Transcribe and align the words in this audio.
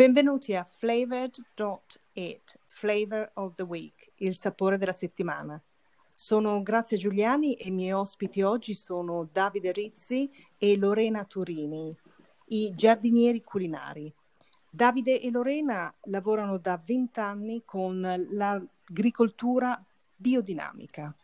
Benvenuti 0.00 0.54
a 0.54 0.64
Flavored.it, 0.64 2.58
Flavor 2.64 3.30
of 3.34 3.52
the 3.52 3.64
Week, 3.64 4.12
il 4.20 4.34
sapore 4.34 4.78
della 4.78 4.94
settimana. 4.94 5.62
Sono 6.14 6.62
Grazia 6.62 6.96
Giuliani 6.96 7.52
e 7.52 7.68
i 7.68 7.70
miei 7.70 7.92
ospiti 7.92 8.40
oggi 8.40 8.72
sono 8.72 9.28
Davide 9.30 9.72
Rizzi 9.72 10.30
e 10.56 10.78
Lorena 10.78 11.24
Turini, 11.24 11.94
i 12.46 12.72
giardinieri 12.74 13.42
culinari. 13.42 14.10
Davide 14.70 15.20
e 15.20 15.30
Lorena 15.30 15.94
lavorano 16.04 16.56
da 16.56 16.80
vent'anni 16.82 17.60
con 17.66 18.00
l'agricoltura 18.30 19.78
biodinamica. 20.16 21.14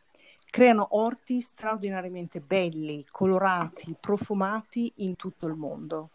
Creano 0.50 0.88
orti 0.98 1.40
straordinariamente 1.40 2.44
belli, 2.46 3.06
colorati, 3.10 3.96
profumati 3.98 4.92
in 4.96 5.16
tutto 5.16 5.46
il 5.46 5.54
mondo. 5.54 6.10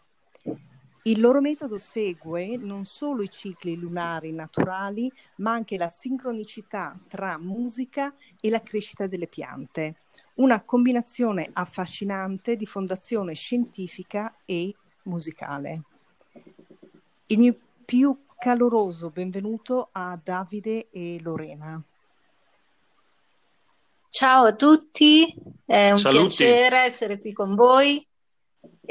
Il 1.04 1.20
loro 1.20 1.40
metodo 1.40 1.78
segue 1.78 2.56
non 2.56 2.84
solo 2.84 3.24
i 3.24 3.28
cicli 3.28 3.76
lunari 3.76 4.30
naturali, 4.30 5.12
ma 5.36 5.50
anche 5.50 5.76
la 5.76 5.88
sincronicità 5.88 6.96
tra 7.08 7.38
musica 7.38 8.14
e 8.40 8.50
la 8.50 8.62
crescita 8.62 9.08
delle 9.08 9.26
piante. 9.26 9.96
Una 10.34 10.62
combinazione 10.62 11.50
affascinante 11.52 12.54
di 12.54 12.66
fondazione 12.66 13.34
scientifica 13.34 14.36
e 14.44 14.72
musicale. 15.04 15.82
Il 17.26 17.38
mio 17.38 17.56
più 17.84 18.16
caloroso 18.36 19.10
benvenuto 19.10 19.88
a 19.90 20.16
Davide 20.22 20.88
e 20.88 21.18
Lorena. 21.20 21.82
Ciao 24.08 24.44
a 24.44 24.54
tutti, 24.54 25.34
è 25.64 25.90
un 25.90 25.98
Saluti. 25.98 26.36
piacere 26.36 26.78
essere 26.78 27.18
qui 27.18 27.32
con 27.32 27.56
voi 27.56 28.06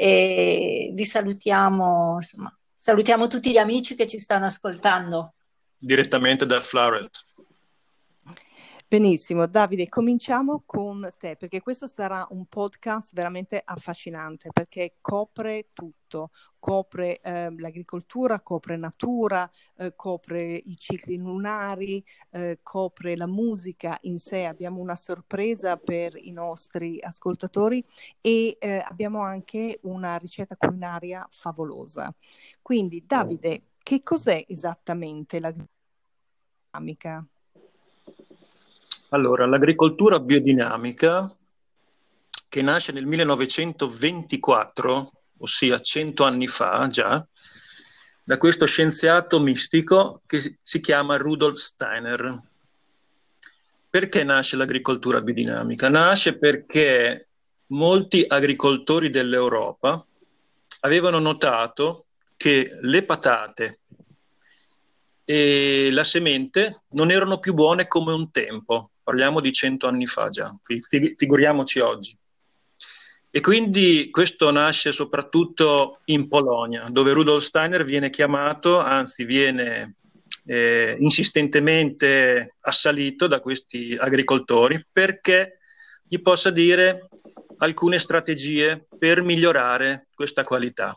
e 0.02 0.90
vi 0.94 1.04
salutiamo, 1.04 2.14
insomma, 2.16 2.52
salutiamo 2.74 3.28
tutti 3.28 3.52
gli 3.52 3.56
amici 3.56 3.94
che 3.94 4.08
ci 4.08 4.18
stanno 4.18 4.46
ascoltando. 4.46 5.34
Direttamente 5.76 6.44
da 6.44 6.58
Florent. 6.58 7.20
Benissimo, 8.92 9.46
Davide, 9.46 9.88
cominciamo 9.88 10.64
con 10.66 11.08
te 11.18 11.36
perché 11.36 11.62
questo 11.62 11.86
sarà 11.86 12.26
un 12.28 12.44
podcast 12.44 13.14
veramente 13.14 13.62
affascinante 13.64 14.50
perché 14.52 14.96
copre 15.00 15.68
tutto, 15.72 16.30
copre 16.58 17.18
eh, 17.20 17.50
l'agricoltura, 17.56 18.40
copre 18.40 18.76
natura, 18.76 19.50
eh, 19.78 19.94
copre 19.96 20.42
i 20.56 20.76
cicli 20.76 21.16
lunari, 21.16 22.04
eh, 22.32 22.58
copre 22.62 23.16
la 23.16 23.26
musica 23.26 23.96
in 24.02 24.18
sé. 24.18 24.44
Abbiamo 24.44 24.78
una 24.82 24.96
sorpresa 24.96 25.78
per 25.78 26.14
i 26.14 26.30
nostri 26.30 27.00
ascoltatori 27.00 27.82
e 28.20 28.58
eh, 28.60 28.84
abbiamo 28.86 29.22
anche 29.22 29.78
una 29.84 30.16
ricetta 30.16 30.54
culinaria 30.54 31.26
favolosa. 31.30 32.12
Quindi, 32.60 33.02
Davide, 33.06 33.68
che 33.82 34.02
cos'è 34.02 34.44
esattamente 34.48 35.40
l'agricoltura? 35.40 35.70
Allora, 39.14 39.44
l'agricoltura 39.44 40.20
biodinamica, 40.20 41.30
che 42.48 42.62
nasce 42.62 42.92
nel 42.92 43.04
1924, 43.04 45.12
ossia 45.36 45.82
cento 45.82 46.24
anni 46.24 46.48
fa 46.48 46.86
già, 46.86 47.22
da 48.24 48.38
questo 48.38 48.64
scienziato 48.64 49.38
mistico 49.38 50.22
che 50.24 50.56
si 50.62 50.80
chiama 50.80 51.18
Rudolf 51.18 51.58
Steiner. 51.58 52.34
Perché 53.90 54.24
nasce 54.24 54.56
l'agricoltura 54.56 55.20
biodinamica? 55.20 55.90
Nasce 55.90 56.38
perché 56.38 57.28
molti 57.66 58.24
agricoltori 58.26 59.10
dell'Europa 59.10 60.02
avevano 60.80 61.18
notato 61.18 62.06
che 62.34 62.78
le 62.80 63.02
patate 63.02 63.80
e 65.22 65.90
la 65.92 66.02
semente 66.02 66.84
non 66.92 67.10
erano 67.10 67.40
più 67.40 67.52
buone 67.52 67.86
come 67.86 68.12
un 68.12 68.30
tempo 68.30 68.91
parliamo 69.02 69.40
di 69.40 69.52
cento 69.52 69.86
anni 69.86 70.06
fa 70.06 70.28
già, 70.28 70.54
figuriamoci 71.16 71.80
oggi. 71.80 72.16
E 73.34 73.40
quindi 73.40 74.10
questo 74.10 74.50
nasce 74.50 74.92
soprattutto 74.92 76.00
in 76.06 76.28
Polonia, 76.28 76.88
dove 76.90 77.12
Rudolf 77.12 77.42
Steiner 77.42 77.82
viene 77.82 78.10
chiamato, 78.10 78.78
anzi 78.78 79.24
viene 79.24 79.96
eh, 80.44 80.96
insistentemente 80.98 82.56
assalito 82.60 83.26
da 83.26 83.40
questi 83.40 83.96
agricoltori 83.98 84.84
perché 84.92 85.58
gli 86.06 86.20
possa 86.20 86.50
dire 86.50 87.08
alcune 87.58 87.98
strategie 87.98 88.86
per 88.98 89.22
migliorare 89.22 90.08
questa 90.14 90.44
qualità. 90.44 90.94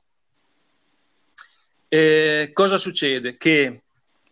E 1.88 2.50
cosa 2.52 2.78
succede? 2.78 3.38
Che 3.38 3.84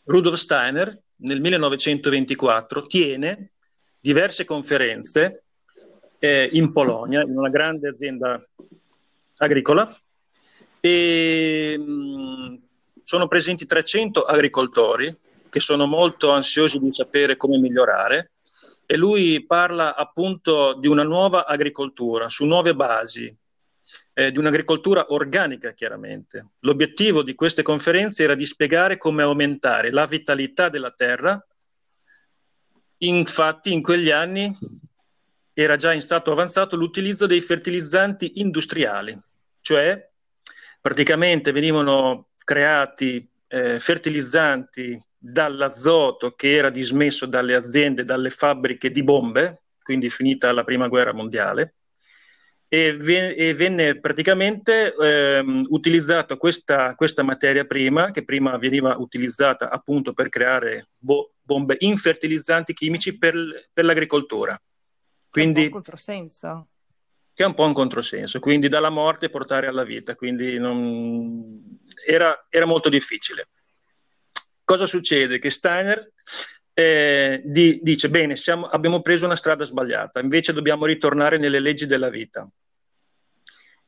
Rudolf 0.04 0.38
Steiner 0.38 0.94
nel 1.18 1.40
1924 1.40 2.86
tiene 2.88 3.52
diverse 4.04 4.44
conferenze 4.44 5.44
eh, 6.20 6.50
in 6.52 6.74
Polonia, 6.74 7.22
in 7.22 7.38
una 7.38 7.50
grande 7.50 7.88
azienda 7.88 8.46
agricola, 9.38 9.90
e 10.82 11.78
mh, 11.78 11.84
mm, 11.84 12.56
sono 13.02 13.30
presenti 13.30 13.66
300 13.66 14.24
agricoltori 14.24 15.18
che 15.50 15.62
sono 15.62 15.86
molto 15.86 16.32
ansiosi 16.32 16.80
di 16.80 16.92
sapere 16.92 17.38
come 17.38 17.58
migliorare 17.58 18.32
e 18.86 18.98
lui 18.98 19.46
parla 19.46 19.96
appunto 19.96 20.74
di 20.74 20.90
una 20.90 21.04
nuova 21.04 21.46
agricoltura 21.46 22.28
su 22.28 22.44
nuove 22.44 22.76
basi, 22.76 23.34
eh, 24.16 24.32
di 24.34 24.38
un'agricoltura 24.38 25.14
organica 25.14 25.72
chiaramente. 25.72 26.48
L'obiettivo 26.60 27.24
di 27.24 27.36
queste 27.36 27.62
conferenze 27.62 28.24
era 28.24 28.36
di 28.36 28.46
spiegare 28.46 28.98
come 28.98 29.22
aumentare 29.22 29.92
la 29.92 30.06
vitalità 30.06 30.68
della 30.68 30.92
terra 30.92 31.42
Infatti 33.04 33.74
in 33.74 33.82
quegli 33.82 34.12
anni 34.12 34.56
era 35.54 35.76
già 35.76 35.94
in 35.94 36.02
stato 36.02 36.32
avanzato 36.32 36.76
l'utilizzo 36.76 37.26
dei 37.26 37.42
fertilizzanti 37.42 38.40
industriali, 38.40 39.20
cioè 39.60 40.10
praticamente 40.80 41.52
venivano 41.52 42.30
creati 42.44 43.30
eh, 43.48 43.80
fertilizzanti 43.80 45.02
dall'azoto 45.18 46.32
che 46.32 46.54
era 46.54 46.70
dismesso 46.70 47.26
dalle 47.26 47.56
aziende, 47.56 48.06
dalle 48.06 48.30
fabbriche 48.30 48.90
di 48.90 49.04
bombe, 49.04 49.64
quindi 49.82 50.10
finita 50.10 50.52
la 50.54 50.64
prima 50.64 50.88
guerra 50.88 51.14
mondiale, 51.14 51.76
e, 52.74 52.94
ve- 52.94 53.36
e 53.36 53.54
venne 53.54 54.00
praticamente 54.00 54.96
ehm, 54.96 55.68
utilizzata 55.70 56.38
questa, 56.38 56.96
questa, 56.96 57.22
materia 57.22 57.66
prima, 57.66 58.10
che 58.10 58.24
prima 58.24 58.58
veniva 58.58 58.96
utilizzata 58.98 59.70
appunto 59.70 60.14
per 60.14 60.30
creare 60.30 60.88
bo- 60.98 61.36
bombe 61.40 61.76
infertilizzanti 61.78 62.74
chimici 62.74 63.16
per, 63.20 63.36
per 63.72 63.86
l'agricoltura. 63.86 64.60
Quindi, 65.30 65.60
che 65.60 65.62
è 65.62 65.68
un 65.68 65.72
controsenso. 65.72 66.68
Che 67.32 67.44
è 67.44 67.46
un 67.46 67.54
po' 67.54 67.66
un 67.66 67.74
controsenso, 67.74 68.40
quindi 68.40 68.70
dalla 68.70 68.90
morte 68.90 69.30
portare 69.30 69.68
alla 69.68 69.84
vita, 69.84 70.16
quindi 70.16 70.58
non... 70.58 71.78
era, 72.08 72.48
era 72.50 72.66
molto 72.66 72.90
difficile. 72.90 73.50
Cosa 74.64 74.88
succede? 74.88 75.38
Che 75.38 75.52
Steiner 75.52 76.12
eh, 76.74 77.40
di, 77.46 77.82
dice, 77.84 78.10
bene, 78.10 78.36
siamo, 78.36 78.66
abbiamo 78.66 79.04
preso 79.04 79.26
una 79.26 79.36
strada 79.36 79.64
sbagliata, 79.64 80.20
invece 80.22 80.54
dobbiamo 80.54 80.88
ritornare 80.88 81.38
nelle 81.38 81.60
leggi 81.60 81.86
della 81.86 82.10
vita. 82.10 82.50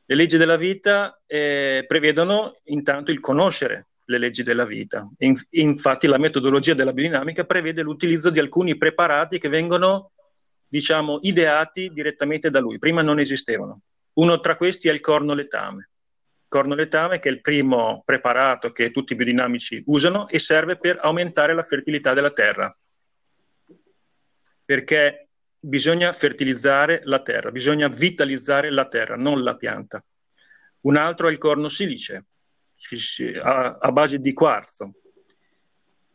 Le 0.08 0.14
leggi 0.14 0.36
della 0.36 0.56
vita 0.56 1.20
eh, 1.26 1.84
prevedono 1.86 2.60
intanto 2.64 3.10
il 3.10 3.18
conoscere 3.18 3.88
le 4.06 4.18
leggi 4.18 4.42
della 4.42 4.64
vita. 4.64 5.08
In, 5.18 5.34
infatti 5.50 6.06
la 6.06 6.18
metodologia 6.18 6.74
della 6.74 6.92
biodinamica 6.92 7.44
prevede 7.44 7.82
l'utilizzo 7.82 8.30
di 8.30 8.38
alcuni 8.38 8.76
preparati 8.76 9.38
che 9.38 9.48
vengono, 9.48 10.12
diciamo, 10.68 11.18
ideati 11.22 11.90
direttamente 11.92 12.50
da 12.50 12.60
lui. 12.60 12.78
Prima 12.78 13.02
non 13.02 13.18
esistevano. 13.18 13.80
Uno 14.14 14.40
tra 14.40 14.56
questi 14.56 14.88
è 14.88 14.92
il 14.92 15.00
corno 15.00 15.34
letame. 15.34 15.90
Il 16.40 16.48
corno 16.48 16.76
letame 16.76 17.18
che 17.18 17.28
è 17.28 17.32
il 17.32 17.40
primo 17.40 18.02
preparato 18.04 18.70
che 18.70 18.92
tutti 18.92 19.12
i 19.12 19.16
biodinamici 19.16 19.82
usano 19.86 20.28
e 20.28 20.38
serve 20.38 20.78
per 20.78 20.98
aumentare 21.02 21.52
la 21.52 21.64
fertilità 21.64 22.14
della 22.14 22.30
terra. 22.30 22.74
Perché 24.64 25.25
bisogna 25.58 26.12
fertilizzare 26.12 27.00
la 27.04 27.20
terra, 27.20 27.50
bisogna 27.50 27.88
vitalizzare 27.88 28.70
la 28.70 28.86
terra, 28.86 29.16
non 29.16 29.42
la 29.42 29.56
pianta. 29.56 30.04
Un 30.80 30.96
altro 30.96 31.28
è 31.28 31.32
il 31.32 31.38
corno 31.38 31.68
silice, 31.68 32.26
a, 33.42 33.92
base 33.92 34.18
di 34.20 34.32
quarzo, 34.32 34.94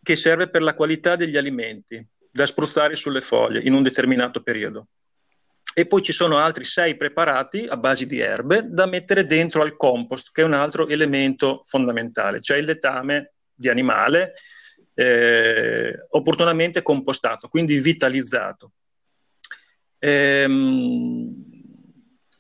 che 0.02 0.16
serve 0.16 0.50
per 0.50 0.62
la 0.62 0.74
qualità 0.74 1.16
degli 1.16 1.38
alimenti 1.38 2.06
da 2.32 2.46
spruzzare 2.46 2.96
sulle 2.96 3.22
foglie 3.22 3.60
in 3.60 3.74
un 3.74 3.84
determinato 3.84 4.42
periodo. 4.42 4.88
E 5.74 5.86
poi 5.86 6.02
ci 6.02 6.12
sono 6.12 6.38
altri 6.38 6.64
sei 6.64 6.96
preparati 6.96 7.66
a 7.66 7.78
base 7.78 8.06
di 8.06 8.20
erbe 8.20 8.64
da 8.68 8.86
mettere 8.86 9.24
dentro 9.24 9.62
al 9.62 9.76
compost, 9.78 10.32
che 10.32 10.42
è 10.42 10.46
un 10.46 10.54
altro 10.54 10.88
elemento 10.88 11.62
fondamentale, 11.64 12.42
cioè 12.42 12.58
il 12.58 12.66
letame 12.66 13.34
di 13.54 13.70
animale 13.70 14.34
eh, 14.94 16.08
opportunamente 16.10 16.82
compostato, 16.82 17.48
quindi 17.48 17.80
vitalizzato. 17.80 18.74
Ehm, 20.04 21.44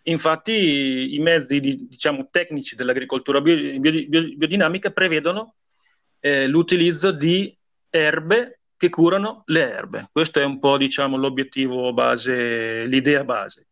infatti 0.04 1.13
i 1.13 1.19
mezzi 1.19 1.60
di, 1.60 1.88
diciamo, 1.88 2.28
tecnici 2.31 2.75
dell'agricoltura 2.75 3.40
bio, 3.40 3.80
bio, 3.80 4.36
biodinamica 4.36 4.90
prevedono 4.90 5.56
eh, 6.19 6.48
l'utilizzo 6.48 7.12
di 7.12 7.56
erbe 7.90 8.62
che 8.78 8.90
curano 8.90 9.44
le 9.46 9.72
erbe. 9.72 10.10
Questo 10.12 10.40
è 10.40 10.44
un 10.44 10.58
po' 10.58 10.78
diciamo, 10.78 11.18
l'obiettivo 11.18 11.94
base, 11.94 12.86
l'idea 12.88 13.24
base. 13.24 13.68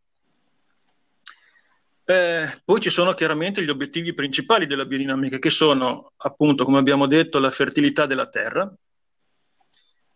Eh, 2.04 2.60
poi 2.64 2.80
ci 2.80 2.90
sono 2.90 3.12
chiaramente 3.12 3.62
gli 3.64 3.70
obiettivi 3.70 4.14
principali 4.14 4.66
della 4.66 4.84
biodinamica, 4.84 5.38
che 5.38 5.50
sono 5.50 6.12
appunto, 6.18 6.64
come 6.64 6.78
abbiamo 6.78 7.06
detto, 7.06 7.40
la 7.40 7.50
fertilità 7.50 8.06
della 8.06 8.26
terra. 8.26 8.72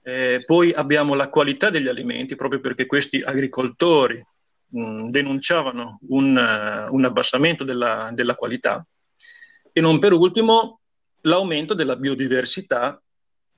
Eh, 0.06 0.42
poi 0.44 0.70
abbiamo 0.70 1.14
la 1.14 1.30
qualità 1.30 1.70
degli 1.70 1.88
alimenti, 1.88 2.34
proprio 2.34 2.60
perché 2.60 2.84
questi 2.84 3.22
agricoltori 3.22 4.22
mh, 4.68 5.08
denunciavano 5.08 5.98
un, 6.08 6.36
uh, 6.36 6.94
un 6.94 7.04
abbassamento 7.06 7.64
della, 7.64 8.10
della 8.12 8.34
qualità. 8.34 8.86
E 9.72 9.80
non 9.80 9.98
per 9.98 10.12
ultimo 10.12 10.80
l'aumento 11.22 11.72
della 11.72 11.96
biodiversità 11.96 13.02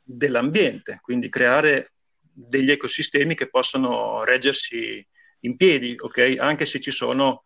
dell'ambiente, 0.04 1.00
quindi 1.02 1.28
creare 1.28 1.94
degli 2.20 2.70
ecosistemi 2.70 3.34
che 3.34 3.50
possano 3.50 4.22
reggersi 4.22 5.04
in 5.40 5.56
piedi, 5.56 5.96
okay? 5.98 6.36
anche 6.36 6.64
se 6.64 6.78
ci 6.78 6.92
sono 6.92 7.42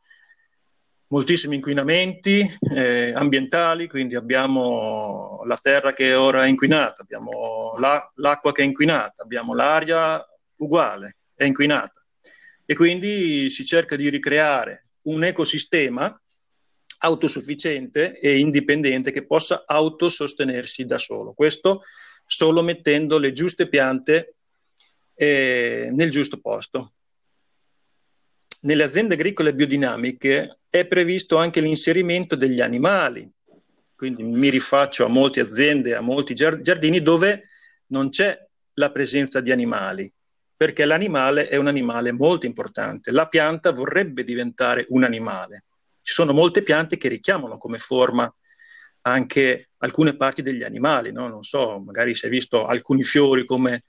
moltissimi 1.10 1.56
inquinamenti 1.56 2.48
eh, 2.74 3.12
ambientali, 3.14 3.88
quindi 3.88 4.14
abbiamo 4.14 5.42
la 5.44 5.58
terra 5.60 5.92
che 5.92 6.10
è 6.10 6.18
ora 6.18 6.46
inquinata, 6.46 7.02
abbiamo 7.02 7.74
la, 7.78 8.10
l'acqua 8.16 8.52
che 8.52 8.62
è 8.62 8.64
inquinata, 8.64 9.22
abbiamo 9.22 9.54
l'aria 9.54 10.24
uguale, 10.58 11.16
è 11.34 11.44
inquinata. 11.44 12.04
E 12.64 12.74
quindi 12.74 13.50
si 13.50 13.64
cerca 13.64 13.96
di 13.96 14.08
ricreare 14.08 14.82
un 15.02 15.24
ecosistema 15.24 16.14
autosufficiente 16.98 18.18
e 18.20 18.38
indipendente 18.38 19.10
che 19.10 19.26
possa 19.26 19.64
autosostenersi 19.66 20.84
da 20.84 20.98
solo. 20.98 21.32
Questo 21.32 21.82
solo 22.24 22.62
mettendo 22.62 23.18
le 23.18 23.32
giuste 23.32 23.68
piante 23.68 24.36
eh, 25.14 25.88
nel 25.92 26.10
giusto 26.10 26.38
posto. 26.38 26.92
Nelle 28.62 28.82
aziende 28.84 29.14
agricole 29.14 29.54
biodinamiche 29.54 30.59
è 30.70 30.86
previsto 30.86 31.36
anche 31.36 31.60
l'inserimento 31.60 32.36
degli 32.36 32.60
animali, 32.60 33.28
quindi 33.96 34.22
mi 34.22 34.48
rifaccio 34.48 35.04
a 35.04 35.08
molte 35.08 35.40
aziende, 35.40 35.94
a 35.94 36.00
molti 36.00 36.32
giardini 36.32 37.02
dove 37.02 37.42
non 37.88 38.08
c'è 38.08 38.38
la 38.74 38.90
presenza 38.90 39.40
di 39.40 39.50
animali, 39.50 40.10
perché 40.56 40.84
l'animale 40.84 41.48
è 41.48 41.56
un 41.56 41.66
animale 41.66 42.12
molto 42.12 42.46
importante. 42.46 43.10
La 43.10 43.28
pianta 43.28 43.72
vorrebbe 43.72 44.24
diventare 44.24 44.86
un 44.88 45.04
animale. 45.04 45.64
Ci 46.00 46.14
sono 46.14 46.32
molte 46.32 46.62
piante 46.62 46.96
che 46.96 47.08
richiamano 47.08 47.58
come 47.58 47.78
forma 47.78 48.32
anche 49.02 49.70
alcune 49.78 50.16
parti 50.16 50.40
degli 50.40 50.62
animali, 50.62 51.12
no? 51.12 51.28
non 51.28 51.42
so, 51.42 51.78
magari 51.80 52.14
si 52.14 52.26
è 52.26 52.28
visto 52.28 52.66
alcuni 52.66 53.02
fiori 53.02 53.44
come 53.44 53.82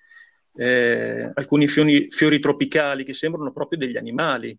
eh, 0.55 1.31
alcuni 1.33 1.67
fiori, 1.67 2.09
fiori, 2.09 2.39
tropicali 2.39 3.03
che 3.03 3.13
sembrano 3.13 3.51
proprio 3.51 3.79
degli 3.79 3.97
animali. 3.97 4.57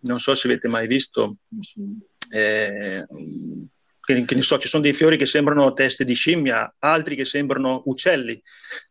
Non 0.00 0.20
so 0.20 0.34
se 0.34 0.46
avete 0.46 0.68
mai 0.68 0.86
visto, 0.86 1.38
eh, 2.32 3.04
che, 4.00 4.34
ne 4.34 4.42
so, 4.42 4.58
ci 4.58 4.68
sono 4.68 4.82
dei 4.82 4.94
fiori 4.94 5.16
che 5.16 5.26
sembrano 5.26 5.72
teste 5.72 6.04
di 6.04 6.14
scimmia, 6.14 6.76
altri 6.78 7.16
che 7.16 7.24
sembrano 7.24 7.82
uccelli. 7.86 8.40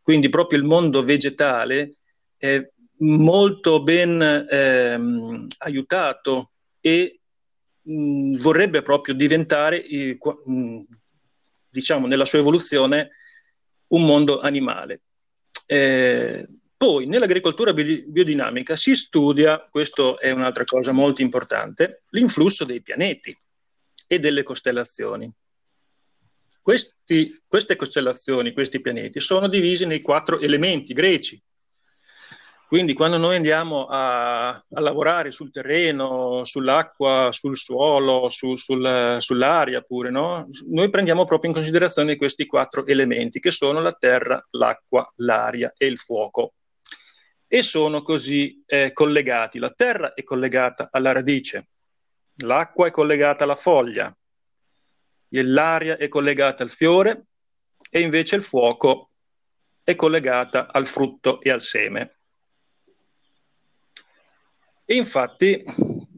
Quindi 0.02 0.28
proprio 0.28 0.58
il 0.58 0.64
mondo 0.64 1.02
vegetale 1.02 1.96
è 2.36 2.64
molto 2.98 3.82
ben 3.82 4.20
eh, 4.20 5.46
aiutato 5.58 6.52
e 6.80 7.20
mh, 7.82 8.38
vorrebbe 8.38 8.82
proprio 8.82 9.14
diventare, 9.14 9.84
eh, 9.84 10.18
mh, 10.44 10.80
diciamo, 11.68 12.06
nella 12.06 12.24
sua 12.24 12.38
evoluzione, 12.38 13.10
un 13.88 14.04
mondo 14.04 14.40
animale. 14.40 15.02
Eh, 15.66 16.46
poi 16.78 17.06
nell'agricoltura 17.06 17.72
biodinamica 17.74 18.76
si 18.76 18.94
studia, 18.94 19.66
questo 19.68 20.18
è 20.18 20.30
un'altra 20.30 20.64
cosa 20.64 20.92
molto 20.92 21.22
importante, 21.22 22.02
l'influsso 22.10 22.64
dei 22.64 22.80
pianeti 22.80 23.36
e 24.06 24.18
delle 24.20 24.44
costellazioni. 24.44 25.30
Questi, 26.62 27.42
queste 27.48 27.74
costellazioni, 27.74 28.52
questi 28.52 28.80
pianeti, 28.80 29.18
sono 29.18 29.48
divisi 29.48 29.86
nei 29.86 30.00
quattro 30.00 30.38
elementi 30.38 30.92
greci, 30.92 31.42
quindi 32.68 32.92
quando 32.92 33.16
noi 33.16 33.34
andiamo 33.34 33.86
a, 33.86 34.50
a 34.50 34.80
lavorare 34.80 35.32
sul 35.32 35.50
terreno, 35.50 36.44
sull'acqua, 36.44 37.30
sul 37.32 37.56
suolo, 37.56 38.28
su, 38.28 38.56
sul, 38.56 39.16
sull'aria 39.20 39.80
pure, 39.80 40.10
no? 40.10 40.46
noi 40.66 40.90
prendiamo 40.90 41.24
proprio 41.24 41.48
in 41.48 41.56
considerazione 41.56 42.16
questi 42.16 42.44
quattro 42.44 42.84
elementi 42.84 43.40
che 43.40 43.50
sono 43.52 43.80
la 43.80 43.92
terra, 43.92 44.46
l'acqua, 44.50 45.10
l'aria 45.16 45.72
e 45.78 45.86
il 45.86 45.96
fuoco. 45.96 46.52
E 47.48 47.62
sono 47.62 48.02
così 48.02 48.62
eh, 48.66 48.92
collegati. 48.92 49.58
La 49.58 49.70
terra 49.70 50.12
è 50.12 50.22
collegata 50.22 50.88
alla 50.92 51.12
radice, 51.12 51.70
l'acqua 52.42 52.86
è 52.86 52.90
collegata 52.90 53.44
alla 53.44 53.54
foglia, 53.54 54.14
l'aria 55.30 55.96
è 55.96 56.08
collegata 56.08 56.62
al 56.62 56.70
fiore 56.70 57.26
e 57.90 58.00
invece 58.00 58.36
il 58.36 58.42
fuoco 58.42 59.10
è 59.82 59.94
collegata 59.94 60.70
al 60.70 60.86
frutto 60.86 61.40
e 61.40 61.50
al 61.50 61.62
seme. 61.62 62.18
E 64.84 64.94
infatti 64.94 65.64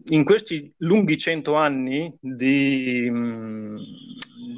in 0.06 0.24
questi 0.24 0.72
lunghi 0.78 1.16
cento 1.16 1.54
anni 1.54 2.12
di, 2.20 3.08
mm, 3.08 3.78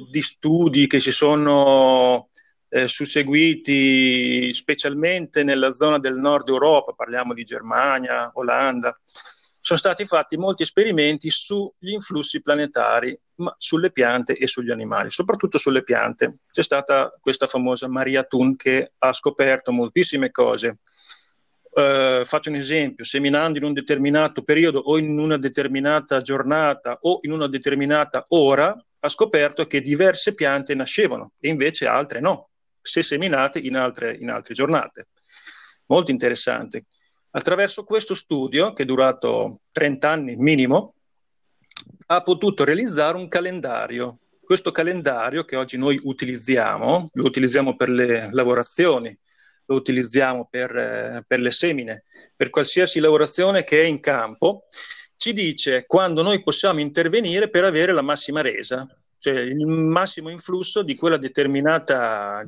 di 0.09 0.21
studi 0.21 0.87
che 0.87 0.99
si 0.99 1.11
sono 1.11 2.29
eh, 2.73 2.87
susseguiti 2.87 4.51
specialmente 4.51 5.43
nella 5.43 5.73
zona 5.73 5.99
del 5.99 6.15
nord 6.15 6.49
Europa, 6.49 6.93
parliamo 6.93 7.35
di 7.35 7.43
Germania, 7.43 8.31
Olanda, 8.33 8.99
sono 9.59 9.77
stati 9.77 10.07
fatti 10.07 10.37
molti 10.37 10.63
esperimenti 10.63 11.29
sugli 11.29 11.91
influssi 11.91 12.41
planetari, 12.41 13.17
ma 13.35 13.53
sulle 13.57 13.91
piante 13.91 14.35
e 14.35 14.47
sugli 14.47 14.71
animali, 14.71 15.11
soprattutto 15.11 15.59
sulle 15.59 15.83
piante. 15.83 16.39
C'è 16.49 16.63
stata 16.63 17.15
questa 17.21 17.45
famosa 17.45 17.87
Maria 17.87 18.23
Thun 18.23 18.55
che 18.55 18.93
ha 18.97 19.13
scoperto 19.13 19.71
moltissime 19.71 20.31
cose. 20.31 20.79
Eh, 21.75 22.23
faccio 22.25 22.49
un 22.49 22.55
esempio, 22.55 23.05
seminando 23.05 23.59
in 23.59 23.65
un 23.65 23.73
determinato 23.73 24.41
periodo 24.41 24.79
o 24.79 24.97
in 24.97 25.17
una 25.19 25.37
determinata 25.37 26.21
giornata 26.21 26.97
o 27.01 27.19
in 27.21 27.31
una 27.31 27.47
determinata 27.47 28.25
ora, 28.29 28.75
ha 28.99 29.09
scoperto 29.09 29.67
che 29.67 29.79
diverse 29.79 30.33
piante 30.33 30.73
nascevano 30.73 31.33
e 31.39 31.49
invece 31.49 31.87
altre 31.87 32.19
no, 32.19 32.49
se 32.83 33.01
seminate 33.01 33.59
in 33.59 33.75
altre, 33.75 34.15
in 34.19 34.29
altre 34.29 34.53
giornate. 34.53 35.07
Molto 35.87 36.11
interessante. 36.11 36.85
Attraverso 37.31 37.83
questo 37.83 38.13
studio, 38.13 38.73
che 38.73 38.83
è 38.83 38.85
durato 38.85 39.61
30 39.71 40.09
anni 40.09 40.35
minimo, 40.35 40.95
ha 42.07 42.21
potuto 42.21 42.63
realizzare 42.63 43.17
un 43.17 43.27
calendario. 43.27 44.19
Questo 44.43 44.71
calendario 44.71 45.45
che 45.45 45.55
oggi 45.55 45.77
noi 45.77 45.99
utilizziamo, 46.03 47.09
lo 47.11 47.25
utilizziamo 47.25 47.75
per 47.75 47.89
le 47.89 48.29
lavorazioni, 48.31 49.17
lo 49.65 49.75
utilizziamo 49.75 50.47
per, 50.49 50.75
eh, 50.75 51.23
per 51.25 51.39
le 51.39 51.51
semine, 51.51 52.03
per 52.35 52.49
qualsiasi 52.49 52.99
lavorazione 52.99 53.63
che 53.63 53.81
è 53.81 53.85
in 53.85 53.99
campo, 53.99 54.65
ci 55.15 55.31
dice 55.31 55.85
quando 55.85 56.21
noi 56.21 56.43
possiamo 56.43 56.81
intervenire 56.81 57.49
per 57.49 57.63
avere 57.63 57.93
la 57.93 58.01
massima 58.01 58.41
resa, 58.41 58.85
cioè 59.17 59.39
il 59.39 59.65
massimo 59.65 60.29
influsso 60.29 60.83
di 60.83 60.95
quella 60.95 61.17
determinata 61.17 62.45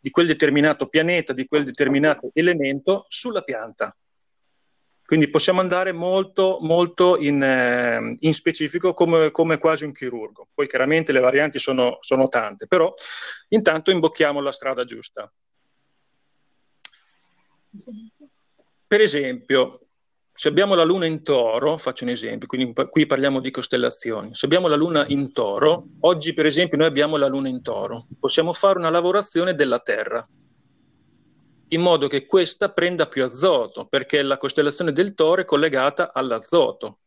di 0.00 0.10
quel 0.10 0.26
determinato 0.26 0.88
pianeta, 0.88 1.32
di 1.32 1.46
quel 1.46 1.64
determinato 1.64 2.30
elemento 2.32 3.04
sulla 3.08 3.42
pianta. 3.42 3.94
Quindi 5.10 5.28
possiamo 5.28 5.60
andare 5.60 5.90
molto, 5.90 6.58
molto 6.60 7.18
in, 7.18 7.42
eh, 7.42 8.16
in 8.20 8.32
specifico 8.32 8.94
come, 8.94 9.32
come, 9.32 9.58
quasi 9.58 9.84
un 9.84 9.90
chirurgo. 9.90 10.48
Poi 10.54 10.68
chiaramente 10.68 11.10
le 11.10 11.18
varianti 11.18 11.58
sono, 11.58 11.98
sono 12.00 12.28
tante, 12.28 12.68
però 12.68 12.94
intanto 13.48 13.90
imbocchiamo 13.90 14.40
la 14.40 14.52
strada 14.52 14.84
giusta. 14.84 15.30
Per 18.86 19.00
esempio, 19.00 19.89
se 20.40 20.48
abbiamo 20.48 20.74
la 20.74 20.84
Luna 20.84 21.04
in 21.04 21.22
toro, 21.22 21.76
faccio 21.76 22.04
un 22.04 22.08
esempio, 22.08 22.48
quindi 22.48 22.72
qui 22.88 23.04
parliamo 23.04 23.40
di 23.40 23.50
costellazioni, 23.50 24.34
se 24.34 24.46
abbiamo 24.46 24.68
la 24.68 24.76
Luna 24.76 25.04
in 25.08 25.32
toro, 25.32 25.88
oggi 26.00 26.32
per 26.32 26.46
esempio 26.46 26.78
noi 26.78 26.86
abbiamo 26.86 27.18
la 27.18 27.26
Luna 27.26 27.48
in 27.48 27.60
toro, 27.60 28.06
possiamo 28.18 28.54
fare 28.54 28.78
una 28.78 28.88
lavorazione 28.88 29.52
della 29.52 29.80
Terra, 29.80 30.26
in 31.68 31.82
modo 31.82 32.06
che 32.06 32.24
questa 32.24 32.72
prenda 32.72 33.06
più 33.06 33.22
azoto, 33.22 33.84
perché 33.84 34.22
la 34.22 34.38
costellazione 34.38 34.92
del 34.92 35.12
toro 35.12 35.42
è 35.42 35.44
collegata 35.44 36.10
all'azoto, 36.10 37.00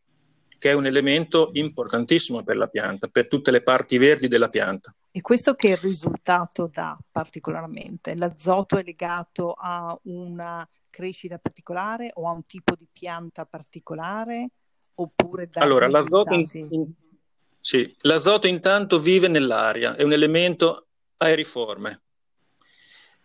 che 0.59 0.69
è 0.69 0.73
un 0.73 0.85
elemento 0.85 1.49
importantissimo 1.53 2.43
per 2.43 2.57
la 2.57 2.67
pianta, 2.67 3.07
per 3.07 3.27
tutte 3.27 3.49
le 3.49 3.63
parti 3.63 3.97
verdi 3.97 4.27
della 4.27 4.49
pianta. 4.49 4.93
E 5.09 5.21
questo 5.21 5.55
che 5.55 5.75
risultato 5.81 6.69
dà 6.71 6.95
particolarmente? 7.11 8.13
L'azoto 8.13 8.77
è 8.77 8.83
legato 8.83 9.55
a 9.57 9.99
una 10.03 10.67
crescita 10.93 11.39
particolare 11.39 12.11
o 12.13 12.27
a 12.27 12.31
un 12.31 12.45
tipo 12.45 12.75
di 12.77 12.85
pianta 12.93 13.45
particolare? 13.45 14.49
Oppure 14.95 15.47
da 15.47 15.61
allora, 15.61 15.87
l'azoto, 15.87 16.35
in, 16.35 16.47
in, 16.51 16.91
sì, 17.59 17.91
l'azoto 18.01 18.45
intanto 18.45 18.99
vive 18.99 19.27
nell'aria, 19.27 19.95
è 19.95 20.03
un 20.03 20.13
elemento 20.13 20.89
aeriforme. 21.17 22.01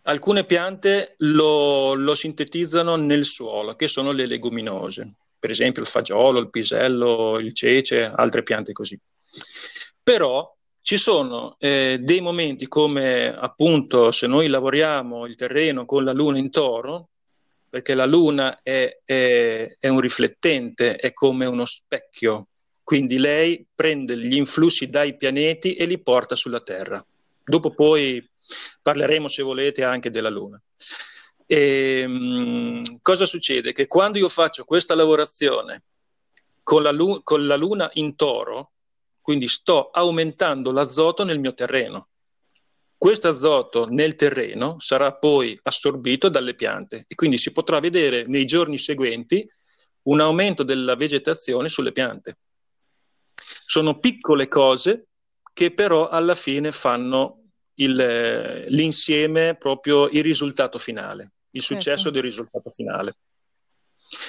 Alcune 0.03 0.45
piante 0.45 1.13
lo, 1.19 1.93
lo 1.93 2.15
sintetizzano 2.15 2.95
nel 2.95 3.25
suolo, 3.25 3.75
che 3.75 3.87
sono 3.87 4.11
le 4.11 4.25
leguminose, 4.25 5.17
per 5.37 5.51
esempio 5.51 5.83
il 5.83 5.87
fagiolo, 5.87 6.39
il 6.39 6.49
pisello, 6.49 7.37
il 7.37 7.53
cece, 7.53 8.05
altre 8.05 8.41
piante 8.41 8.71
così. 8.71 8.99
Però 10.01 10.57
ci 10.81 10.97
sono 10.97 11.55
eh, 11.59 11.99
dei 12.01 12.21
momenti 12.21 12.67
come 12.67 13.31
appunto 13.31 14.11
se 14.11 14.25
noi 14.25 14.47
lavoriamo 14.47 15.27
il 15.27 15.35
terreno 15.35 15.85
con 15.85 16.03
la 16.03 16.13
luna 16.13 16.39
in 16.39 16.49
toro, 16.49 17.09
perché 17.69 17.93
la 17.93 18.05
luna 18.05 18.61
è, 18.63 18.99
è, 19.05 19.75
è 19.79 19.87
un 19.87 19.99
riflettente, 19.99 20.95
è 20.95 21.13
come 21.13 21.45
uno 21.45 21.65
specchio, 21.65 22.47
quindi 22.83 23.19
lei 23.19 23.65
prende 23.75 24.17
gli 24.17 24.35
influssi 24.35 24.89
dai 24.89 25.15
pianeti 25.15 25.75
e 25.75 25.85
li 25.85 25.99
porta 25.99 26.35
sulla 26.35 26.59
Terra. 26.59 27.05
Dopo 27.43 27.69
poi 27.71 28.27
parleremo, 28.81 29.27
se 29.27 29.43
volete, 29.43 29.83
anche 29.83 30.09
della 30.09 30.29
Luna. 30.29 30.59
E, 31.45 32.07
mh, 32.07 32.99
cosa 33.01 33.25
succede? 33.25 33.73
Che 33.73 33.87
quando 33.87 34.17
io 34.17 34.29
faccio 34.29 34.63
questa 34.63 34.95
lavorazione 34.95 35.83
con 36.63 36.81
la, 36.81 36.95
con 37.23 37.45
la 37.45 37.55
Luna 37.55 37.89
in 37.93 38.15
toro, 38.15 38.71
quindi 39.21 39.47
sto 39.47 39.89
aumentando 39.91 40.71
l'azoto 40.71 41.23
nel 41.23 41.39
mio 41.39 41.53
terreno. 41.53 42.07
Questo 42.99 43.29
azoto 43.29 43.85
nel 43.85 44.15
terreno 44.15 44.77
sarà 44.81 45.15
poi 45.15 45.57
assorbito 45.63 46.27
dalle 46.27 46.53
piante 46.53 47.05
e 47.07 47.15
quindi 47.15 47.37
si 47.37 47.53
potrà 47.53 47.79
vedere 47.79 48.25
nei 48.25 48.43
giorni 48.43 48.77
seguenti 48.77 49.49
un 50.09 50.19
aumento 50.19 50.63
della 50.63 50.97
vegetazione 50.97 51.69
sulle 51.69 51.93
piante. 51.93 52.39
Sono 53.65 53.99
piccole 53.99 54.49
cose 54.49 55.07
che 55.53 55.73
però 55.73 56.09
alla 56.09 56.35
fine 56.35 56.73
fanno 56.73 57.43
il, 57.75 58.65
l'insieme, 58.67 59.55
proprio 59.55 60.09
il 60.09 60.21
risultato 60.21 60.77
finale, 60.77 61.31
il 61.51 61.61
successo 61.61 62.03
certo. 62.03 62.11
del 62.11 62.23
risultato 62.23 62.69
finale. 62.69 63.15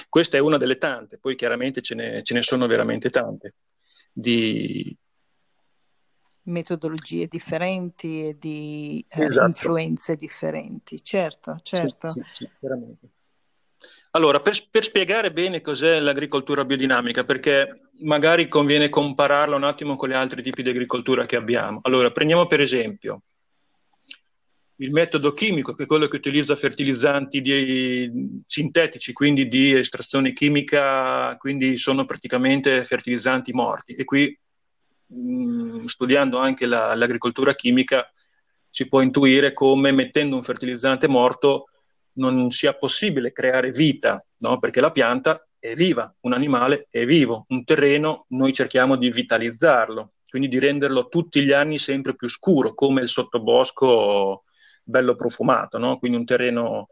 Questa 0.07 0.37
è 0.37 0.39
una 0.39 0.55
delle 0.55 0.77
tante, 0.77 1.19
poi 1.19 1.35
chiaramente 1.35 1.81
ce 1.81 1.95
ne, 1.95 2.23
ce 2.23 2.33
ne 2.33 2.41
sono 2.41 2.67
veramente 2.67 3.09
tante 3.09 3.55
di 4.13 4.97
metodologie 6.43 7.27
differenti 7.27 8.27
e 8.27 8.37
di 8.37 9.05
eh, 9.07 9.25
esatto. 9.25 9.47
influenze 9.47 10.15
differenti. 10.15 11.03
Certo, 11.03 11.59
certo. 11.61 12.09
Sì, 12.09 12.21
sì, 12.29 12.45
sì, 12.45 12.49
veramente. 12.59 13.09
Allora, 14.11 14.39
per, 14.41 14.55
per, 14.69 14.83
spiegare 14.83 15.31
bene 15.31 15.61
cos'è 15.61 15.99
l'agricoltura 15.99 16.65
biodinamica, 16.65 17.23
perché 17.23 17.81
magari 18.01 18.47
conviene 18.47 18.89
compararla 18.89 19.55
un 19.55 19.63
attimo 19.63 19.95
con 19.95 20.09
gli 20.09 20.13
altri 20.13 20.43
tipi 20.43 20.63
di 20.63 20.69
agricoltura 20.69 21.25
che 21.25 21.35
abbiamo. 21.35 21.79
Allora, 21.83 22.11
prendiamo 22.11 22.45
per 22.45 22.59
esempio 22.59 23.23
il 24.81 24.91
metodo 24.91 25.33
chimico, 25.33 25.73
che 25.73 25.83
è 25.83 25.85
quello 25.85 26.07
che 26.07 26.17
utilizza 26.17 26.55
fertilizzanti 26.55 27.39
di, 27.39 28.41
sintetici, 28.45 29.13
quindi 29.13 29.47
di 29.47 29.73
estrazione 29.73 30.33
chimica, 30.33 31.37
quindi 31.37 31.77
sono 31.77 32.03
praticamente 32.03 32.83
fertilizzanti 32.83 33.53
morti. 33.53 33.93
E 33.93 34.03
qui, 34.03 34.37
mm, 35.13 35.83
studiando 35.85 36.37
anche 36.37 36.65
la, 36.65 36.95
l'agricoltura 36.95 37.53
chimica, 37.53 38.09
si 38.69 38.87
può 38.87 39.01
intuire 39.01 39.53
come 39.53 39.91
mettendo 39.91 40.35
un 40.35 40.43
fertilizzante 40.43 41.07
morto 41.07 41.65
non 42.13 42.51
sia 42.51 42.73
possibile 42.73 43.31
creare 43.31 43.71
vita, 43.71 44.23
no? 44.39 44.59
perché 44.59 44.81
la 44.81 44.91
pianta 44.91 45.45
è 45.59 45.75
viva, 45.75 46.13
un 46.21 46.33
animale 46.33 46.87
è 46.89 47.05
vivo, 47.05 47.45
un 47.49 47.63
terreno 47.63 48.25
noi 48.29 48.51
cerchiamo 48.51 48.95
di 48.95 49.11
vitalizzarlo, 49.11 50.13
quindi 50.27 50.47
di 50.47 50.59
renderlo 50.59 51.07
tutti 51.07 51.43
gli 51.43 51.51
anni 51.51 51.77
sempre 51.77 52.15
più 52.15 52.27
scuro, 52.27 52.73
come 52.73 53.01
il 53.01 53.09
sottobosco 53.09 54.43
bello 54.83 55.15
profumato, 55.15 55.77
no? 55.77 55.97
quindi 55.99 56.17
un 56.17 56.25
terreno 56.25 56.87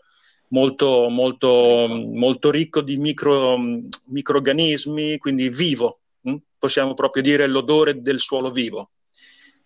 molto, 0.49 1.09
molto, 1.09 1.87
molto 1.87 2.51
ricco 2.51 2.81
di 2.81 2.97
micro, 2.97 3.57
microorganismi, 4.05 5.17
quindi 5.17 5.49
vivo, 5.49 5.98
hm? 6.21 6.35
possiamo 6.57 6.93
proprio 6.93 7.21
dire 7.21 7.47
l'odore 7.47 8.01
del 8.01 8.19
suolo 8.19 8.51
vivo. 8.51 8.91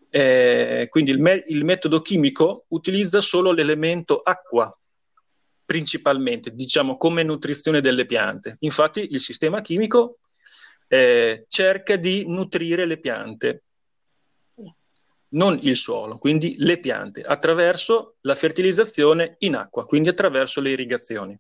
Eh, 0.10 0.88
quindi 0.90 1.12
il, 1.12 1.20
me- 1.20 1.44
il 1.48 1.66
metodo 1.66 2.02
chimico 2.02 2.66
utilizza 2.70 3.20
solo 3.20 3.52
l'elemento 3.52 4.22
acqua 4.22 4.72
principalmente, 5.66 6.54
diciamo 6.54 6.98
come 6.98 7.24
nutrizione 7.24 7.82
delle 7.82 8.06
piante. 8.06 8.58
Infatti 8.60 9.12
il 9.12 9.20
sistema 9.20 9.62
chimico 9.62 10.20
eh, 10.88 11.46
cerca 11.48 11.96
di 11.96 12.26
nutrire 12.28 12.86
le 12.86 13.00
piante 13.00 13.64
non 15.34 15.58
il 15.64 15.76
suolo, 15.76 16.16
quindi 16.16 16.56
le 16.60 16.80
piante, 16.80 17.22
attraverso 17.22 18.18
la 18.22 18.36
fertilizzazione 18.36 19.36
in 19.40 19.56
acqua, 19.56 19.86
quindi 19.86 20.10
attraverso 20.10 20.62
le 20.62 20.72
irrigazioni. 20.72 21.40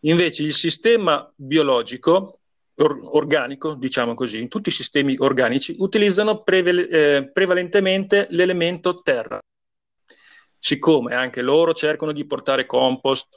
Invece 0.00 0.42
il 0.42 0.52
sistema 0.52 1.30
biologico, 1.34 2.40
or- 2.82 3.00
organico, 3.12 3.74
diciamo 3.74 4.14
così, 4.14 4.48
tutti 4.48 4.68
i 4.68 4.72
sistemi 4.72 5.16
organici 5.18 5.74
utilizzano 5.78 6.42
prevale- 6.42 6.88
eh, 6.88 7.30
prevalentemente 7.32 8.26
l'elemento 8.30 8.94
terra. 8.94 9.38
Siccome 10.58 11.14
anche 11.14 11.42
loro 11.42 11.72
cercano 11.72 12.12
di 12.12 12.24
portare 12.26 12.66
compost, 12.66 13.28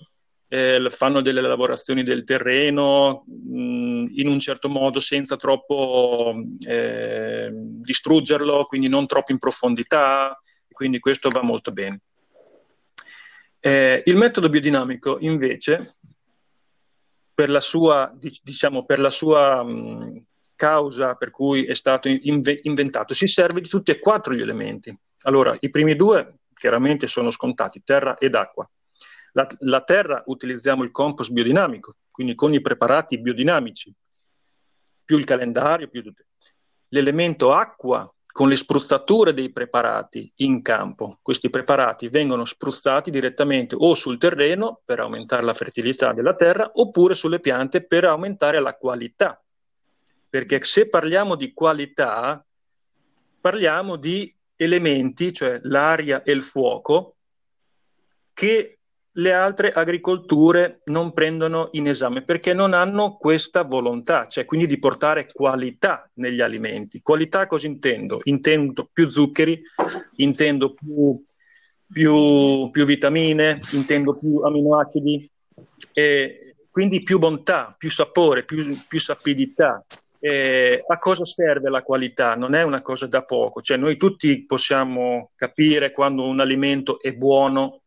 eh, 0.48 0.88
fanno 0.90 1.22
delle 1.22 1.42
lavorazioni 1.42 2.04
del 2.04 2.24
terreno 2.24 3.24
mh, 3.26 4.06
in 4.16 4.28
un 4.28 4.40
certo 4.40 4.70
modo 4.70 5.00
senza 5.00 5.36
troppo 5.36 6.36
eh, 6.68 7.50
distruggerlo, 7.52 8.66
quindi 8.66 8.88
non 8.88 9.08
troppo 9.08 9.32
in 9.32 9.40
profondità, 9.40 10.40
quindi 10.72 11.00
questo 11.00 11.30
va 11.30 11.42
molto 11.42 11.72
bene. 11.72 12.02
Eh, 13.60 14.04
il 14.06 14.16
metodo 14.16 14.50
biodinamico 14.50 15.18
invece, 15.22 15.96
per 17.36 17.50
la 17.50 17.60
sua, 17.60 18.12
diciamo, 18.42 18.86
per 18.86 19.00
la 19.00 19.10
sua 19.10 19.62
mh, 19.62 19.70
mm, 19.70 20.18
causa 20.56 21.16
per 21.16 21.32
cui 21.32 21.66
è 21.66 21.76
stato 21.76 22.08
inve- 22.08 22.62
inventato, 22.64 23.14
si 23.14 23.28
serve 23.28 23.60
di 23.60 23.68
tutti 23.68 23.92
e 23.92 24.00
quattro 24.00 24.34
gli 24.34 24.42
elementi. 24.42 24.98
Allora, 25.24 25.56
i 25.60 25.70
primi 25.70 25.96
due 25.96 26.38
chiaramente 26.54 27.08
sono 27.08 27.30
scontati, 27.32 27.84
terra 27.84 28.18
ed 28.18 28.36
acqua. 28.36 28.68
La, 29.34 29.46
la 29.60 29.82
terra 29.82 30.24
utilizziamo 30.28 30.84
il 30.84 30.92
compost 30.92 31.32
biodinamico, 31.32 31.98
quindi 32.10 32.36
con 32.36 32.54
i 32.54 32.62
preparati 32.62 33.20
biodinamici, 33.20 33.94
più 35.04 35.18
il 35.18 35.26
calendario, 35.26 35.90
più 35.90 36.02
tutto. 36.02 36.24
L'elemento 36.90 37.52
acqua 37.52 38.10
con 38.36 38.50
le 38.50 38.58
spruzzature 38.58 39.34
dei 39.34 39.50
preparati 39.50 40.30
in 40.40 40.62
campo. 40.62 41.20
Questi 41.22 41.50
preparati 41.50 42.10
vengono 42.10 42.44
spruzzati 42.44 43.10
direttamente 43.10 43.78
o 43.80 43.96
sul 43.96 44.18
terreno 44.18 44.82
per 44.84 45.00
aumentare 45.00 45.42
la 45.42 45.54
fertilità 45.54 46.12
della 46.12 46.36
terra 46.36 46.70
oppure 46.74 47.16
sulle 47.16 47.40
piante 47.40 47.86
per 47.86 48.04
aumentare 48.04 48.60
la 48.60 48.76
qualità. 48.76 49.42
Perché 50.30 50.62
se 50.66 50.90
parliamo 50.90 51.36
di 51.36 51.54
qualità, 51.54 52.46
parliamo 53.40 53.96
di 53.96 54.36
elementi, 54.58 55.32
cioè 55.32 55.62
l'aria 55.64 56.22
e 56.22 56.34
il 56.34 56.44
fuoco, 56.44 57.16
che 58.34 58.80
le 59.18 59.32
altre 59.32 59.72
agricolture 59.72 60.82
non 60.86 61.14
prendono 61.14 61.70
in 61.72 61.88
esame 61.88 62.22
perché 62.22 62.54
non 62.54 62.74
hanno 62.74 63.16
questa 63.16 63.64
volontà, 63.64 64.26
cioè 64.26 64.46
quindi 64.46 64.68
di 64.68 64.80
portare 64.80 65.28
qualità 65.32 66.10
negli 66.16 66.42
alimenti. 66.42 67.02
Qualità 67.02 67.48
cosa 67.48 67.68
intendo? 67.68 68.20
Intendo 68.24 68.90
più 68.92 69.10
zuccheri, 69.10 69.62
intendo 70.18 70.74
più, 70.74 71.20
più, 71.92 72.70
più 72.72 72.86
vitamine, 72.86 73.60
intendo 73.72 74.18
più 74.18 74.38
aminoacidi, 74.40 75.30
e 75.94 76.56
quindi 76.70 77.04
più 77.04 77.18
bontà, 77.18 77.74
più 77.78 77.90
sapore, 77.90 78.44
più, 78.44 78.78
più 78.88 79.00
sapidità. 79.00 79.84
Eh, 80.20 80.84
a 80.86 80.98
cosa 80.98 81.24
serve 81.24 81.70
la 81.70 81.84
qualità? 81.84 82.36
Non 82.36 82.54
è 82.54 82.64
una 82.64 82.82
cosa 82.82 83.08
da 83.08 83.24
poco, 83.24 83.62
cioè 83.62 83.78
noi 83.78 83.96
tutti 83.96 84.46
possiamo 84.46 85.32
capire 85.36 85.92
quando 85.92 86.26
un 86.26 86.40
alimento 86.42 87.00
è 87.00 87.14
buono 87.14 87.82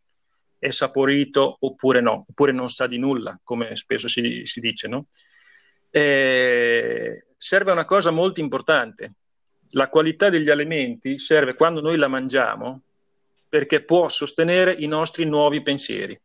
è 0.59 0.71
saporito 0.71 1.57
oppure 1.61 2.01
no, 2.01 2.25
oppure 2.29 2.53
non 2.53 2.69
sa 2.69 2.87
di 2.87 2.99
nulla, 2.99 3.39
come 3.43 3.77
spesso 3.77 4.09
si, 4.09 4.43
si 4.45 4.61
dice. 4.61 4.89
No? 4.89 5.07
Eh, 5.91 7.27
serve 7.37 7.73
una 7.73 7.85
cosa 7.85 8.11
molto 8.11 8.41
importante. 8.41 9.15
La 9.73 9.89
qualità 9.89 10.31
degli 10.31 10.51
alimenti 10.51 11.19
serve 11.19 11.55
quando 11.55 11.81
noi 11.81 11.97
la 11.97 12.09
mangiamo 12.09 12.83
perché 13.49 13.85
può 13.85 14.09
sostenere 14.09 14.73
i 14.73 14.87
nostri 14.87 15.25
nuovi 15.25 15.63
pensieri. 15.63 16.19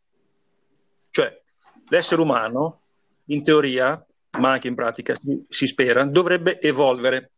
Cioè, 1.10 1.42
l'essere 1.90 2.22
umano, 2.22 2.82
in 3.28 3.44
teoria, 3.44 4.04
ma 4.40 4.52
anche 4.52 4.68
in 4.68 4.76
pratica 4.76 5.16
si, 5.16 5.46
si 5.48 5.68
spera, 5.68 6.04
dovrebbe 6.04 6.60
evolvere. 6.60 7.30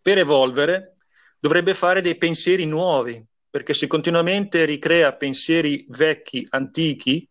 Per 0.00 0.18
evolvere 0.18 0.94
dovrebbe 1.38 1.74
fare 1.74 2.00
dei 2.00 2.16
pensieri 2.16 2.64
nuovi, 2.66 3.22
perché 3.52 3.74
se 3.74 3.86
continuamente 3.86 4.64
ricrea 4.64 5.14
pensieri 5.14 5.84
vecchi, 5.90 6.42
antichi, 6.52 7.28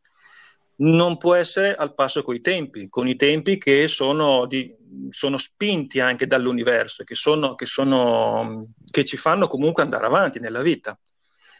non 0.81 1.17
può 1.17 1.33
essere 1.33 1.73
al 1.73 1.95
passo 1.95 2.21
coi 2.21 2.41
tempi, 2.41 2.89
con 2.89 3.07
i 3.07 3.15
tempi 3.15 3.57
che 3.57 3.87
sono 3.87 4.45
di, 4.45 4.71
sono 5.09 5.39
spinti 5.39 5.99
anche 5.99 6.27
dall'universo, 6.27 7.03
che, 7.03 7.15
sono, 7.15 7.55
che, 7.55 7.65
sono, 7.65 8.67
che 8.91 9.03
ci 9.03 9.17
fanno 9.17 9.47
comunque 9.47 9.81
andare 9.81 10.05
avanti 10.05 10.39
nella 10.39 10.61
vita. 10.61 10.95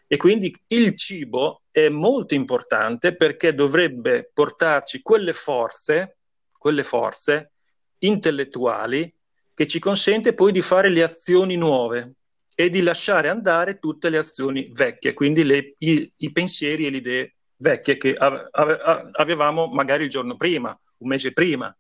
E 0.06 0.18
quindi 0.18 0.56
il 0.68 0.96
cibo 0.96 1.64
è 1.72 1.90
molto 1.90 2.36
importante 2.36 3.16
perché 3.16 3.56
dovrebbe 3.56 4.30
portarci 4.32 5.02
quelle 5.02 5.34
forze, 5.34 6.18
quelle 6.56 6.84
forze 6.84 7.54
intellettuali 7.98 9.12
che 9.56 9.66
ci 9.66 9.80
consente 9.80 10.36
poi 10.36 10.52
di 10.52 10.62
fare 10.62 10.90
le 10.90 11.02
azioni 11.02 11.56
nuove 11.56 12.18
e 12.64 12.70
di 12.70 12.84
lasciare 12.84 13.28
andare 13.28 13.80
tutte 13.80 14.10
le 14.10 14.20
azioni 14.20 14.70
vecchie, 14.72 15.14
quindi 15.14 15.44
le, 15.44 15.76
i, 15.80 16.12
i, 16.18 16.32
pensieri 16.32 16.86
e 16.86 16.92
le 16.92 16.98
idee 16.98 17.36
vecchie 17.58 17.98
che 17.98 18.14
avevamo 18.14 19.68
magari 19.68 20.04
il 20.04 20.10
giorno 20.10 20.36
prima, 20.36 20.78
un 20.98 21.08
mese 21.08 21.34
prima. 21.34 21.76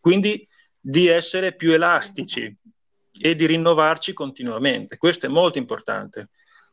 Quindi 0.00 0.44
di 0.80 1.06
essere 1.06 1.54
più 1.54 1.72
elastici 1.72 2.52
e 3.20 3.34
di 3.34 3.46
rinnovarci 3.46 4.12
continuamente. 4.12 4.96
Questo 4.96 5.26
è 5.26 5.28
molto 5.28 5.58
importante, 5.58 6.30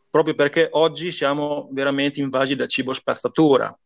proprio 0.09 0.33
perché 0.33 0.67
oggi 0.71 1.11
siamo 1.11 1.69
veramente 1.71 2.19
invasi 2.19 2.55
da 2.55 2.65
cibo 2.65 2.93
spazzatura. 2.93 3.77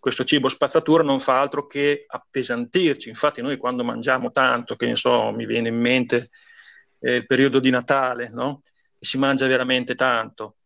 Questo 0.00 0.24
cibo 0.24 0.48
spazzatura 0.48 1.02
non 1.02 1.20
fa 1.20 1.40
altro 1.40 1.66
che 1.66 2.04
appesantirci. 2.06 3.08
Infatti 3.08 3.40
noi 3.40 3.56
quando 3.56 3.84
mangiamo 3.84 4.30
tanto, 4.32 4.74
che 4.76 4.86
ne 4.86 4.96
so, 4.96 5.30
mi 5.30 5.46
viene 5.46 5.68
in 5.68 5.78
mente 5.78 6.30
eh, 7.04 7.16
il 7.16 7.26
periodo 7.26 7.60
di 7.60 7.70
Natale, 7.70 8.30
no? 8.32 8.62
si 8.98 9.18
mangia 9.18 9.46
veramente 9.46 9.94
tanto, 9.94 10.56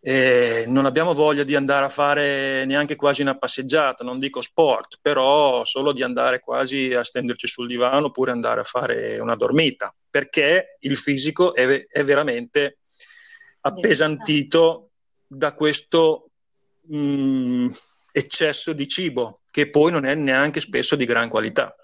e 0.00 0.64
non 0.68 0.84
abbiamo 0.84 1.14
voglia 1.14 1.42
di 1.42 1.56
andare 1.56 1.86
a 1.86 1.88
fare 1.88 2.64
neanche 2.66 2.94
quasi 2.94 3.22
una 3.22 3.36
passeggiata, 3.36 4.04
non 4.04 4.18
dico 4.18 4.40
sport, 4.42 4.98
però 5.00 5.64
solo 5.64 5.92
di 5.92 6.02
andare 6.02 6.40
quasi 6.40 6.92
a 6.94 7.02
stenderci 7.02 7.46
sul 7.46 7.66
divano 7.66 8.06
oppure 8.06 8.30
andare 8.30 8.60
a 8.60 8.64
fare 8.64 9.18
una 9.18 9.34
dormita, 9.34 9.92
perché 10.08 10.76
il 10.80 10.96
fisico 10.96 11.54
è, 11.54 11.86
è 11.86 12.04
veramente 12.04 12.78
appesantito 13.62 14.90
da 15.26 15.52
questo 15.54 16.30
mh, 16.82 16.96
mm, 16.96 17.68
eccesso 18.12 18.72
di 18.72 18.86
cibo, 18.86 19.40
che 19.50 19.68
poi 19.70 19.90
non 19.90 20.04
è 20.04 20.14
neanche 20.14 20.60
spesso 20.60 20.94
di 20.94 21.06
gran 21.06 21.28
qualità. 21.28 21.74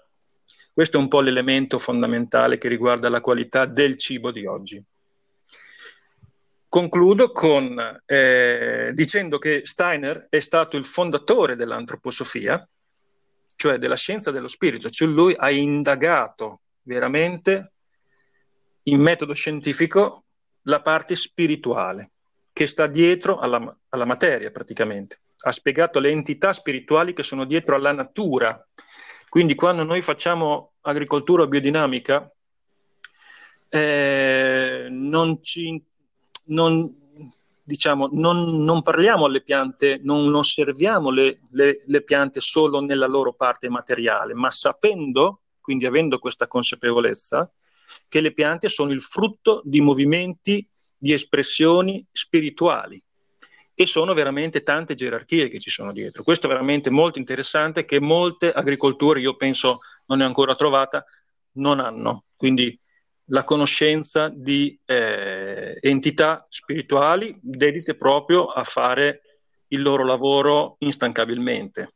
Questo 0.75 0.97
è 0.97 0.99
un 0.99 1.07
po' 1.07 1.21
l'elemento 1.21 1.79
fondamentale 1.79 2.57
che 2.57 2.67
riguarda 2.67 3.07
la 3.07 3.21
qualità 3.21 3.65
del 3.65 3.95
cibo 3.95 4.29
di 4.29 4.45
oggi. 4.45 4.83
Concludo 6.67 7.31
con, 7.31 8.01
eh, 8.05 8.91
dicendo 8.93 9.37
che 9.37 9.61
Steiner 9.63 10.27
è 10.29 10.41
stato 10.41 10.75
il 10.75 10.83
fondatore 10.83 11.55
dell'antroposofia, 11.55 12.61
cioè 13.55 13.77
della 13.77 13.95
scienza 13.95 14.31
dello 14.31 14.49
spirito, 14.49 14.89
cioè 14.89 15.07
lui 15.07 15.33
ha 15.37 15.49
indagato 15.49 16.63
veramente 16.81 17.71
in 18.83 18.99
metodo 18.99 19.33
scientifico 19.33 20.25
la 20.63 20.81
parte 20.81 21.15
spirituale 21.15 22.11
che 22.51 22.67
sta 22.67 22.87
dietro 22.87 23.37
alla, 23.37 23.79
alla 23.87 24.05
materia 24.05 24.51
praticamente. 24.51 25.21
Ha 25.45 25.53
spiegato 25.53 26.01
le 26.01 26.09
entità 26.09 26.51
spirituali 26.51 27.13
che 27.13 27.23
sono 27.23 27.45
dietro 27.45 27.75
alla 27.75 27.93
natura. 27.93 28.67
Quindi 29.29 29.55
quando 29.55 29.83
noi 29.83 30.01
facciamo 30.01 30.73
agricoltura 30.81 31.47
biodinamica, 31.47 32.29
eh, 33.69 34.87
non 34.89 35.43
ci 35.43 35.83
non, 36.47 36.93
diciamo, 37.63 38.09
non, 38.11 38.63
non, 38.63 38.81
parliamo 38.81 39.25
alle 39.25 39.41
piante, 39.41 39.99
non 40.03 40.33
osserviamo 40.33 41.09
le, 41.09 41.39
le, 41.51 41.81
le, 41.85 42.03
piante 42.03 42.39
solo 42.39 42.79
nella 42.79 43.07
loro 43.07 43.33
parte 43.33 43.69
materiale, 43.69 44.33
ma 44.33 44.51
sapendo, 44.51 45.41
quindi 45.59 45.85
avendo 45.85 46.19
questa 46.19 46.47
consapevolezza, 46.47 47.51
che 48.07 48.21
le 48.21 48.33
piante 48.33 48.69
sono 48.69 48.91
il 48.91 49.01
frutto 49.01 49.61
di 49.63 49.81
movimenti, 49.81 50.67
di 50.97 51.13
espressioni 51.13 52.05
spirituali 52.11 53.03
e 53.75 53.85
sono 53.85 54.13
veramente 54.13 54.63
tante 54.63 54.95
gerarchie 54.95 55.49
che 55.49 55.59
ci 55.59 55.69
sono 55.69 55.91
dietro. 55.91 56.23
Questo 56.23 56.47
è 56.47 56.49
veramente 56.49 56.89
molto 56.89 57.19
interessante 57.19 57.83
che 57.83 57.99
molte 57.99 58.51
agricolture, 58.51 59.19
io 59.19 59.35
penso 59.35 59.79
non 60.05 60.21
è 60.21 60.25
ancora 60.25 60.55
trovata, 60.55 61.05
non 61.57 61.81
hanno. 61.81 62.23
Quindi 62.37 62.79
la 63.29 63.43
conoscenza 63.43 64.29
di 64.29 64.79
eh, 64.85 65.77
entità 65.81 66.45
spirituali 66.49 67.37
dedite 67.41 67.95
proprio 67.95 68.45
a 68.45 68.63
fare 68.63 69.21
il 69.67 69.81
loro 69.81 70.05
lavoro 70.05 70.77
instancabilmente. 70.79 71.89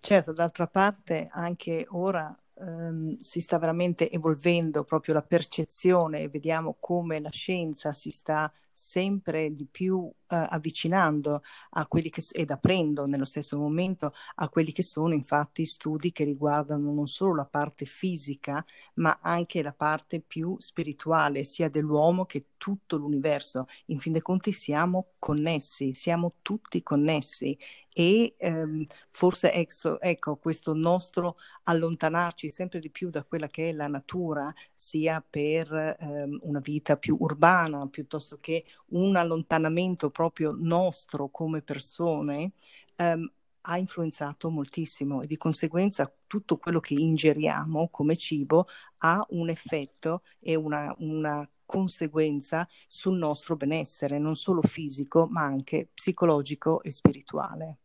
Certo, 0.00 0.32
d'altra 0.32 0.66
parte 0.68 1.28
anche 1.32 1.86
ora 1.90 2.34
ehm, 2.60 3.18
si 3.20 3.40
sta 3.40 3.58
veramente 3.58 4.10
evolvendo 4.10 4.84
proprio 4.84 5.14
la 5.14 5.22
percezione 5.22 6.28
vediamo 6.28 6.76
come 6.80 7.20
la 7.20 7.30
scienza 7.30 7.92
si 7.92 8.10
sta 8.10 8.52
sempre 8.72 9.52
di 9.52 9.66
più 9.66 10.08
eh, 10.28 10.36
avvicinando 10.50 11.42
a 11.70 11.86
quelli 11.88 12.10
che, 12.10 12.22
ed 12.30 12.50
aprendo 12.50 13.06
nello 13.06 13.24
stesso 13.24 13.58
momento 13.58 14.12
a 14.36 14.48
quelli 14.48 14.70
che 14.70 14.82
sono 14.82 15.14
infatti 15.14 15.64
studi 15.66 16.12
che 16.12 16.24
riguardano 16.24 16.92
non 16.92 17.08
solo 17.08 17.34
la 17.34 17.44
parte 17.44 17.86
fisica, 17.86 18.64
ma 18.94 19.18
anche 19.20 19.62
la 19.62 19.72
parte 19.72 20.20
più 20.20 20.56
spirituale, 20.60 21.42
sia 21.42 21.68
dell'uomo 21.68 22.24
che 22.24 22.50
tutto 22.56 22.96
l'universo. 22.96 23.66
In 23.86 23.98
fin 23.98 24.12
dei 24.12 24.22
conti 24.22 24.52
siamo 24.52 25.14
connessi, 25.18 25.92
siamo 25.92 26.36
tutti 26.42 26.82
connessi 26.82 27.58
e 27.98 28.36
ehm, 28.38 28.84
forse 29.10 29.52
ecco, 29.52 30.00
ecco, 30.00 30.36
questo 30.36 30.72
nostro 30.72 31.36
allontanarci 31.64 32.48
sempre 32.48 32.78
di 32.78 32.90
più 32.90 33.10
da 33.10 33.24
quella 33.24 33.48
che 33.48 33.70
è 33.70 33.72
la 33.72 33.88
natura, 33.88 34.54
sia 34.72 35.20
per 35.28 35.96
ehm, 35.98 36.38
una 36.42 36.60
vita 36.60 36.96
più 36.96 37.16
urbana 37.18 37.88
piuttosto 37.88 38.38
che 38.38 38.64
un 38.90 39.16
allontanamento 39.16 40.10
proprio 40.10 40.54
nostro 40.56 41.28
come 41.28 41.60
persone, 41.62 42.52
ehm, 42.94 43.32
ha 43.62 43.78
influenzato 43.78 44.48
moltissimo 44.48 45.22
e 45.22 45.26
di 45.26 45.36
conseguenza 45.36 46.10
tutto 46.28 46.56
quello 46.56 46.78
che 46.78 46.94
ingeriamo 46.94 47.88
come 47.90 48.16
cibo 48.16 48.66
ha 48.98 49.26
un 49.30 49.48
effetto 49.50 50.22
e 50.38 50.54
una, 50.54 50.94
una 50.98 51.48
conseguenza 51.66 52.66
sul 52.86 53.18
nostro 53.18 53.56
benessere, 53.56 54.18
non 54.20 54.36
solo 54.36 54.62
fisico, 54.62 55.26
ma 55.28 55.42
anche 55.42 55.88
psicologico 55.92 56.80
e 56.82 56.92
spirituale. 56.92 57.78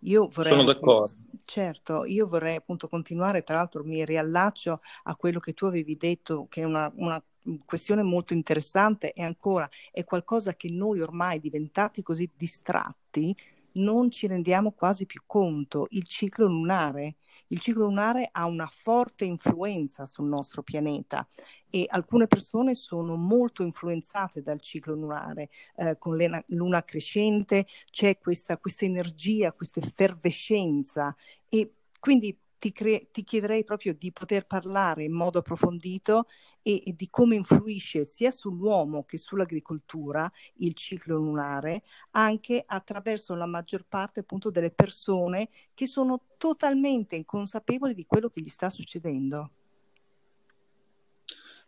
Io 0.00 0.28
vorrei, 0.28 0.52
Sono 0.52 0.64
d'accordo. 0.64 1.14
Certo, 1.44 2.04
io 2.04 2.26
vorrei 2.26 2.56
appunto 2.56 2.88
continuare, 2.88 3.42
tra 3.42 3.56
l'altro 3.56 3.84
mi 3.84 4.04
riallaccio 4.04 4.80
a 5.04 5.16
quello 5.16 5.40
che 5.40 5.52
tu 5.52 5.66
avevi 5.66 5.96
detto, 5.96 6.46
che 6.48 6.62
è 6.62 6.64
una, 6.64 6.90
una 6.96 7.22
questione 7.64 8.02
molto 8.02 8.34
interessante 8.34 9.12
e 9.12 9.22
ancora 9.22 9.68
è 9.90 10.04
qualcosa 10.04 10.54
che 10.54 10.70
noi 10.70 11.00
ormai 11.00 11.40
diventati 11.40 12.02
così 12.02 12.30
distratti 12.36 13.34
non 13.72 14.10
ci 14.10 14.26
rendiamo 14.26 14.72
quasi 14.72 15.06
più 15.06 15.22
conto. 15.26 15.86
Il 15.90 16.06
ciclo 16.06 16.46
lunare. 16.46 17.16
Il 17.52 17.58
ciclo 17.58 17.84
lunare 17.84 18.28
ha 18.30 18.46
una 18.46 18.68
forte 18.68 19.24
influenza 19.24 20.06
sul 20.06 20.28
nostro 20.28 20.62
pianeta 20.62 21.26
e 21.68 21.84
alcune 21.88 22.28
persone 22.28 22.76
sono 22.76 23.16
molto 23.16 23.64
influenzate 23.64 24.40
dal 24.40 24.60
ciclo 24.60 24.94
lunare. 24.94 25.50
Eh, 25.76 25.96
con 25.98 26.16
la 26.16 26.42
luna 26.48 26.84
crescente 26.84 27.66
c'è 27.90 28.18
questa, 28.18 28.56
questa 28.56 28.84
energia, 28.84 29.52
questa 29.52 29.80
effervescenza 29.80 31.14
e 31.48 31.72
quindi 31.98 32.36
ti, 32.60 32.72
cre- 32.72 33.08
ti, 33.10 33.24
chiederei 33.24 33.64
proprio 33.64 33.94
di 33.98 34.12
poter 34.12 34.46
parlare 34.46 35.02
in 35.02 35.12
modo 35.12 35.38
approfondito 35.38 36.26
e, 36.62 36.82
e, 36.86 36.94
di 36.94 37.08
come 37.08 37.34
influisce 37.34 38.04
sia 38.04 38.30
sull'uomo 38.30 39.04
che 39.04 39.16
sull'agricoltura 39.16 40.30
il 40.58 40.74
ciclo 40.74 41.16
lunare, 41.16 41.82
anche 42.12 42.62
attraverso 42.64 43.34
la 43.34 43.46
maggior 43.46 43.86
parte 43.88 44.20
appunto 44.20 44.50
delle 44.50 44.70
persone 44.70 45.48
che 45.74 45.86
sono 45.86 46.20
totalmente 46.36 47.16
inconsapevoli 47.16 47.94
di 47.94 48.04
quello 48.06 48.28
che 48.28 48.42
gli 48.42 48.50
sta 48.50 48.68
succedendo. 48.68 49.50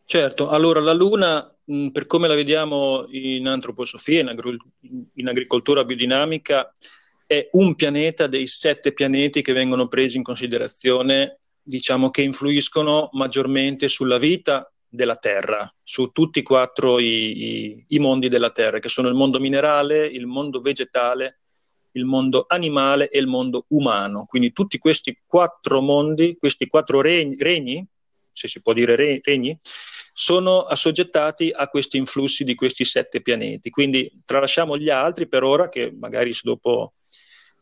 Certo, 0.05 0.51
allora 0.51 0.81
la 0.81 0.93
Luna, 0.93 1.57
mh, 1.65 1.89
per 1.89 2.05
come 2.07 2.29
la 2.29 2.35
vediamo 2.35 3.07
in 3.09 3.47
antroposofia, 3.47 4.21
in, 4.21 4.29
agri- 4.29 4.59
in 5.15 5.29
agricoltura 5.29 5.87
biodinamica, 5.87 6.71
è 7.33 7.49
un 7.53 7.75
pianeta 7.75 8.27
dei 8.27 8.47
sette 8.47 8.93
pianeti 8.93 9.41
che 9.41 9.55
vengono 9.55 9.89
presi 9.89 10.19
in 10.19 10.23
considerazione, 10.23 11.41
diciamo 11.63 12.11
che 12.11 12.21
influiscono 12.21 13.09
maggiormente 13.13 13.89
sulla 13.89 14.19
vita 14.19 14.71
della 14.87 15.17
Terra, 15.17 15.73
su 15.83 16.11
tutti 16.11 16.41
e 16.41 16.43
quattro 16.43 16.99
i, 16.99 17.07
i, 17.07 17.85
i 17.89 17.99
mondi 18.01 18.29
della 18.29 18.51
Terra, 18.51 18.81
che 18.81 18.91
sono 18.91 19.09
il 19.09 19.15
mondo 19.15 19.41
minerale, 19.41 20.05
il 20.05 20.27
mondo 20.27 20.61
vegetale, 20.61 21.41
il 21.93 22.05
mondo 22.05 22.45
animale 22.49 23.09
e 23.09 23.19
il 23.19 23.27
mondo 23.27 23.65
umano. 23.69 24.27
Quindi 24.27 24.53
tutti 24.53 24.77
questi 24.77 25.17
quattro 25.25 25.81
mondi, 25.81 26.37
questi 26.39 26.67
quattro 26.67 27.01
regni, 27.01 27.37
regni 27.39 27.87
se 28.29 28.47
si 28.49 28.61
può 28.61 28.75
dire 28.75 28.95
regni, 28.95 29.59
sono 30.13 30.63
assoggettati 30.63 31.51
a 31.51 31.69
questi 31.69 31.97
influssi 31.97 32.45
di 32.45 32.55
questi 32.55 32.85
sette 32.85 33.23
pianeti. 33.23 33.71
Quindi 33.71 34.21
tralasciamo 34.25 34.77
gli 34.77 34.91
altri 34.91 35.29
per 35.29 35.45
ora, 35.45 35.71
che 35.71 35.95
magari 35.99 36.35
se 36.35 36.41
dopo 36.45 36.95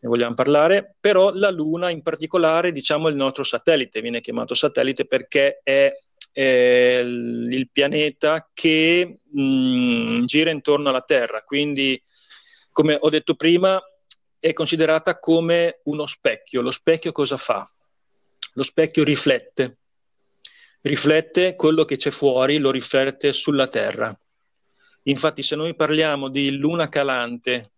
ne 0.00 0.08
vogliamo 0.08 0.34
parlare, 0.34 0.96
però 0.98 1.30
la 1.32 1.50
Luna 1.50 1.90
in 1.90 2.02
particolare, 2.02 2.72
diciamo 2.72 3.08
il 3.08 3.16
nostro 3.16 3.42
satellite, 3.42 4.00
viene 4.00 4.20
chiamato 4.20 4.54
satellite 4.54 5.04
perché 5.04 5.60
è 5.62 5.94
eh, 6.32 7.00
il 7.00 7.68
pianeta 7.70 8.48
che 8.52 9.18
mh, 9.30 10.24
gira 10.24 10.50
intorno 10.50 10.88
alla 10.88 11.02
Terra, 11.02 11.42
quindi 11.42 12.00
come 12.72 12.96
ho 12.98 13.10
detto 13.10 13.34
prima 13.34 13.80
è 14.38 14.52
considerata 14.54 15.18
come 15.18 15.80
uno 15.84 16.06
specchio. 16.06 16.62
Lo 16.62 16.70
specchio 16.70 17.12
cosa 17.12 17.36
fa? 17.36 17.68
Lo 18.54 18.62
specchio 18.62 19.04
riflette, 19.04 19.78
riflette 20.80 21.54
quello 21.56 21.84
che 21.84 21.96
c'è 21.96 22.10
fuori, 22.10 22.56
lo 22.56 22.70
riflette 22.70 23.32
sulla 23.32 23.68
Terra. 23.68 24.18
Infatti 25.04 25.42
se 25.42 25.56
noi 25.56 25.74
parliamo 25.74 26.28
di 26.28 26.56
luna 26.56 26.88
calante 26.88 27.72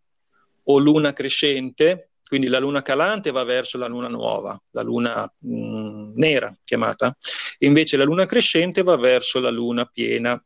o 0.64 0.78
luna 0.78 1.12
crescente, 1.12 2.11
quindi 2.32 2.48
la 2.48 2.60
luna 2.60 2.80
calante 2.80 3.30
va 3.30 3.44
verso 3.44 3.76
la 3.76 3.88
luna 3.88 4.08
nuova, 4.08 4.58
la 4.70 4.80
luna 4.80 5.30
mh, 5.40 5.54
mm, 5.54 6.12
nera 6.14 6.56
chiamata, 6.64 7.14
invece 7.58 7.98
la 7.98 8.04
luna 8.04 8.24
crescente 8.24 8.82
va 8.82 8.96
verso 8.96 9.38
la 9.38 9.50
luna 9.50 9.84
piena. 9.84 10.42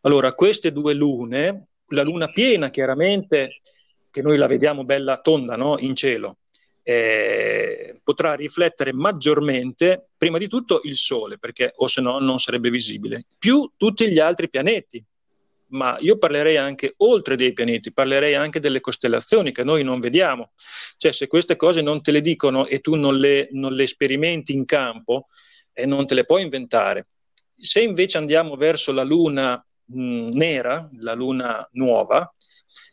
Allora, 0.00 0.32
queste 0.32 0.72
due 0.72 0.92
lune, 0.92 1.68
la 1.90 2.02
luna 2.02 2.26
piena 2.30 2.68
chiaramente, 2.68 3.60
che 4.10 4.22
noi 4.22 4.36
la 4.36 4.48
vediamo 4.48 4.82
bella 4.82 5.18
tonda 5.18 5.54
no? 5.54 5.76
in 5.78 5.94
cielo, 5.94 6.38
eh, 6.82 8.00
potrà 8.02 8.34
riflettere 8.34 8.92
maggiormente, 8.92 10.08
prima 10.16 10.38
di 10.38 10.48
tutto, 10.48 10.80
il 10.82 10.96
Sole, 10.96 11.38
perché 11.38 11.74
o 11.76 11.86
se 11.86 12.00
no 12.00 12.18
non 12.18 12.40
sarebbe 12.40 12.70
visibile, 12.70 13.22
più 13.38 13.70
tutti 13.76 14.10
gli 14.10 14.18
altri 14.18 14.50
pianeti, 14.50 15.00
ma 15.74 15.96
io 16.00 16.18
parlerei 16.18 16.56
anche 16.56 16.94
oltre 16.98 17.36
dei 17.36 17.52
pianeti, 17.52 17.92
parlerei 17.92 18.34
anche 18.34 18.60
delle 18.60 18.80
costellazioni 18.80 19.52
che 19.52 19.64
noi 19.64 19.82
non 19.82 20.00
vediamo. 20.00 20.52
Cioè, 20.96 21.12
se 21.12 21.26
queste 21.26 21.56
cose 21.56 21.82
non 21.82 22.00
te 22.00 22.12
le 22.12 22.20
dicono 22.20 22.66
e 22.66 22.78
tu 22.80 22.94
non 22.94 23.18
le, 23.18 23.48
non 23.52 23.74
le 23.74 23.86
sperimenti 23.86 24.52
in 24.52 24.64
campo, 24.64 25.26
eh, 25.72 25.86
non 25.86 26.06
te 26.06 26.14
le 26.14 26.24
puoi 26.24 26.42
inventare. 26.42 27.08
Se 27.56 27.80
invece 27.80 28.18
andiamo 28.18 28.56
verso 28.56 28.92
la 28.92 29.02
luna 29.02 29.64
mh, 29.86 30.28
nera, 30.32 30.88
la 31.00 31.14
luna 31.14 31.68
nuova, 31.72 32.32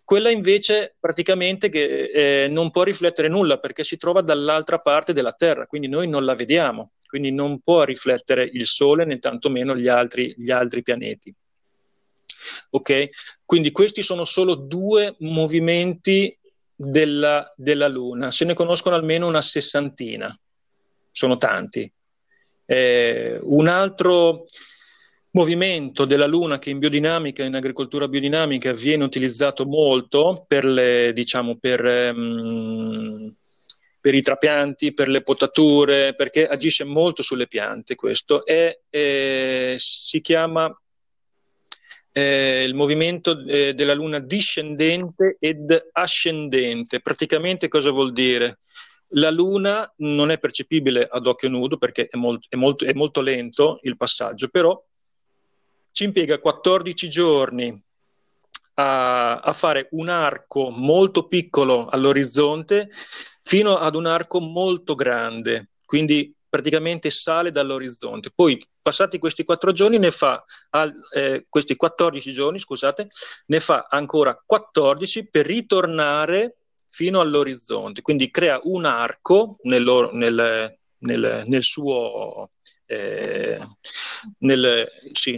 quella 0.04 0.30
invece 0.30 0.96
praticamente 1.00 1.70
che, 1.70 2.44
eh, 2.44 2.48
non 2.48 2.72
può 2.72 2.84
riflettere 2.84 3.28
nulla 3.28 3.60
perché 3.60 3.84
si 3.84 3.98
trova 3.98 4.22
dall'altra 4.22 4.80
parte 4.80 5.13
della 5.13 5.34
Terra, 5.34 5.67
quindi 5.67 5.88
noi 5.88 6.08
non 6.08 6.26
la 6.26 6.36
vediamo, 6.36 6.94
quindi 7.08 7.32
non 7.32 7.60
può 7.62 7.84
riflettere 7.84 8.50
il 8.52 8.65
Sole 8.65 9.06
né 9.06 9.20
tantomeno 9.20 9.76
gli 9.76 9.88
altri, 9.88 10.34
gli 10.36 10.52
altri 10.52 10.82
pianeti. 10.82 11.34
Ok? 12.71 13.10
Quindi 13.45 13.71
questi 13.71 14.04
sono 14.04 14.25
solo 14.25 14.56
due 14.56 15.15
movimenti 15.19 16.38
della, 16.75 17.51
della 17.56 17.88
Luna, 17.88 18.32
se 18.32 18.45
ne 18.45 18.54
conoscono 18.54 18.95
almeno 18.95 19.27
una 19.27 19.41
sessantina, 19.41 20.36
sono 21.12 21.38
tanti. 21.38 21.91
Eh, 22.65 23.38
un 23.41 23.67
altro 23.67 24.45
movimento 25.32 26.06
della 26.06 26.25
Luna 26.25 26.60
che 26.60 26.69
in 26.69 26.80
biodinamica, 26.80 27.43
in 27.43 27.56
agricoltura 27.56 28.08
biodinamica, 28.08 28.73
viene 28.73 29.04
utilizzato 29.04 29.65
molto 29.65 30.45
per, 30.47 30.65
le, 30.65 31.12
diciamo, 31.13 31.58
per, 31.58 32.13
um, 32.13 33.34
per 33.99 34.15
i 34.15 34.21
trapianti, 34.21 34.93
per 34.93 35.08
le 35.08 35.21
potature, 35.21 36.15
perché 36.15 36.47
agisce 36.47 36.84
molto 36.84 37.21
sulle 37.21 37.47
piante 37.47 37.95
questo, 37.95 38.45
è, 38.45 38.77
eh, 38.89 39.75
si 39.77 40.21
chiama 40.21 40.73
eh, 42.12 42.63
il 42.63 42.76
movimento 42.76 43.45
eh, 43.45 43.74
della 43.74 43.93
Luna 43.93 44.19
discendente 44.19 45.38
ed 45.39 45.89
ascendente. 45.93 47.00
Praticamente 47.00 47.67
cosa 47.67 47.91
vuol 47.91 48.12
dire? 48.12 48.60
La 49.15 49.30
Luna 49.30 49.91
non 49.97 50.32
è 50.32 50.39
percepibile 50.39 51.08
ad 51.10 51.28
occhio 51.28 51.50
nudo 51.50 51.78
perché 51.78 52.08
è, 52.08 52.17
molt- 52.17 52.45
è, 52.50 52.56
molto, 52.56 52.86
è 52.86 52.93
molto 52.93 53.21
lento 53.21 53.80
il 53.84 53.97
passaggio, 53.97 54.47
però 54.47 54.82
ci 55.91 56.06
impiega 56.06 56.39
14 56.39 57.10
giorni 57.10 57.84
a, 58.76 59.39
a, 59.39 59.54
fare 59.54 59.88
un 59.91 60.08
arco 60.08 60.69
molto 60.69 61.28
piccolo 61.28 61.88
all'orizzonte 61.88 62.89
fino 63.43 63.76
ad 63.78 63.95
un 63.95 64.06
arco 64.06 64.39
molto 64.39 64.95
grande. 64.95 65.71
Quindi 65.86 66.34
praticamente 66.47 67.10
sale 67.12 67.52
dall'orizzonte. 67.52 68.32
Poi, 68.34 68.62
passati 68.82 69.17
questi 69.20 69.44
quattro 69.44 69.72
giorni, 69.72 69.98
ne 69.98 70.12
fa, 70.12 70.44
eh, 71.15 71.46
questi 71.48 71.76
14 71.76 72.32
giorni, 72.32 72.60
scusate, 72.60 73.08
ne 73.48 73.60
fa 73.60 73.88
ancora 73.89 74.41
14 74.44 75.30
per 75.30 75.46
ritornare 75.46 76.58
fino 76.89 77.20
all'orizzonte. 77.20 78.02
Quindi 78.02 78.30
crea 78.32 78.60
un 78.63 78.86
arco 78.86 79.58
nel, 79.63 80.10
nel, 80.13 80.78
nel, 81.00 81.44
nel 81.46 81.63
suo... 81.63 82.52
Eh, 82.86 83.58
sì, 85.13 85.38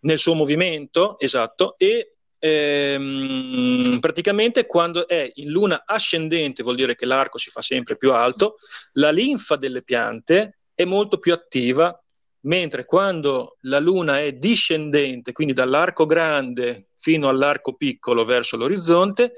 nel 0.00 0.18
suo 0.18 0.34
movimento, 0.34 1.18
esatto, 1.18 1.76
e 1.78 2.16
ehm, 2.38 3.98
praticamente 4.00 4.66
quando 4.66 5.08
è 5.08 5.30
in 5.36 5.50
luna 5.50 5.82
ascendente, 5.86 6.62
vuol 6.62 6.76
dire 6.76 6.94
che 6.94 7.06
l'arco 7.06 7.38
si 7.38 7.50
fa 7.50 7.62
sempre 7.62 7.96
più 7.96 8.12
alto, 8.12 8.56
la 8.92 9.10
linfa 9.10 9.56
delle 9.56 9.82
piante 9.82 10.57
è 10.78 10.84
molto 10.84 11.18
più 11.18 11.32
attiva, 11.32 12.00
mentre 12.42 12.84
quando 12.84 13.56
la 13.62 13.80
luna 13.80 14.20
è 14.20 14.34
discendente, 14.34 15.32
quindi 15.32 15.52
dall'arco 15.52 16.06
grande 16.06 16.90
fino 16.94 17.28
all'arco 17.28 17.74
piccolo 17.74 18.24
verso 18.24 18.56
l'orizzonte, 18.56 19.32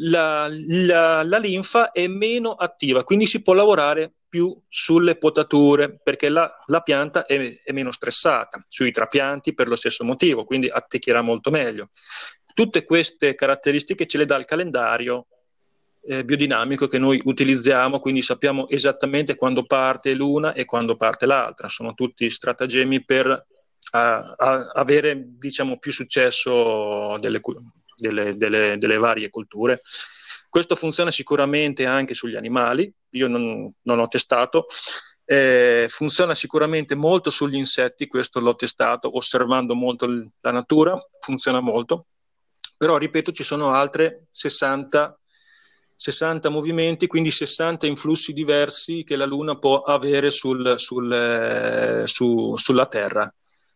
la, 0.00 0.46
la, 0.50 1.22
la 1.22 1.38
linfa 1.38 1.90
è 1.90 2.06
meno 2.06 2.50
attiva, 2.52 3.02
quindi 3.02 3.24
si 3.24 3.40
può 3.40 3.54
lavorare 3.54 4.12
più 4.28 4.54
sulle 4.68 5.16
potature 5.16 5.98
perché 6.02 6.28
la, 6.28 6.54
la 6.66 6.82
pianta 6.82 7.24
è, 7.24 7.40
è, 7.64 7.72
meno 7.72 7.90
stressata, 7.90 8.62
sui 8.68 8.90
trapianti 8.90 9.54
per 9.54 9.68
lo 9.68 9.76
stesso 9.76 10.04
motivo, 10.04 10.44
quindi 10.44 10.68
attecchirà 10.68 11.22
molto 11.22 11.50
meglio. 11.50 11.88
Tutte 12.52 12.84
queste 12.84 13.34
caratteristiche 13.34 14.06
ce 14.06 14.18
le 14.18 14.26
dà 14.26 14.36
il 14.36 14.44
calendario 14.44 15.28
eh, 16.06 16.24
biodinamico 16.24 16.86
che 16.86 16.98
noi 16.98 17.20
utilizziamo, 17.24 17.98
quindi 17.98 18.22
sappiamo 18.22 18.68
esattamente 18.68 19.34
quando 19.34 19.64
parte 19.64 20.14
l'una 20.14 20.52
e 20.52 20.64
quando 20.64 20.96
parte 20.96 21.26
l'altra. 21.26 21.68
Sono 21.68 21.94
tutti 21.94 22.28
stratagemmi 22.28 23.04
per 23.04 23.46
a, 23.92 24.34
a 24.36 24.70
avere 24.74 25.36
diciamo, 25.36 25.78
più 25.78 25.92
successo 25.92 27.16
delle, 27.18 27.40
delle, 27.96 28.36
delle, 28.36 28.78
delle 28.78 28.98
varie 28.98 29.30
culture. 29.30 29.80
Questo 30.48 30.76
funziona 30.76 31.10
sicuramente 31.10 31.84
anche 31.84 32.14
sugli 32.14 32.36
animali, 32.36 32.92
io 33.10 33.28
non, 33.28 33.72
non 33.82 33.98
ho 33.98 34.06
testato, 34.06 34.66
eh, 35.24 35.86
funziona 35.88 36.34
sicuramente 36.34 36.94
molto 36.94 37.30
sugli 37.30 37.56
insetti, 37.56 38.06
questo 38.06 38.40
l'ho 38.40 38.54
testato 38.54 39.16
osservando 39.16 39.74
molto 39.74 40.06
la 40.40 40.50
natura, 40.52 40.96
funziona 41.18 41.60
molto, 41.60 42.06
però 42.76 42.98
ripeto 42.98 43.32
ci 43.32 43.42
sono 43.42 43.72
altre 43.72 44.28
60, 44.30 45.18
60 46.04 46.50
movimenti, 46.50 47.06
quindi 47.06 47.30
60 47.30 47.86
influssi 47.86 48.34
diversi 48.34 49.04
che 49.04 49.16
la 49.16 49.24
Luna 49.24 49.56
può 49.56 49.80
avere 49.80 50.30
sul, 50.30 50.74
sul, 50.76 51.10
eh, 51.10 52.06
su, 52.06 52.54
sulla 52.58 52.84
Terra. 52.84 53.32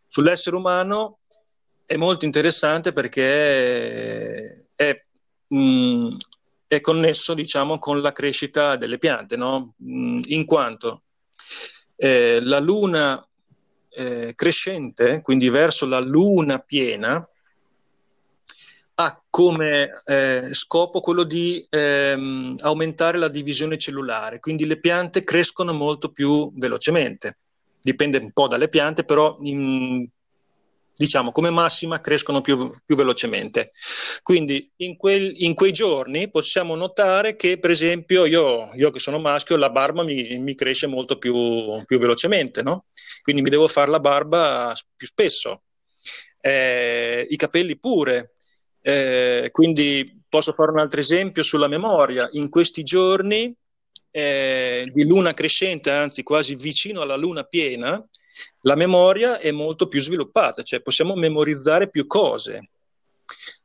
Sull'essere 0.07 0.55
umano 0.55 1.21
è 1.87 1.95
molto 1.95 2.25
interessante 2.25 2.93
perché 2.93 4.67
è, 4.75 5.05
mh, 5.47 5.57
mm, 5.57 6.15
è 6.67 6.81
connesso 6.81 7.33
diciamo, 7.33 7.79
con 7.79 7.99
la 7.99 8.11
crescita 8.11 8.75
delle 8.75 8.99
piante, 8.99 9.35
no? 9.35 9.73
Mm, 9.83 10.19
in 10.27 10.45
quanto 10.45 11.05
eh, 11.95 12.41
la 12.43 12.59
luna 12.59 13.27
eh, 13.89 14.33
crescente, 14.35 15.23
quindi 15.23 15.49
verso 15.49 15.87
la 15.87 15.99
luna 15.99 16.59
piena, 16.59 17.27
ha 19.01 19.23
come 19.29 19.89
eh, 20.05 20.49
scopo 20.51 20.99
quello 20.99 21.23
di 21.23 21.65
ehm, 21.69 22.53
aumentare 22.63 23.17
la 23.17 23.29
divisione 23.29 23.77
cellulare, 23.77 24.39
quindi 24.39 24.65
le 24.65 24.79
piante 24.79 25.23
crescono 25.23 25.71
molto 25.71 26.11
più 26.11 26.51
velocemente. 26.55 27.37
Dipende 27.79 28.17
un 28.17 28.31
po' 28.33 28.47
dalle 28.47 28.67
piante, 28.67 29.05
però 29.05 29.37
in 29.41 30.05
diciamo 30.99 31.31
come 31.31 31.49
massima 31.49 32.01
crescono 32.01 32.41
più, 32.41 32.69
più 32.85 32.97
velocemente. 32.97 33.71
Quindi 34.21 34.61
in, 34.77 34.97
quel, 34.97 35.33
in, 35.37 35.53
quei 35.53 35.71
giorni 35.71 36.29
possiamo 36.29 36.75
notare 36.75 37.37
che 37.37 37.57
per 37.57 37.69
esempio 37.69 38.25
io, 38.25 38.69
io 38.73 38.89
che 38.89 38.99
sono 38.99 39.17
maschio 39.17 39.55
la 39.55 39.69
barba 39.69 40.03
mi, 40.03 40.37
mi 40.39 40.55
cresce 40.55 40.87
molto 40.87 41.17
più, 41.17 41.81
più 41.85 41.99
velocemente, 41.99 42.61
no? 42.63 42.87
quindi 43.21 43.41
mi 43.41 43.49
devo 43.49 43.69
fare 43.69 43.89
la 43.89 44.01
barba 44.01 44.73
più 44.97 45.07
spesso. 45.07 45.61
Eh, 46.41 47.25
I 47.29 47.35
capelli 47.37 47.79
pure, 47.79 48.35
eh, 48.81 49.49
quindi 49.51 50.21
posso 50.27 50.53
fare 50.53 50.71
un 50.71 50.79
altro 50.79 50.99
esempio 50.99 51.43
sulla 51.43 51.67
memoria. 51.67 52.27
In 52.33 52.49
questi 52.49 52.83
giorni 52.83 53.53
eh, 54.11 54.89
di 54.93 55.05
luna 55.05 55.33
crescente, 55.33 55.91
anzi 55.91 56.23
quasi 56.23 56.55
vicino 56.55 57.01
alla 57.01 57.15
luna 57.15 57.43
piena, 57.43 58.03
la 58.61 58.75
memoria 58.75 59.37
è 59.37 59.51
molto 59.51 59.87
più 59.87 60.01
sviluppata, 60.01 60.63
cioè 60.63 60.81
possiamo 60.81 61.15
memorizzare 61.15 61.89
più 61.89 62.07
cose. 62.07 62.69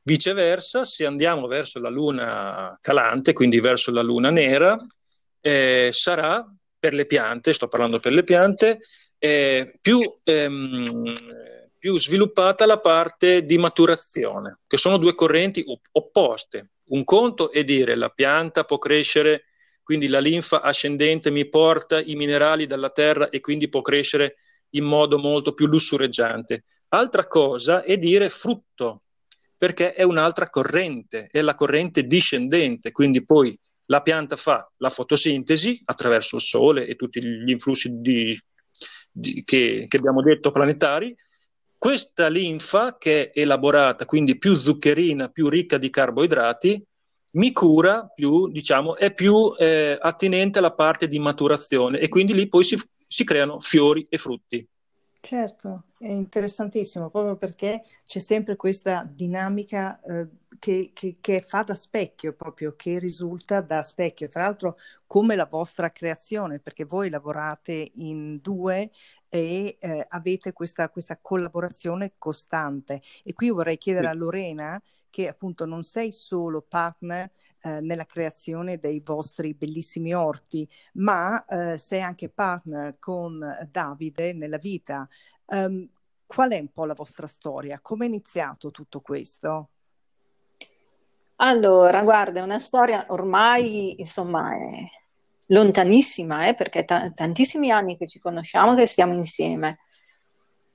Viceversa, 0.03 0.85
se 0.85 1.07
andiamo 1.07 1.47
verso 1.47 1.81
la 1.81 1.89
luna 1.89 2.77
calante, 2.81 3.33
quindi 3.33 3.61
verso 3.61 3.91
la 3.91 4.03
luna 4.03 4.31
nera, 4.31 4.77
eh, 5.41 5.91
sarà 5.93 6.47
per 6.79 6.93
le 6.93 7.07
piante, 7.07 7.53
sto 7.53 7.69
parlando 7.69 7.99
per 7.99 8.13
le 8.13 8.25
piante, 8.25 8.79
eh, 9.19 9.73
più, 9.81 10.01
ehm, 10.23 11.13
più 11.85 11.99
sviluppata 11.99 12.65
la 12.65 12.79
parte 12.79 13.45
di 13.45 13.59
maturazione, 13.59 14.61
che 14.67 14.79
sono 14.79 14.97
due 14.97 15.15
correnti 15.15 15.63
opposte. 15.93 16.71
Un 16.85 17.05
conto 17.05 17.51
è 17.51 17.63
dire 17.63 17.95
la 17.95 18.09
pianta 18.09 18.65
può 18.65 18.79
crescere, 18.79 19.43
quindi 19.83 20.09
la 20.09 20.19
linfa 20.19 20.63
ascendente 20.63 21.31
mi 21.31 21.47
porta 21.47 22.01
i 22.01 22.15
minerali 22.15 22.65
dalla 22.65 22.89
terra 22.89 23.29
e 23.29 23.41
quindi 23.41 23.69
può 23.69 23.83
crescere 23.83 24.37
in 24.71 24.85
modo 24.85 25.19
molto 25.19 25.53
più 25.53 25.67
lussureggiante. 25.67 26.65
Altra 26.89 27.27
cosa 27.27 27.83
è 27.83 27.99
dire 27.99 28.31
frutto, 28.31 29.03
perché 29.55 29.93
è 29.93 30.05
un'altra 30.05 30.49
corrente, 30.49 31.29
è 31.31 31.43
la 31.43 31.55
corrente 31.55 32.07
discendente, 32.07 32.93
quindi 32.93 33.23
poi 33.23 33.55
la 33.89 34.01
pianta 34.01 34.37
fa 34.37 34.67
la 34.79 34.89
fotosintesi 34.89 35.83
attraverso 35.85 36.37
il 36.37 36.43
sole 36.43 36.87
e 36.87 36.95
tutti 36.95 37.23
gli 37.23 37.51
influssi 37.51 37.91
di, 38.01 38.41
di, 39.13 39.45
che, 39.45 39.85
che 39.87 39.97
abbiamo 39.99 40.23
detto 40.23 40.51
planetari, 40.51 41.15
questa 41.85 42.29
linfa 42.29 42.97
che 42.97 43.31
è 43.31 43.41
elaborata, 43.41 44.07
quindi 44.07 44.39
più 44.39 44.55
zuccherina, 44.55 45.29
più 45.29 45.51
ricca 45.51 45.77
di 45.77 45.91
carboidrati, 45.91 46.83
mi 47.33 47.53
cura 47.53 48.07
più, 48.07 48.49
diciamo, 48.49 48.97
è 48.97 49.13
più 49.13 49.55
eh, 49.59 49.95
attinente 50.01 50.61
alla 50.61 50.73
parte 50.73 51.09
di 51.09 51.19
maturazione 51.19 51.99
e 51.99 52.09
quindi 52.09 52.33
lì 52.33 52.49
poi 52.49 52.65
si, 52.65 52.79
si 53.07 53.23
creano 53.25 53.61
fiori 53.61 54.07
e 54.09 54.17
frutti. 54.17 54.67
Certo, 55.21 55.85
è 55.99 56.11
interessantissimo 56.11 57.11
proprio 57.11 57.37
perché 57.37 57.83
c'è 58.07 58.19
sempre 58.19 58.57
questa 58.57 59.07
dinamica 59.07 60.01
eh, 60.01 60.29
che, 60.59 60.91
che, 60.95 61.19
che, 61.21 61.43
fa 61.43 61.65
da 61.65 61.75
specchio, 61.75 62.33
proprio 62.33 62.75
che 62.77 62.99
risulta 62.99 63.61
da 63.61 63.83
specchio. 63.83 64.29
Tra 64.29 64.45
l'altro, 64.45 64.79
come 65.07 65.37
la 65.37 65.47
vostra 65.47 65.91
creazione, 65.91 66.61
perché 66.61 66.85
voi 66.85 67.11
lavorate 67.11 67.93
in 67.97 68.39
due 68.41 68.91
e 69.35 69.79
eh, 69.81 70.07
avete 70.11 70.53
questa, 70.53 70.89
questa, 70.89 71.19
collaborazione 71.21 72.13
costante. 72.19 73.03
E 73.25 73.33
qui 73.33 73.51
vorrei 73.51 73.79
chiedere 73.79 74.07
sì. 74.07 74.13
a 74.13 74.15
Lorena 74.15 74.83
che 75.11 75.27
appunto 75.27 75.65
non 75.65 75.83
sei 75.83 76.13
solo 76.13 76.63
partner 76.63 77.29
eh, 77.63 77.81
nella 77.81 78.07
creazione 78.07 78.79
dei 78.79 79.01
vostri 79.01 79.53
bellissimi 79.55 80.15
orti, 80.15 80.69
ma 80.95 81.45
eh, 81.47 81.79
sei 81.79 82.01
anche 82.01 82.29
partner 82.29 82.97
con 83.01 83.45
Davide 83.73 84.35
nella 84.35 84.59
vita. 84.59 85.09
Um, 85.47 85.89
qual 86.27 86.53
è 86.53 86.59
un 86.61 86.73
po' 86.73 86.85
la 86.85 86.95
vostra 86.95 87.27
storia? 87.27 87.81
Come 87.83 88.05
è 88.05 88.09
iniziato 88.09 88.71
tutto 88.71 89.01
questo? 89.01 89.71
Allora, 91.37 92.05
guarda, 92.05 92.39
è 92.39 92.43
una 92.45 92.61
storia 92.61 93.07
ormai, 93.09 93.99
insomma, 93.99 94.55
è 94.55 94.85
lontanissima, 95.49 96.49
eh, 96.49 96.55
perché 96.55 96.85
t- 96.85 97.15
tantissimi 97.15 97.71
anni 97.71 97.97
che 97.97 98.07
ci 98.07 98.19
conosciamo, 98.19 98.75
che 98.75 98.87
stiamo 98.87 99.15
insieme. 99.15 99.79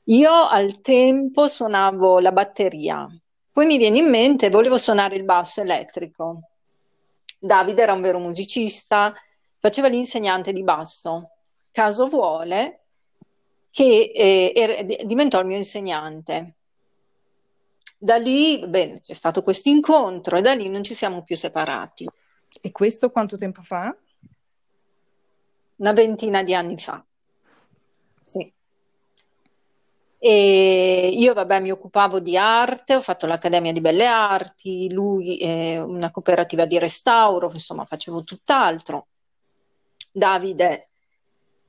Io 0.06 0.32
al 0.32 0.82
tempo 0.82 1.48
suonavo 1.48 2.20
la 2.20 2.32
batteria, 2.32 3.08
poi 3.52 3.66
mi 3.66 3.78
viene 3.78 3.98
in 3.98 4.10
mente, 4.10 4.50
volevo 4.50 4.78
suonare 4.78 5.16
il 5.16 5.24
basso 5.24 5.62
elettrico. 5.62 6.42
Davide 7.38 7.82
era 7.82 7.94
un 7.94 8.02
vero 8.02 8.20
musicista, 8.20 9.14
faceva 9.58 9.88
l'insegnante 9.88 10.54
di 10.54 10.64
basso. 10.64 11.32
Caso 11.72 12.08
vuole 12.08 12.86
che 13.70 14.12
eh, 14.16 14.54
er- 14.56 15.06
diventò 15.06 15.40
il 15.40 15.46
mio 15.46 15.58
insegnante. 15.58 16.56
Da 17.98 18.16
lì, 18.16 18.66
bene, 18.66 19.00
c'è 19.02 19.14
stato 19.14 19.44
questo 19.44 19.68
incontro 19.70 20.38
e 20.38 20.42
da 20.42 20.54
lì 20.54 20.70
non 20.70 20.84
ci 20.84 20.94
siamo 20.94 21.22
più 21.22 21.36
separati. 21.36 22.08
E 22.62 22.72
questo 22.72 23.12
quanto 23.12 23.38
tempo 23.38 23.62
fa? 23.62 23.94
Una 25.80 25.94
ventina 25.94 26.44
di 26.44 26.54
anni 26.54 26.78
fa. 26.78 27.04
Sì. 28.22 28.54
E 30.22 31.10
io, 31.14 31.34
vabbè, 31.34 31.62
mi 31.62 31.72
occupavo 31.72 32.20
di 32.20 32.38
arte, 32.38 32.96
ho 32.96 33.00
fatto 33.00 33.26
l'Accademia 33.26 33.72
di 33.72 33.80
Belle 33.80 34.06
Arti, 34.06 34.92
lui 34.92 35.38
eh, 35.38 35.80
una 35.80 36.12
cooperativa 36.12 36.66
di 36.66 36.78
restauro, 36.78 37.50
insomma, 37.52 37.86
facevo 37.86 38.24
tutt'altro. 38.24 39.08
Davide 40.12 40.90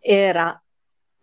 era, 0.00 0.60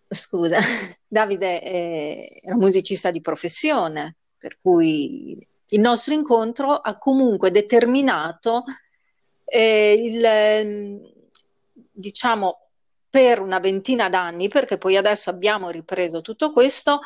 scusa, 0.08 0.60
Davide 1.06 1.62
eh, 1.62 2.42
era 2.44 2.56
musicista 2.56 3.12
di 3.12 3.20
professione, 3.20 4.16
per 4.38 4.58
cui 4.62 5.46
il 5.70 5.80
nostro 5.82 6.14
incontro 6.14 6.76
ha 6.76 6.98
comunque 6.98 7.52
determinato 7.52 8.64
eh, 9.44 9.94
il, 9.94 11.12
diciamo, 11.92 12.67
per 13.10 13.40
una 13.40 13.60
ventina 13.60 14.10
d'anni, 14.10 14.48
perché 14.48 14.78
poi 14.78 14.98
adesso 14.98 15.30
abbiamo 15.30 15.70
ripreso 15.70 16.22
tutto 16.22 16.52
questo, 16.52 17.00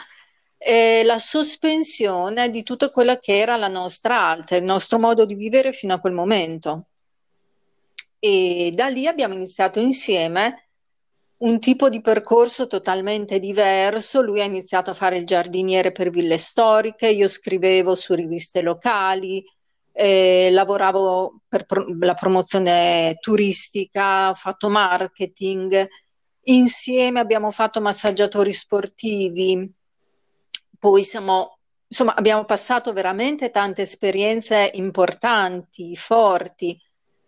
eh, 0.57 1.03
la 1.03 1.17
sospensione 1.17 2.49
di 2.49 2.63
tutto 2.63 2.89
quello 2.91 3.17
che 3.17 3.37
era 3.37 3.57
la 3.57 3.67
nostra 3.67 4.19
arte, 4.19 4.57
il 4.57 4.63
nostro 4.63 4.99
modo 4.99 5.25
di 5.25 5.35
vivere 5.35 5.71
fino 5.71 5.93
a 5.93 5.99
quel 5.99 6.13
momento. 6.13 6.87
E 8.19 8.71
da 8.73 8.87
lì 8.87 9.07
abbiamo 9.07 9.33
iniziato 9.33 9.79
insieme 9.79 10.69
un 11.37 11.59
tipo 11.59 11.89
di 11.89 12.01
percorso 12.01 12.67
totalmente 12.67 13.39
diverso. 13.39 14.21
Lui 14.21 14.41
ha 14.41 14.45
iniziato 14.45 14.91
a 14.91 14.93
fare 14.93 15.17
il 15.17 15.25
giardiniere 15.25 15.91
per 15.91 16.09
ville 16.09 16.37
storiche, 16.37 17.07
io 17.07 17.27
scrivevo 17.27 17.95
su 17.95 18.13
riviste 18.13 18.61
locali, 18.61 19.43
eh, 19.93 20.49
lavoravo 20.51 21.41
per 21.47 21.65
pro- 21.65 21.85
la 21.99 22.13
promozione 22.13 23.15
turistica, 23.19 24.29
ho 24.29 24.33
fatto 24.33 24.69
marketing, 24.69 25.87
insieme 26.43 27.19
abbiamo 27.19 27.51
fatto 27.51 27.81
massaggiatori 27.81 28.53
sportivi, 28.53 29.71
poi 30.79 31.03
siamo, 31.03 31.59
insomma, 31.87 32.15
abbiamo 32.15 32.43
passato 32.45 32.93
veramente 32.93 33.51
tante 33.51 33.83
esperienze 33.83 34.71
importanti, 34.73 35.95
forti. 35.95 36.79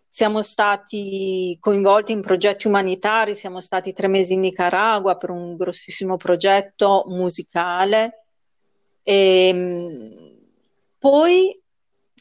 Siamo 0.08 0.42
stati 0.42 1.56
coinvolti 1.60 2.12
in 2.12 2.20
progetti 2.20 2.66
umanitari, 2.66 3.34
siamo 3.34 3.60
stati 3.60 3.92
tre 3.92 4.08
mesi 4.08 4.32
in 4.34 4.40
Nicaragua 4.40 5.16
per 5.16 5.30
un 5.30 5.54
grossissimo 5.56 6.16
progetto 6.16 7.04
musicale. 7.08 8.26
E, 9.02 9.48
ehm, 9.48 10.38
poi 10.98 11.63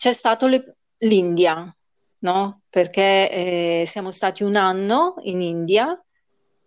c'è 0.04 0.12
stato 0.12 0.48
le, 0.48 0.76
l'India, 0.98 1.74
no? 2.20 2.64
perché 2.70 3.32
eh, 3.32 3.84
siamo 3.86 4.12
stati 4.12 4.44
un 4.44 4.58
anno 4.58 5.16
in 5.22 5.42
India 5.42 5.98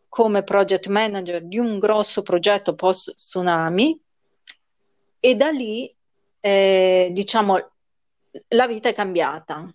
come 0.09 0.43
project 0.43 0.87
manager 0.87 1.45
di 1.45 1.59
un 1.59 1.79
grosso 1.79 2.23
progetto 2.23 2.75
post 2.75 3.13
tsunami 3.13 4.01
e 5.21 5.35
da 5.35 5.51
lì 5.51 5.95
eh, 6.41 7.11
diciamo 7.13 7.73
la 8.49 8.67
vita 8.67 8.89
è 8.89 8.95
cambiata. 8.95 9.71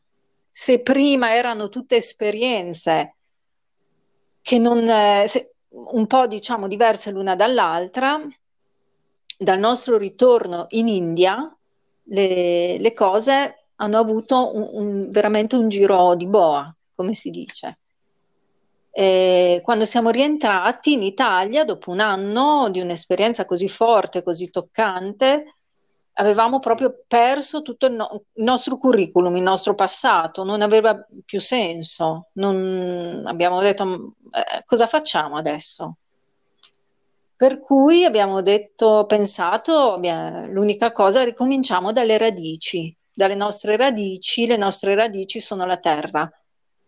Se 0.50 0.82
prima 0.82 1.36
erano 1.36 1.70
tutte 1.70 1.98
esperienze 1.98 3.16
che 4.42 4.58
non 4.58 4.90
eh, 4.90 5.26
se, 5.28 5.54
un 5.68 6.08
po' 6.08 6.26
diciamo 6.26 6.68
diverse 6.68 7.12
l'una 7.12 7.36
dall'altra, 7.36 8.20
dal 9.38 9.60
nostro 9.60 10.00
ritorno 10.00 10.66
in 10.70 10.88
India 10.88 11.48
le, 12.12 12.78
le 12.78 12.94
cose 12.94 13.68
hanno 13.76 13.98
avuto 13.98 14.56
un, 14.56 14.70
un, 14.72 15.10
veramente 15.10 15.56
un 15.56 15.70
giro 15.70 16.16
di 16.16 16.28
boa, 16.28 16.74
come 16.94 17.14
si 17.14 17.30
dice. 17.30 17.80
E 18.92 19.62
quando 19.64 19.86
siamo 19.86 20.10
rientrati 20.10 20.94
in 20.94 21.04
Italia, 21.04 21.64
dopo 21.64 21.92
un 21.92 22.00
anno 22.00 22.70
di 22.70 22.82
un'esperienza 22.82 23.46
così 23.46 23.68
forte, 23.68 24.24
così 24.24 24.52
toccante, 24.52 25.56
avevamo 26.14 26.60
proprio 26.60 27.04
perso 27.08 27.62
tutto 27.62 27.86
il, 27.86 27.94
no- 27.94 28.10
il, 28.34 28.44
nostro 28.44 28.78
curriculum, 28.78 29.36
il 29.38 29.44
nostro 29.44 29.74
passato, 29.74 30.44
non 30.44 30.62
aveva 30.62 30.96
più 31.26 31.40
senso. 31.40 32.30
Non... 32.34 33.24
Abbiamo 33.26 33.62
detto 33.62 34.16
eh, 34.32 34.64
cosa 34.66 34.86
facciamo 34.86 35.38
adesso? 35.38 35.96
Per 37.42 37.58
cui 37.58 38.06
abbiamo 38.06 38.44
detto, 38.44 39.08
pensato, 39.08 39.98
l'unica 39.98 40.92
cosa, 40.92 41.24
ricominciamo 41.24 41.92
dalle 41.92 42.20
radici, 42.20 42.96
dalle 43.12 43.34
nostre 43.34 43.76
radici, 43.78 44.46
le 44.46 44.58
nostre 44.58 44.94
radici 44.94 45.40
sono 45.40 45.66
la 45.66 45.78
terra. 45.78 46.32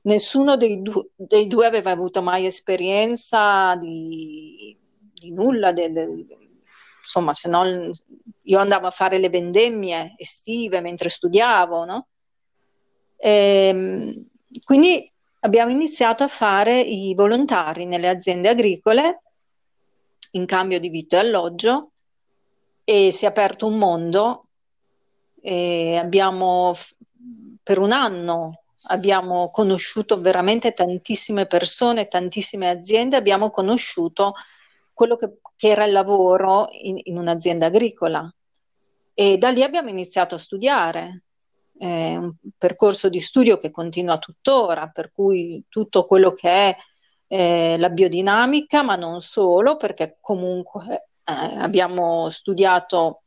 Nessuno 0.02 0.56
dei, 0.56 0.84
du- 0.84 1.10
dei 1.16 1.48
due 1.48 1.66
aveva 1.66 1.90
avuto 1.90 2.22
mai 2.22 2.46
esperienza 2.46 3.76
di, 3.78 4.78
di 5.12 5.32
nulla, 5.32 5.72
de, 5.72 5.92
de, 5.92 6.08
insomma, 7.02 7.34
se 7.34 7.50
no 7.50 7.92
io 8.44 8.60
andavo 8.60 8.86
a 8.86 8.92
fare 8.92 9.18
le 9.18 9.30
vendemmie 9.30 10.14
estive 10.18 10.82
mentre 10.82 11.10
studiavo, 11.10 11.84
no? 11.84 12.08
E, 13.18 13.68
ehm, 13.70 14.30
quindi 14.64 15.12
abbiamo 15.40 15.72
iniziato 15.72 16.22
a 16.24 16.28
fare 16.28 16.80
i 16.80 17.16
volontari 17.16 17.88
nelle 17.88 18.08
aziende 18.08 18.50
agricole 18.50 19.23
in 20.36 20.46
cambio 20.46 20.80
di 20.80 20.90
vitto 20.90 21.16
e 21.16 21.20
alloggio 21.20 21.92
e 22.84 23.12
si 23.12 23.26
è 23.26 23.28
aperto 23.28 23.68
un 23.68 23.78
mondo 23.78 24.48
e 25.42 25.98
abbiamo 25.98 26.74
per 27.62 27.80
un 27.80 27.92
anno 27.92 28.64
abbiamo 28.88 29.50
conosciuto 29.50 30.20
veramente 30.20 30.74
tantissime 30.74 31.46
persone, 31.46 32.08
tantissime 32.08 32.70
aziende, 32.70 33.16
abbiamo 33.16 33.50
conosciuto 33.50 34.34
quello 34.94 35.16
che, 35.16 35.38
che 35.56 35.70
era 35.70 35.86
il 35.86 35.92
lavoro 35.92 36.68
in, 36.72 37.00
in, 37.04 37.18
un'azienda 37.18 37.68
agricola 37.68 38.34
e 39.14 39.38
da 39.38 39.50
lì 39.50 39.64
abbiamo 39.64 39.90
iniziato 39.90 40.36
a 40.36 40.40
studiare. 40.40 41.24
Eh, 41.80 42.18
un 42.18 42.34
percorso 42.58 43.10
di 43.10 43.20
studio 43.20 43.58
che 43.58 43.72
continua 43.72 44.20
tuttora, 44.20 44.88
per 44.88 45.12
cui 45.12 45.64
tutto 45.70 46.06
quello 46.06 46.32
che 46.32 46.50
è 46.50 46.76
eh, 47.28 47.78
la 47.78 47.90
biodinamica, 47.90 48.84
ma 48.84 48.96
non 48.96 49.22
solo, 49.22 49.76
perché 49.78 50.18
comunque 50.22 51.10
eh, 51.26 51.34
abbiamo 51.58 52.30
studiato 52.30 53.22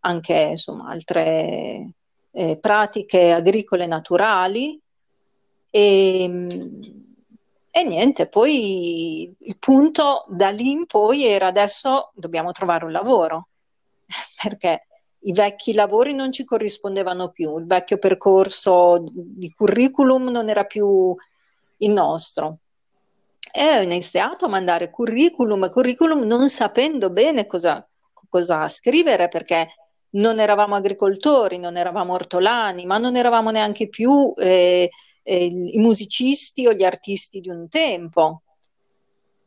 anche 0.00 0.34
insomma, 0.34 0.90
altre 0.90 1.92
eh, 2.30 2.58
pratiche 2.58 3.32
agricole 3.32 3.86
naturali 3.86 4.80
e, 5.70 6.24
e 7.70 7.84
niente, 7.84 8.26
poi 8.28 9.34
il 9.38 9.58
punto 9.58 10.24
da 10.28 10.48
lì 10.50 10.70
in 10.70 10.86
poi 10.86 11.24
era 11.24 11.46
adesso 11.46 12.10
dobbiamo 12.14 12.52
trovare 12.52 12.84
un 12.84 12.92
lavoro, 12.92 13.48
perché 14.42 14.86
i 15.22 15.32
vecchi 15.32 15.74
lavori 15.74 16.14
non 16.14 16.32
ci 16.32 16.44
corrispondevano 16.44 17.30
più, 17.30 17.58
il 17.58 17.66
vecchio 17.66 17.98
percorso 17.98 19.04
di 19.12 19.52
curriculum 19.52 20.28
non 20.28 20.48
era 20.48 20.64
più 20.64 21.14
il 21.78 21.90
nostro. 21.90 22.58
E 23.50 23.78
ho 23.78 23.82
iniziato 23.82 24.44
a 24.44 24.48
mandare 24.48 24.90
curriculum, 24.90 25.70
curriculum 25.70 26.22
non 26.22 26.48
sapendo 26.48 27.10
bene 27.10 27.46
cosa, 27.46 27.86
cosa 28.28 28.68
scrivere 28.68 29.28
perché 29.28 29.68
non 30.10 30.38
eravamo 30.38 30.74
agricoltori, 30.74 31.58
non 31.58 31.76
eravamo 31.76 32.14
ortolani, 32.14 32.86
ma 32.86 32.98
non 32.98 33.16
eravamo 33.16 33.50
neanche 33.50 33.88
più 33.88 34.32
eh, 34.36 34.90
eh, 35.22 35.44
i 35.44 35.78
musicisti 35.78 36.66
o 36.66 36.72
gli 36.72 36.84
artisti 36.84 37.40
di 37.40 37.48
un 37.48 37.68
tempo. 37.68 38.42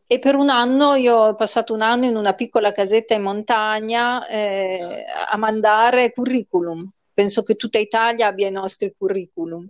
E 0.06 0.20
per 0.20 0.36
un 0.36 0.50
anno 0.50 0.96
io 0.96 1.16
ho 1.16 1.36
passato 1.36 1.74
un 1.74 1.82
anno 1.82 2.06
in 2.06 2.16
una 2.16 2.34
piccola 2.34 2.72
casetta 2.74 3.14
in 3.14 3.22
montagna 3.22 4.28
eh, 4.28 5.06
a 5.30 5.38
mandare 5.38 6.12
curriculum. 6.12 6.88
Penso 7.14 7.44
che 7.44 7.56
tutta 7.56 7.80
Italia 7.80 8.28
abbia 8.28 8.48
i 8.48 8.52
nostri 8.52 8.94
curriculum. 8.98 9.68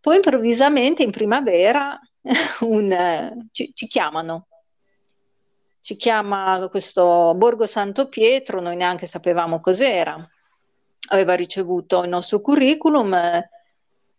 Poi 0.00 0.16
improvvisamente 0.16 1.02
in 1.02 1.10
primavera 1.10 2.00
un, 2.60 3.48
ci, 3.52 3.72
ci 3.74 3.86
chiamano. 3.86 4.46
Ci 5.80 5.96
chiama 5.96 6.68
questo 6.68 7.34
Borgo 7.34 7.64
Santo 7.66 8.08
Pietro, 8.08 8.60
noi 8.60 8.76
neanche 8.76 9.06
sapevamo 9.06 9.60
cos'era, 9.60 10.16
aveva 11.10 11.34
ricevuto 11.34 12.02
il 12.02 12.10
nostro 12.10 12.40
curriculum 12.40 13.14
eh, 13.14 13.48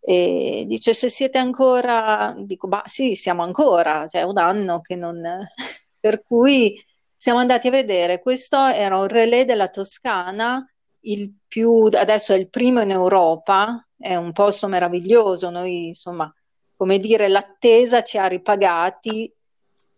e 0.00 0.64
dice 0.66 0.94
se 0.94 1.08
siete 1.08 1.38
ancora, 1.38 2.34
dico 2.36 2.66
bah 2.66 2.82
sì 2.86 3.14
siamo 3.14 3.42
ancora, 3.42 4.06
cioè 4.06 4.22
un 4.22 4.38
anno 4.38 4.80
che 4.80 4.96
non... 4.96 5.22
per 6.00 6.22
cui 6.24 6.82
siamo 7.14 7.38
andati 7.38 7.68
a 7.68 7.70
vedere, 7.70 8.20
questo 8.20 8.56
era 8.66 8.96
un 8.96 9.06
relè 9.06 9.44
della 9.44 9.68
Toscana, 9.68 10.66
il 11.00 11.32
più, 11.46 11.88
adesso 11.92 12.32
è 12.32 12.36
il 12.36 12.48
primo 12.48 12.80
in 12.80 12.90
Europa, 12.90 13.86
è 13.98 14.16
un 14.16 14.32
posto 14.32 14.66
meraviglioso, 14.68 15.50
noi 15.50 15.88
insomma, 15.88 16.32
come 16.80 16.98
dire, 16.98 17.28
l'attesa 17.28 18.00
ci 18.00 18.16
ha 18.16 18.26
ripagati 18.26 19.30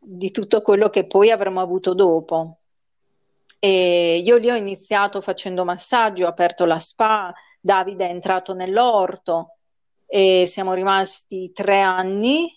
di 0.01 0.33
tutto 0.33 0.63
quello 0.63 0.89
che 0.89 1.05
poi 1.05 1.31
avremmo 1.31 1.61
avuto 1.61 1.95
dopo. 1.95 2.57
E 3.61 4.21
io 4.25 4.37
lì 4.37 4.51
ho 4.51 4.57
iniziato 4.57 5.21
facendo 5.21 5.65
massaggio, 5.65 6.27
ho 6.27 6.29
aperto 6.29 6.65
la 6.65 6.81
spa, 6.81 7.33
Davide 7.61 8.09
è 8.09 8.11
entrato 8.11 8.53
nell'orto 8.53 9.59
e 10.07 10.43
siamo 10.45 10.75
rimasti 10.75 11.53
tre 11.53 11.83
anni. 11.83 12.53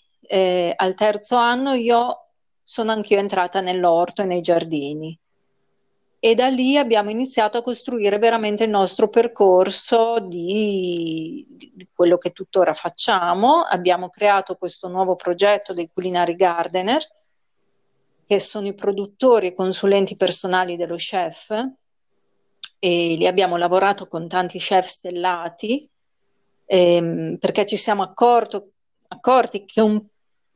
Al 0.74 0.94
terzo 0.96 1.36
anno 1.36 1.74
io 1.74 2.30
sono 2.64 2.90
anch'io 2.90 3.18
entrata 3.18 3.60
nell'orto 3.60 4.22
e 4.22 4.24
nei 4.24 4.40
giardini. 4.40 5.16
E 6.18 6.34
da 6.34 6.48
lì 6.48 6.76
abbiamo 6.76 7.10
iniziato 7.10 7.58
a 7.58 7.62
costruire 7.62 8.18
veramente 8.18 8.64
il 8.64 8.70
nostro 8.70 9.08
percorso 9.08 10.18
di, 10.18 11.46
di 11.74 11.88
quello 11.94 12.18
che 12.18 12.32
tuttora 12.32 12.72
facciamo. 12.72 13.62
Abbiamo 13.62 14.08
creato 14.08 14.56
questo 14.56 14.88
nuovo 14.88 15.14
progetto 15.14 15.72
dei 15.72 15.90
Culinary 15.92 16.34
Gardener, 16.34 17.04
che 18.26 18.40
sono 18.40 18.66
i 18.66 18.74
produttori 18.74 19.48
e 19.48 19.54
consulenti 19.54 20.16
personali 20.16 20.76
dello 20.76 20.96
chef 20.96 21.50
e 22.78 23.14
lì 23.16 23.26
abbiamo 23.26 23.56
lavorato 23.56 24.06
con 24.06 24.28
tanti 24.28 24.58
chef 24.58 24.86
stellati 24.86 25.88
ehm, 26.66 27.36
perché 27.38 27.64
ci 27.64 27.76
siamo 27.76 28.02
accorto, 28.02 28.72
accorti 29.08 29.64
che 29.64 29.80
un, 29.80 30.04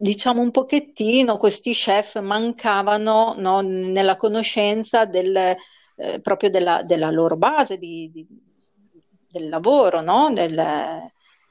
diciamo 0.00 0.40
un 0.40 0.50
pochettino 0.50 1.36
questi 1.36 1.72
chef 1.72 2.20
mancavano 2.20 3.34
no, 3.36 3.60
nella 3.60 4.16
conoscenza 4.16 5.04
del, 5.04 5.36
eh, 5.36 6.20
proprio 6.22 6.48
della, 6.48 6.82
della, 6.82 7.10
loro 7.10 7.36
base 7.36 7.76
di, 7.76 8.10
di, 8.10 8.26
del 9.28 9.50
lavoro, 9.50 10.00
no? 10.00 10.30
del, 10.32 10.58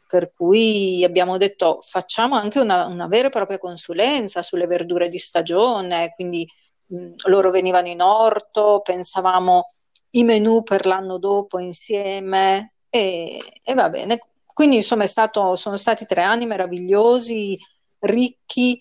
per 0.07 0.33
cui 0.33 1.03
abbiamo 1.03 1.37
detto 1.37 1.77
facciamo 1.81 2.35
anche 2.37 2.59
una, 2.59 2.87
una 2.87 3.05
vera 3.05 3.27
e 3.27 3.29
propria 3.29 3.59
consulenza 3.59 4.41
sulle 4.41 4.65
verdure 4.65 5.09
di 5.09 5.19
stagione, 5.19 6.13
quindi 6.15 6.47
mh, 6.87 7.11
loro 7.27 7.51
venivano 7.51 7.87
in 7.87 8.01
orto, 8.01 8.81
pensavamo 8.83 9.65
i 10.11 10.23
menù 10.23 10.63
per 10.63 10.87
l'anno 10.87 11.19
dopo 11.19 11.59
insieme 11.59 12.73
e, 12.89 13.37
e 13.63 13.73
va 13.75 13.89
bene. 13.91 14.19
Quindi 14.51 14.77
insomma 14.77 15.05
stato, 15.05 15.55
sono 15.55 15.77
stati 15.77 16.07
tre 16.07 16.23
anni 16.23 16.47
meravigliosi, 16.47 17.55
ricchi. 17.99 18.79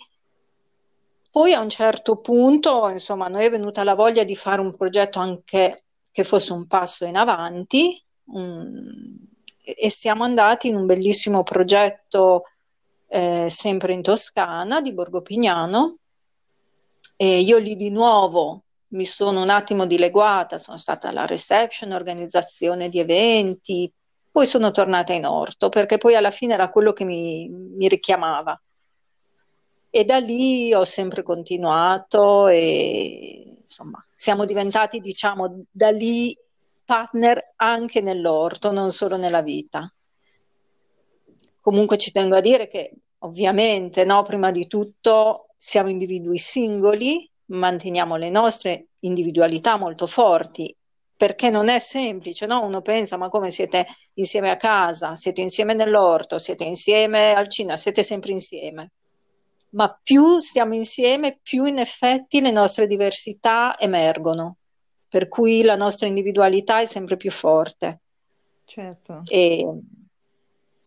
Poi 1.30 1.52
a 1.52 1.60
un 1.60 1.68
certo 1.68 2.16
punto, 2.16 2.88
insomma, 2.88 3.28
noi 3.28 3.44
è 3.44 3.50
venuta 3.50 3.84
la 3.84 3.94
voglia 3.94 4.24
di 4.24 4.34
fare 4.34 4.60
un 4.60 4.74
progetto 4.74 5.18
anche 5.18 5.84
che 6.10 6.24
fosse 6.24 6.52
un 6.52 6.66
passo 6.66 7.04
in 7.04 7.16
avanti, 7.16 8.02
un, 8.30 9.16
e 9.62 9.90
siamo 9.90 10.24
andati 10.24 10.68
in 10.68 10.76
un 10.76 10.86
bellissimo 10.86 11.42
progetto 11.42 12.44
eh, 13.08 13.48
sempre 13.50 13.92
in 13.92 14.02
Toscana 14.02 14.80
di 14.80 14.92
Borgo 14.92 15.22
Pignano 15.22 15.96
e 17.16 17.40
io 17.40 17.58
lì 17.58 17.76
di 17.76 17.90
nuovo 17.90 18.62
mi 18.88 19.04
sono 19.04 19.42
un 19.42 19.50
attimo 19.50 19.86
dileguata, 19.86 20.56
sono 20.56 20.78
stata 20.78 21.08
alla 21.08 21.26
reception, 21.26 21.92
organizzazione 21.92 22.88
di 22.88 23.00
eventi, 23.00 23.92
poi 24.30 24.46
sono 24.46 24.70
tornata 24.70 25.12
in 25.12 25.26
orto 25.26 25.68
perché 25.68 25.98
poi 25.98 26.14
alla 26.14 26.30
fine 26.30 26.54
era 26.54 26.70
quello 26.70 26.92
che 26.92 27.04
mi, 27.04 27.48
mi 27.48 27.88
richiamava. 27.88 28.58
E 29.90 30.04
da 30.04 30.18
lì 30.18 30.72
ho 30.74 30.84
sempre 30.84 31.22
continuato 31.22 32.48
e 32.48 33.56
insomma 33.62 34.04
siamo 34.14 34.44
diventati 34.44 35.00
diciamo 35.00 35.64
da 35.70 35.90
lì 35.90 36.36
partner 36.84 37.54
anche 37.56 38.00
nell'orto, 38.00 38.70
non 38.72 38.90
solo 38.90 39.16
nella 39.16 39.42
vita. 39.42 39.90
Comunque 41.60 41.98
ci 41.98 42.12
tengo 42.12 42.36
a 42.36 42.40
dire 42.40 42.66
che 42.66 42.92
ovviamente, 43.18 44.04
no, 44.04 44.22
prima 44.22 44.50
di 44.50 44.66
tutto 44.66 45.48
siamo 45.56 45.90
individui 45.90 46.38
singoli, 46.38 47.30
manteniamo 47.46 48.16
le 48.16 48.30
nostre 48.30 48.88
individualità 49.00 49.76
molto 49.76 50.06
forti 50.06 50.74
perché 51.16 51.50
non 51.50 51.68
è 51.68 51.78
semplice, 51.78 52.46
no? 52.46 52.64
Uno 52.64 52.80
pensa, 52.80 53.16
ma 53.16 53.28
come 53.28 53.50
siete 53.50 53.86
insieme 54.14 54.50
a 54.50 54.56
casa, 54.56 55.16
siete 55.16 55.40
insieme 55.40 55.74
nell'orto, 55.74 56.38
siete 56.38 56.64
insieme 56.64 57.34
al 57.34 57.48
cinema, 57.48 57.76
siete 57.76 58.02
sempre 58.02 58.32
insieme. 58.32 58.92
Ma 59.70 59.98
più 60.02 60.38
stiamo 60.40 60.74
insieme, 60.74 61.38
più 61.42 61.64
in 61.64 61.78
effetti 61.78 62.40
le 62.40 62.50
nostre 62.50 62.86
diversità 62.86 63.78
emergono 63.78 64.58
per 65.08 65.28
cui 65.28 65.62
la 65.62 65.76
nostra 65.76 66.06
individualità 66.06 66.80
è 66.80 66.84
sempre 66.84 67.16
più 67.16 67.30
forte. 67.30 68.00
Certo. 68.64 69.22
E 69.24 69.66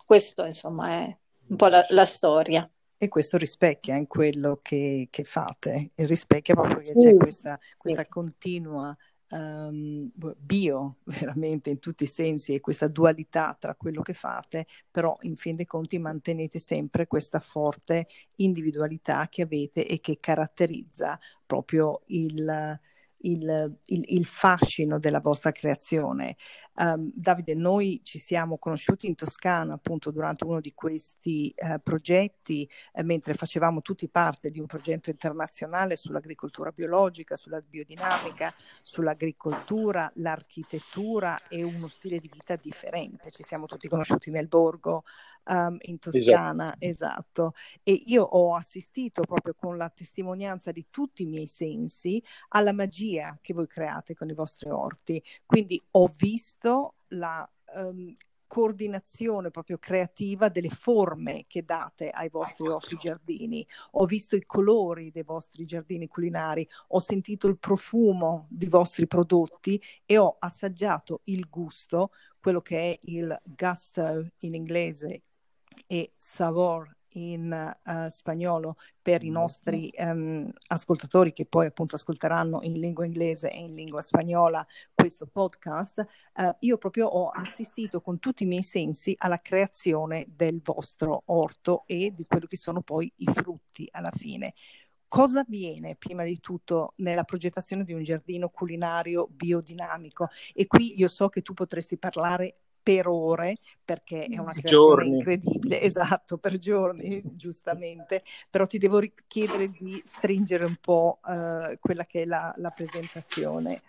questo, 0.05 0.45
insomma, 0.45 0.89
è 0.89 1.17
un 1.47 1.55
po' 1.55 1.67
la, 1.67 1.85
la 1.89 2.05
storia. 2.05 2.69
E 2.97 3.07
questo 3.07 3.37
rispecchia 3.37 3.95
in 3.95 4.05
quello 4.05 4.59
che, 4.61 5.07
che 5.09 5.23
fate, 5.23 5.91
e 5.95 6.05
rispecchia 6.05 6.53
proprio 6.53 6.77
che 6.77 6.83
sì, 6.83 6.99
c'è 6.99 7.15
questa, 7.15 7.59
questa 7.81 8.03
sì. 8.03 8.09
continua 8.09 8.95
um, 9.31 10.09
bio, 10.37 10.97
veramente 11.05 11.69
in 11.69 11.79
tutti 11.79 12.03
i 12.03 12.07
sensi, 12.07 12.53
e 12.53 12.59
questa 12.59 12.87
dualità 12.87 13.55
tra 13.59 13.75
quello 13.75 14.01
che 14.01 14.13
fate, 14.13 14.65
però 14.89 15.17
in 15.21 15.35
fin 15.35 15.55
dei 15.55 15.65
conti 15.65 15.97
mantenete 15.97 16.59
sempre 16.59 17.07
questa 17.07 17.39
forte 17.39 18.07
individualità 18.35 19.27
che 19.29 19.41
avete 19.43 19.87
e 19.87 19.99
che 19.99 20.17
caratterizza 20.19 21.19
proprio 21.45 22.01
il, 22.07 22.79
il, 23.23 23.77
il, 23.85 24.03
il 24.07 24.25
fascino 24.25 24.99
della 24.99 25.19
vostra 25.19 25.51
creazione. 25.51 26.37
Um, 26.81 27.11
Davide, 27.13 27.53
noi 27.53 28.01
ci 28.03 28.17
siamo 28.17 28.57
conosciuti 28.57 29.05
in 29.05 29.13
Toscana 29.13 29.75
appunto 29.75 30.09
durante 30.09 30.45
uno 30.45 30.59
di 30.59 30.73
questi 30.73 31.53
uh, 31.55 31.75
progetti, 31.83 32.67
eh, 32.93 33.03
mentre 33.03 33.35
facevamo 33.35 33.81
tutti 33.81 34.09
parte 34.09 34.49
di 34.49 34.59
un 34.59 34.65
progetto 34.65 35.11
internazionale 35.11 35.95
sull'agricoltura 35.95 36.71
biologica, 36.71 37.35
sulla 37.35 37.61
biodinamica, 37.61 38.51
sull'agricoltura, 38.81 40.11
l'architettura 40.15 41.47
e 41.47 41.61
uno 41.61 41.87
stile 41.87 42.17
di 42.17 42.31
vita 42.33 42.55
differente. 42.55 43.29
Ci 43.29 43.43
siamo 43.43 43.67
tutti 43.67 43.87
conosciuti 43.87 44.31
nel 44.31 44.47
borgo 44.47 45.03
um, 45.45 45.77
in 45.81 45.97
esatto. 45.99 46.17
Toscana, 46.17 46.75
esatto. 46.79 47.53
esatto. 47.53 47.53
E 47.83 48.01
io 48.05 48.23
ho 48.23 48.55
assistito 48.55 49.21
proprio 49.21 49.53
con 49.53 49.77
la 49.77 49.89
testimonianza 49.89 50.71
di 50.71 50.87
tutti 50.89 51.23
i 51.23 51.27
miei 51.27 51.47
sensi 51.47 52.21
alla 52.49 52.73
magia 52.73 53.35
che 53.39 53.53
voi 53.53 53.67
create 53.67 54.15
con 54.15 54.29
i 54.29 54.33
vostri 54.33 54.69
orti. 54.69 55.21
Quindi 55.45 55.81
ho 55.91 56.11
visto 56.17 56.70
la 57.09 57.49
um, 57.75 58.13
coordinazione 58.51 59.49
proprio 59.49 59.77
creativa 59.77 60.49
delle 60.49 60.69
forme 60.69 61.45
che 61.47 61.63
date 61.63 62.09
ai 62.09 62.27
vostri 62.27 62.67
orti 62.67 62.97
giardini. 62.97 63.65
Ho 63.91 64.05
visto 64.05 64.35
i 64.35 64.45
colori 64.45 65.09
dei 65.09 65.23
vostri 65.23 65.63
giardini 65.63 66.09
culinari, 66.09 66.67
ho 66.89 66.99
sentito 66.99 67.47
il 67.47 67.57
profumo 67.57 68.47
dei 68.49 68.67
vostri 68.67 69.07
prodotti 69.07 69.81
e 70.05 70.17
ho 70.17 70.35
assaggiato 70.37 71.21
il 71.25 71.47
gusto, 71.49 72.11
quello 72.41 72.59
che 72.59 72.91
è 72.91 72.99
il 73.03 73.41
gusto 73.41 74.33
in 74.39 74.53
inglese 74.53 75.21
e 75.87 76.11
Savor 76.17 76.93
in 77.13 77.75
uh, 77.83 78.09
spagnolo 78.09 78.75
per 79.01 79.23
i 79.23 79.29
nostri 79.29 79.91
um, 79.97 80.49
ascoltatori 80.67 81.33
che 81.33 81.45
poi 81.45 81.65
appunto 81.67 81.95
ascolteranno 81.95 82.61
in 82.61 82.73
lingua 82.73 83.05
inglese 83.05 83.51
e 83.51 83.59
in 83.59 83.73
lingua 83.73 84.01
spagnola 84.01 84.65
questo 84.93 85.27
podcast, 85.27 86.05
uh, 86.35 86.55
io 86.59 86.77
proprio 86.77 87.07
ho 87.07 87.29
assistito 87.29 88.01
con 88.01 88.19
tutti 88.19 88.43
i 88.43 88.47
miei 88.47 88.63
sensi 88.63 89.15
alla 89.17 89.39
creazione 89.39 90.25
del 90.29 90.61
vostro 90.63 91.23
orto 91.25 91.83
e 91.85 92.13
di 92.15 92.25
quello 92.25 92.45
che 92.47 92.57
sono 92.57 92.81
poi 92.81 93.11
i 93.17 93.25
frutti 93.25 93.87
alla 93.91 94.11
fine. 94.11 94.53
Cosa 95.07 95.41
avviene 95.41 95.97
prima 95.97 96.23
di 96.23 96.39
tutto 96.39 96.93
nella 96.97 97.25
progettazione 97.25 97.83
di 97.83 97.91
un 97.91 98.01
giardino 98.01 98.47
culinario 98.47 99.27
biodinamico? 99.29 100.29
E 100.53 100.67
qui 100.67 100.97
io 100.97 101.09
so 101.09 101.27
che 101.27 101.41
tu 101.41 101.53
potresti 101.53 101.97
parlare 101.97 102.55
per 102.81 103.07
ore 103.07 103.55
perché 103.83 104.25
è 104.25 104.39
una 104.39 104.53
creazione 104.53 105.07
incredibile, 105.17 105.81
esatto, 105.81 106.37
per 106.37 106.57
giorni, 106.57 107.21
giustamente, 107.25 108.21
però 108.49 108.65
ti 108.65 108.77
devo 108.77 109.01
chiedere 109.27 109.69
di 109.69 110.01
stringere 110.05 110.65
un 110.65 110.75
po' 110.79 111.19
uh, 111.23 111.77
quella 111.79 112.05
che 112.05 112.23
è 112.23 112.25
la, 112.25 112.53
la 112.57 112.69
presentazione. 112.69 113.81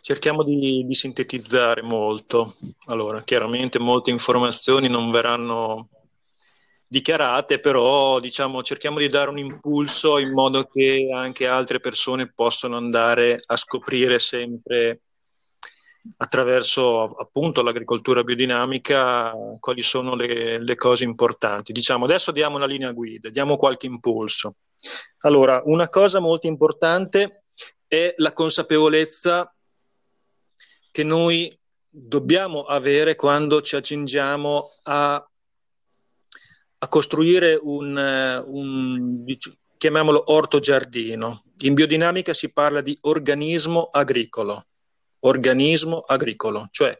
Cerchiamo 0.00 0.42
di, 0.42 0.84
di, 0.86 0.94
sintetizzare 0.94 1.82
molto. 1.82 2.54
Allora, 2.86 3.22
chiaramente 3.22 3.78
molte 3.78 4.10
informazioni 4.10 4.88
non 4.88 5.10
verranno 5.10 5.88
dichiarate, 6.86 7.60
però 7.60 8.18
diciamo 8.18 8.62
cerchiamo 8.62 8.98
di 8.98 9.08
dare 9.08 9.28
un 9.28 9.38
impulso 9.38 10.18
in 10.18 10.32
modo 10.32 10.64
che 10.64 11.10
anche 11.12 11.46
altre 11.46 11.80
persone 11.80 12.32
possano 12.32 12.76
andare 12.76 13.38
a 13.44 13.56
scoprire 13.56 14.18
sempre 14.18 15.02
attraverso 16.16 17.14
appunto 17.14 17.62
l'agricoltura 17.62 18.24
biodinamica 18.24 19.32
quali 19.60 19.82
sono 19.82 20.14
le, 20.14 20.58
le, 20.58 20.76
cose 20.76 21.04
importanti. 21.04 21.72
Diciamo, 21.72 22.04
adesso 22.04 22.32
diamo 22.32 22.56
una 22.56 22.66
linea 22.66 22.92
guida, 22.92 23.28
diamo 23.28 23.56
qualche 23.56 23.86
impulso. 23.86 24.56
Allora, 25.20 25.62
una 25.64 25.88
cosa 25.88 26.20
molto 26.20 26.46
importante 26.46 27.44
è 27.86 28.14
la 28.16 28.32
consapevolezza 28.32 29.52
che 30.90 31.04
noi 31.04 31.56
dobbiamo 31.88 32.62
avere 32.62 33.14
quando 33.14 33.60
ci 33.60 33.76
accingiamo 33.76 34.64
a, 34.84 35.14
a 36.78 36.88
costruire 36.88 37.58
un, 37.60 38.44
un 38.46 39.24
chiamiamolo 39.76 40.32
orto 40.32 40.58
giardino. 40.58 41.42
In 41.58 41.74
biodinamica 41.74 42.32
si 42.34 42.52
parla 42.52 42.80
di 42.80 42.96
organismo 43.02 43.88
agricolo 43.90 44.64
organismo 45.20 45.98
agricolo, 46.00 46.68
cioè 46.70 46.96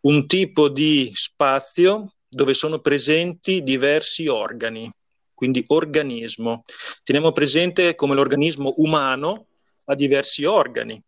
un 0.00 0.26
tipo 0.26 0.68
di 0.68 1.10
spazio 1.14 2.14
dove 2.28 2.54
sono 2.54 2.78
presenti 2.78 3.62
diversi 3.62 4.26
organi, 4.28 4.90
quindi 5.34 5.64
organismo. 5.68 6.64
Teniamo 7.02 7.32
presente 7.32 7.94
come 7.94 8.14
l'organismo 8.14 8.74
umano 8.76 9.46
ha 9.84 9.94
diversi 9.94 10.44
organi. 10.44 11.02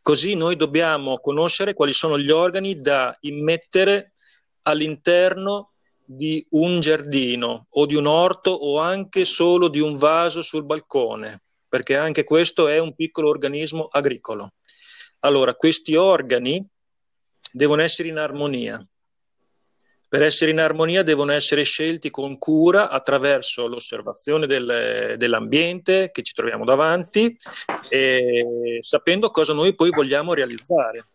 Così 0.00 0.34
noi 0.34 0.56
dobbiamo 0.56 1.18
conoscere 1.18 1.74
quali 1.74 1.92
sono 1.92 2.18
gli 2.18 2.30
organi 2.30 2.80
da 2.80 3.16
immettere 3.20 4.12
all'interno 4.62 5.72
di 6.04 6.44
un 6.50 6.80
giardino 6.80 7.66
o 7.70 7.86
di 7.86 7.94
un 7.94 8.06
orto 8.06 8.50
o 8.50 8.78
anche 8.78 9.24
solo 9.24 9.68
di 9.68 9.80
un 9.80 9.96
vaso 9.96 10.42
sul 10.42 10.64
balcone, 10.64 11.42
perché 11.68 11.96
anche 11.96 12.24
questo 12.24 12.68
è 12.68 12.78
un 12.78 12.94
piccolo 12.94 13.28
organismo 13.28 13.86
agricolo. 13.90 14.54
Allora, 15.24 15.54
questi 15.54 15.94
organi 15.94 16.64
devono 17.52 17.82
essere 17.82 18.08
in 18.08 18.18
armonia. 18.18 18.84
Per 20.08 20.22
essere 20.22 20.50
in 20.50 20.60
armonia 20.60 21.02
devono 21.02 21.32
essere 21.32 21.62
scelti 21.62 22.10
con 22.10 22.38
cura 22.38 22.90
attraverso 22.90 23.66
l'osservazione 23.66 24.46
del, 24.46 25.14
dell'ambiente 25.16 26.10
che 26.12 26.22
ci 26.22 26.34
troviamo 26.34 26.64
davanti 26.64 27.34
e 27.88 28.78
sapendo 28.80 29.30
cosa 29.30 29.54
noi 29.54 29.74
poi 29.74 29.90
vogliamo 29.90 30.34
realizzare. 30.34 31.06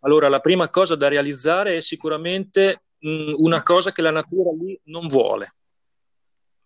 Allora, 0.00 0.28
la 0.28 0.40
prima 0.40 0.68
cosa 0.70 0.96
da 0.96 1.08
realizzare 1.08 1.76
è 1.76 1.80
sicuramente 1.80 2.84
mh, 2.98 3.34
una 3.36 3.62
cosa 3.62 3.92
che 3.92 4.02
la 4.02 4.10
natura 4.10 4.50
lì 4.58 4.80
non 4.84 5.06
vuole. 5.06 5.54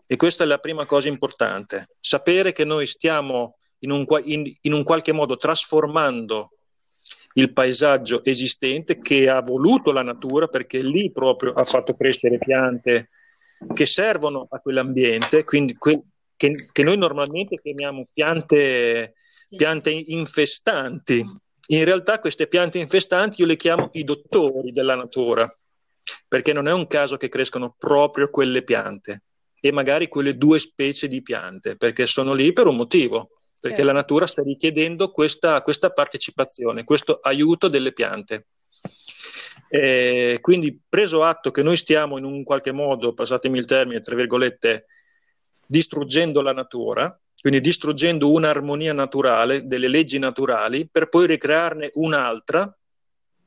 E 0.07 0.17
questa 0.17 0.45
è 0.45 0.47
la 0.47 0.59
prima 0.59 0.87
cosa 0.87 1.09
importante, 1.09 1.89
sapere 1.99 2.53
che 2.53 2.65
noi 2.65 2.87
stiamo 2.87 3.57
in 3.81 3.91
un, 3.91 4.07
in, 4.25 4.51
in 4.63 4.73
un 4.73 4.85
qualche 4.85 5.13
modo 5.13 5.37
trasformando 5.37 6.53
il 7.37 7.53
paesaggio 7.53 8.25
esistente 8.25 9.01
che 9.01 9.29
ha 9.29 9.41
voluto 9.41 9.93
la 9.93 10.03
natura 10.03 10.47
perché 10.49 10.83
lì 10.83 11.11
proprio 11.13 11.53
ha 11.53 11.65
fatto 11.65 11.95
crescere 11.95 12.39
piante 12.39 13.11
che 13.73 13.87
servono 13.87 14.47
a 14.51 14.59
quell'ambiente, 14.61 15.45
quindi 15.45 15.75
que- 15.75 16.03
che, 16.37 16.69
che, 16.71 16.83
noi 16.83 16.99
normalmente 16.99 17.61
chiamiamo 17.61 18.07
piante, 18.13 19.15
piante 19.49 19.91
infestanti. 19.91 21.25
In 21.69 21.85
realtà 21.85 22.19
queste 22.19 22.47
piante 22.47 22.79
infestanti 22.79 23.41
io 23.41 23.47
le 23.47 23.57
chiamo 23.57 23.89
i 23.93 24.05
dottori 24.05 24.73
della 24.73 24.95
natura, 24.95 25.51
perché 26.29 26.53
non 26.53 26.69
è 26.69 26.73
un 26.73 26.87
caso 26.87 27.17
che 27.17 27.29
crescono 27.29 27.75
proprio 27.79 28.31
quelle 28.31 28.63
piante 28.63 29.23
e 29.59 29.73
magari 29.73 30.09
quelle 30.09 30.37
due 30.37 30.59
specie 30.59 31.09
di 31.09 31.23
piante, 31.23 31.77
perché 31.77 32.07
sono 32.07 32.35
lì 32.35 32.53
per 32.53 32.67
un 32.67 32.77
motivo 32.77 33.36
perché 33.67 33.83
certo. 33.83 33.93
la 33.93 33.99
natura 34.01 34.27
sta 34.27 34.43
richiedendo 34.43 35.11
questa, 35.11 35.61
questa, 35.63 35.91
partecipazione, 35.91 36.85
questo 36.85 37.19
aiuto 37.21 37.69
delle 37.69 37.93
piante. 37.93 38.47
E 39.69 40.39
quindi 40.41 40.81
preso 40.89 41.25
atto 41.25 41.51
che 41.51 41.63
noi 41.63 41.77
stiamo 41.77 42.19
in 42.19 42.25
un 42.25 42.45
qualche 42.45 42.73
modo, 42.73 43.13
passatemi 43.13 43.59
il 43.59 43.65
termine, 43.65 44.01
tra 44.01 44.15
virgolette, 44.15 44.87
distruggendo 45.67 46.41
la 46.43 46.53
natura, 46.53 47.19
quindi 47.41 47.61
distruggendo 47.61 48.31
un'armonia 48.31 48.93
naturale, 48.93 49.67
delle 49.67 49.89
leggi 49.89 50.19
naturali, 50.19 50.89
per 50.89 51.09
poi 51.09 51.27
ricrearne 51.27 51.91
un'altra 51.95 52.73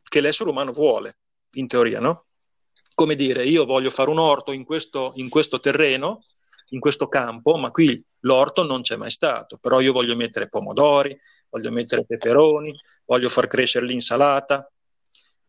che 0.03 0.22
l'essere 0.22 0.49
umano 0.49 0.74
vuole, 0.74 1.20
in 1.53 1.67
teoria, 1.67 1.99
no? 1.99 2.26
Come 2.93 3.15
dire, 3.15 3.45
io 3.45 3.63
voglio 3.63 3.89
fare 3.89 4.09
un 4.09 4.20
orto 4.20 4.51
in 4.51 4.65
questo, 4.65 5.13
in 5.15 5.30
questo 5.30 5.61
terreno, 5.61 6.26
in 6.70 6.82
questo 6.82 7.07
campo, 7.07 7.55
ma 7.55 7.72
qui 7.72 8.03
l'orto 8.22 8.63
non 8.63 8.82
c'è 8.82 8.95
mai 8.95 9.11
stato, 9.11 9.57
però 9.57 9.80
io 9.80 9.93
voglio 9.93 10.15
mettere 10.15 10.49
pomodori, 10.49 11.17
voglio 11.49 11.72
mettere 11.72 12.05
peperoni, 12.05 12.78
voglio 13.05 13.30
far 13.30 13.47
crescere 13.47 13.86
l'insalata. 13.86 14.70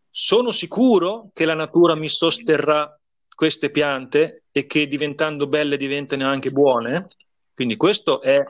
Sono 0.08 0.50
sicuro 0.50 1.30
che 1.32 1.44
la 1.44 1.54
natura 1.54 1.94
mi 1.94 2.08
sosterrà 2.08 2.94
queste 3.34 3.70
piante 3.70 4.44
e 4.52 4.66
che 4.66 4.86
diventando 4.86 5.46
belle 5.46 5.76
diventano 5.76 6.26
anche 6.26 6.50
buone? 6.50 7.08
Quindi 7.54 7.76
questa 7.76 8.20
è 8.20 8.42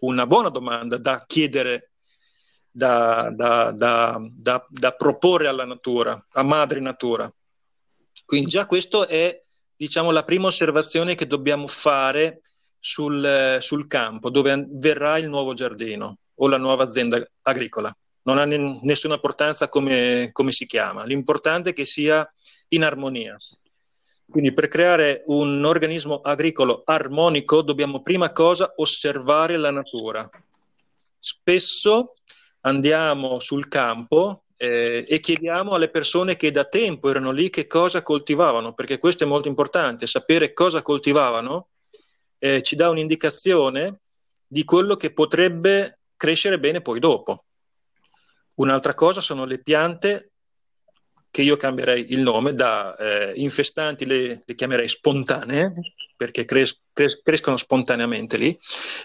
una 0.00 0.26
buona 0.26 0.50
domanda 0.50 0.98
da 0.98 1.24
chiedere, 1.26 1.92
da, 2.70 3.30
da, 3.34 3.70
da, 3.70 4.20
da, 4.68 4.92
proporre 4.92 5.46
alla 5.46 5.64
natura, 5.64 6.22
a 6.32 6.42
madre 6.42 6.80
natura. 6.80 7.32
Quindi 8.24 8.50
già 8.50 8.66
questo 8.66 9.06
è 9.06 9.40
diciamo, 9.76 10.10
la 10.10 10.24
prima 10.24 10.48
osservazione 10.48 11.14
che 11.14 11.26
dobbiamo 11.26 11.66
fare 11.66 12.40
sul, 12.86 13.56
sul 13.60 13.86
campo 13.86 14.28
dove 14.28 14.66
verrà 14.72 15.16
il 15.16 15.26
nuovo 15.26 15.54
giardino 15.54 16.18
o 16.34 16.48
la 16.48 16.58
nuova 16.58 16.82
azienda 16.82 17.26
agricola. 17.40 17.90
Non 18.24 18.36
ha 18.36 18.44
nessuna 18.44 19.14
importanza 19.14 19.70
come, 19.70 20.28
come 20.32 20.52
si 20.52 20.66
chiama, 20.66 21.04
l'importante 21.04 21.70
è 21.70 21.72
che 21.72 21.86
sia 21.86 22.30
in 22.68 22.84
armonia. 22.84 23.36
Quindi 24.28 24.52
per 24.52 24.68
creare 24.68 25.22
un 25.26 25.64
organismo 25.64 26.20
agricolo 26.20 26.82
armonico 26.84 27.62
dobbiamo 27.62 28.02
prima 28.02 28.32
cosa 28.32 28.74
osservare 28.76 29.56
la 29.56 29.70
natura. 29.70 30.28
Spesso 31.18 32.16
andiamo 32.60 33.40
sul 33.40 33.66
campo 33.68 34.44
eh, 34.58 35.06
e 35.08 35.20
chiediamo 35.20 35.72
alle 35.72 35.88
persone 35.88 36.36
che 36.36 36.50
da 36.50 36.64
tempo 36.64 37.08
erano 37.08 37.30
lì 37.30 37.48
che 37.48 37.66
cosa 37.66 38.02
coltivavano, 38.02 38.74
perché 38.74 38.98
questo 38.98 39.24
è 39.24 39.26
molto 39.26 39.48
importante, 39.48 40.06
sapere 40.06 40.52
cosa 40.52 40.82
coltivavano 40.82 41.68
eh, 42.44 42.60
ci 42.60 42.76
dà 42.76 42.90
un'indicazione 42.90 44.00
di 44.46 44.64
quello 44.64 44.96
che 44.96 45.14
potrebbe 45.14 46.00
crescere 46.14 46.60
bene 46.60 46.82
poi 46.82 47.00
dopo. 47.00 47.46
Un'altra 48.56 48.92
cosa 48.92 49.22
sono 49.22 49.46
le 49.46 49.62
piante 49.62 50.32
che 51.30 51.40
io 51.40 51.56
cambierei 51.56 52.12
il 52.12 52.20
nome 52.20 52.54
da 52.54 52.94
eh, 52.96 53.32
infestanti, 53.36 54.04
le, 54.04 54.42
le, 54.44 54.54
chiamerei 54.54 54.86
spontanee, 54.86 55.72
perché 56.16 56.44
cres- 56.44 56.82
cres- 56.92 57.22
crescono 57.22 57.56
spontaneamente 57.56 58.36
lì, 58.36 58.56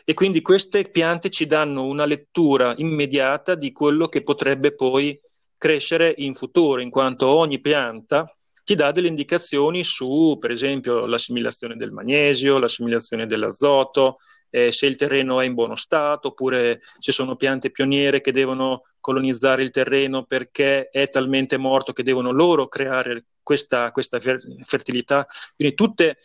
e 0.03 0.13
quindi 0.13 0.41
queste 0.41 0.89
piante 0.89 1.29
ci 1.29 1.45
danno 1.45 1.85
una 1.85 2.05
lettura 2.05 2.73
immediata 2.75 3.55
di 3.55 3.71
quello 3.71 4.07
che 4.07 4.21
potrebbe 4.21 4.75
poi 4.75 5.17
crescere 5.57 6.13
in 6.17 6.35
futuro, 6.35 6.81
in 6.81 6.89
quanto 6.89 7.27
ogni 7.27 7.61
pianta 7.61 8.31
ti 8.69 8.75
dà 8.75 8.91
delle 8.91 9.07
indicazioni 9.07 9.83
su, 9.83 10.37
per 10.39 10.51
esempio, 10.51 11.07
l'assimilazione 11.07 11.75
del 11.75 11.91
magnesio, 11.91 12.59
l'assimilazione 12.59 13.25
dell'azoto, 13.25 14.17
eh, 14.51 14.71
se 14.71 14.85
il 14.85 14.95
terreno 14.95 15.39
è 15.39 15.45
in 15.45 15.55
buono 15.55 15.75
stato, 15.75 16.27
oppure 16.27 16.79
se 16.99 17.11
sono 17.11 17.35
piante 17.35 17.71
pioniere 17.71 18.21
che 18.21 18.31
devono 18.31 18.83
colonizzare 18.99 19.63
il 19.63 19.71
terreno 19.71 20.23
perché 20.23 20.89
è 20.89 21.09
talmente 21.09 21.57
morto 21.57 21.93
che 21.93 22.03
devono 22.03 22.29
loro 22.29 22.67
creare 22.67 23.25
questa, 23.41 23.89
questa 23.89 24.19
fertilità. 24.19 25.25
Quindi 25.55 25.73
tutte, 25.73 26.19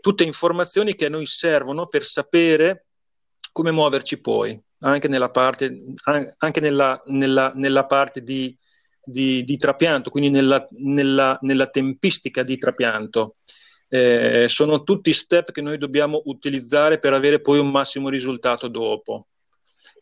tutte 0.00 0.24
informazioni 0.24 0.94
che 0.94 1.04
a 1.04 1.10
noi 1.10 1.26
servono 1.26 1.86
per 1.86 2.06
sapere 2.06 2.86
come 3.52 3.72
muoverci 3.72 4.22
poi, 4.22 4.58
anche 4.78 5.06
nella 5.06 5.28
parte, 5.28 5.82
anche 6.38 6.60
nella, 6.60 7.02
nella, 7.08 7.52
nella 7.54 7.84
parte 7.84 8.22
di, 8.22 8.56
di, 9.10 9.44
di, 9.44 9.56
trapianto, 9.56 10.10
quindi 10.10 10.30
nella, 10.30 10.66
nella, 10.70 11.38
nella 11.42 11.66
tempistica 11.68 12.42
di 12.42 12.58
trapianto. 12.58 13.36
Eh, 13.88 14.46
sono 14.48 14.84
tutti 14.84 15.12
step 15.12 15.50
che 15.50 15.60
noi 15.60 15.76
dobbiamo 15.76 16.22
utilizzare 16.26 16.98
per 17.00 17.12
avere 17.12 17.40
poi 17.40 17.58
un 17.58 17.70
massimo 17.70 18.08
risultato 18.08 18.68
dopo. 18.68 19.28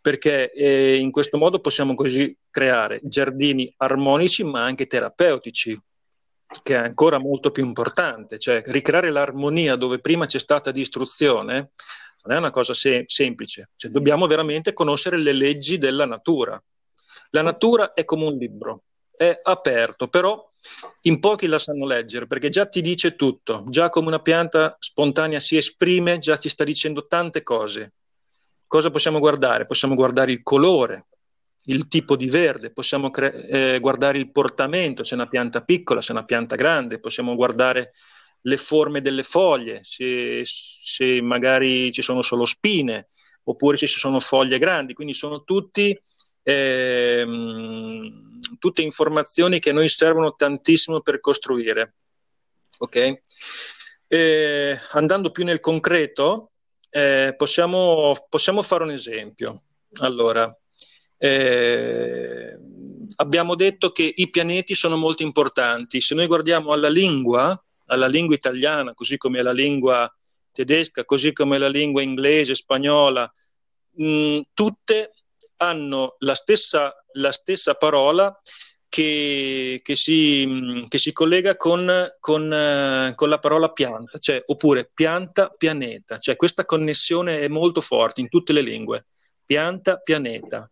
Perché 0.00 0.52
eh, 0.52 0.96
in 0.96 1.10
questo 1.10 1.38
modo 1.38 1.58
possiamo 1.60 1.94
così 1.94 2.36
creare 2.50 3.00
giardini 3.02 3.72
armonici 3.78 4.44
ma 4.44 4.62
anche 4.62 4.86
terapeutici 4.86 5.78
che 6.62 6.74
è 6.74 6.78
ancora 6.78 7.18
molto 7.18 7.50
più 7.50 7.64
importante, 7.64 8.38
cioè 8.38 8.62
ricreare 8.66 9.10
l'armonia 9.10 9.76
dove 9.76 9.98
prima 9.98 10.24
c'è 10.24 10.38
stata 10.38 10.70
distruzione 10.70 11.72
non 12.28 12.36
è 12.36 12.40
una 12.40 12.50
cosa 12.50 12.74
se- 12.74 13.04
semplice, 13.06 13.70
cioè, 13.76 13.90
dobbiamo 13.90 14.26
veramente 14.26 14.72
conoscere 14.72 15.16
le 15.16 15.32
leggi 15.32 15.78
della 15.78 16.04
natura. 16.04 16.62
La 17.30 17.42
natura 17.42 17.94
è 17.94 18.04
come 18.04 18.24
un 18.26 18.36
libro, 18.36 18.84
è 19.18 19.36
aperto, 19.42 20.08
però 20.08 20.48
in 21.02 21.18
pochi 21.18 21.46
la 21.46 21.58
sanno 21.58 21.84
leggere 21.86 22.26
perché 22.26 22.48
già 22.48 22.66
ti 22.66 22.80
dice 22.80 23.16
tutto, 23.16 23.64
già 23.68 23.90
come 23.90 24.06
una 24.06 24.20
pianta 24.20 24.76
spontanea 24.78 25.40
si 25.40 25.56
esprime, 25.56 26.18
già 26.18 26.36
ti 26.36 26.48
sta 26.48 26.64
dicendo 26.64 27.06
tante 27.06 27.42
cose. 27.42 27.94
Cosa 28.66 28.90
possiamo 28.90 29.18
guardare? 29.18 29.66
Possiamo 29.66 29.94
guardare 29.94 30.32
il 30.32 30.42
colore, 30.42 31.06
il 31.64 31.88
tipo 31.88 32.16
di 32.16 32.28
verde, 32.28 32.70
possiamo 32.72 33.10
cre- 33.10 33.46
eh, 33.48 33.78
guardare 33.80 34.18
il 34.18 34.30
portamento, 34.30 35.04
se 35.04 35.12
è 35.12 35.14
una 35.14 35.26
pianta 35.26 35.62
piccola, 35.62 36.00
se 36.00 36.08
è 36.08 36.12
una 36.12 36.24
pianta 36.24 36.54
grande, 36.54 37.00
possiamo 37.00 37.34
guardare 37.34 37.92
le 38.42 38.56
forme 38.56 39.00
delle 39.00 39.22
foglie, 39.22 39.80
se, 39.82 40.42
se 40.46 41.20
magari 41.22 41.90
ci 41.90 42.02
sono 42.02 42.22
solo 42.22 42.44
spine 42.44 43.08
oppure 43.44 43.76
se 43.76 43.86
ci 43.86 43.98
sono 43.98 44.20
foglie 44.20 44.58
grandi, 44.58 44.92
quindi 44.92 45.14
sono 45.14 45.42
tutti 45.42 45.98
ehm, 46.42 48.27
tutte 48.58 48.82
informazioni 48.82 49.58
che 49.58 49.72
noi 49.72 49.88
servono 49.88 50.34
tantissimo 50.34 51.00
per 51.00 51.20
costruire. 51.20 51.94
Ok? 52.78 53.20
Eh, 54.06 54.78
andando 54.92 55.30
più 55.30 55.44
nel 55.44 55.60
concreto, 55.60 56.52
eh, 56.90 57.34
possiamo, 57.36 58.14
possiamo, 58.28 58.62
fare 58.62 58.84
un 58.84 58.90
esempio. 58.90 59.60
Allora, 60.00 60.56
eh, 61.18 62.58
abbiamo 63.16 63.54
detto 63.54 63.90
che 63.92 64.12
i 64.16 64.30
pianeti 64.30 64.74
sono 64.74 64.96
molto 64.96 65.22
importanti. 65.22 66.00
Se 66.00 66.14
noi 66.14 66.26
guardiamo 66.26 66.72
alla 66.72 66.88
lingua, 66.88 67.62
alla 67.86 68.06
lingua 68.06 68.34
italiana, 68.34 68.94
così 68.94 69.16
come 69.16 69.40
alla 69.40 69.52
lingua 69.52 70.10
tedesca, 70.52 71.04
così 71.04 71.32
come 71.32 71.56
alla 71.56 71.68
lingua 71.68 72.02
inglese, 72.02 72.54
spagnola, 72.54 73.30
mh, 73.96 74.40
tutte 74.54 75.12
hanno 75.58 76.16
la 76.20 76.34
stessa, 76.34 76.94
la 77.18 77.32
stessa 77.32 77.74
parola 77.74 78.40
che, 78.88 79.80
che, 79.82 79.96
si, 79.96 80.84
che, 80.88 80.98
si, 80.98 81.12
collega 81.12 81.56
con, 81.56 81.90
con, 82.20 82.44
uh, 82.44 83.14
con, 83.14 83.28
la 83.28 83.38
parola 83.38 83.70
pianta, 83.70 84.18
cioè, 84.18 84.42
oppure 84.46 84.90
pianta, 84.92 85.48
pianeta, 85.48 86.18
cioè 86.18 86.36
questa 86.36 86.64
connessione 86.64 87.40
è 87.40 87.48
molto 87.48 87.80
forte 87.80 88.20
in 88.20 88.28
tutte 88.28 88.52
le 88.52 88.62
lingue. 88.62 89.06
Pianta, 89.44 89.98
pianeta, 89.98 90.70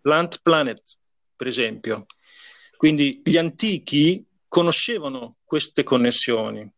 plant, 0.00 0.40
planet, 0.42 0.96
per 1.34 1.46
esempio. 1.46 2.06
Quindi 2.76 3.22
gli 3.24 3.36
antichi 3.36 4.26
conoscevano 4.48 5.36
queste 5.44 5.82
connessioni, 5.82 6.70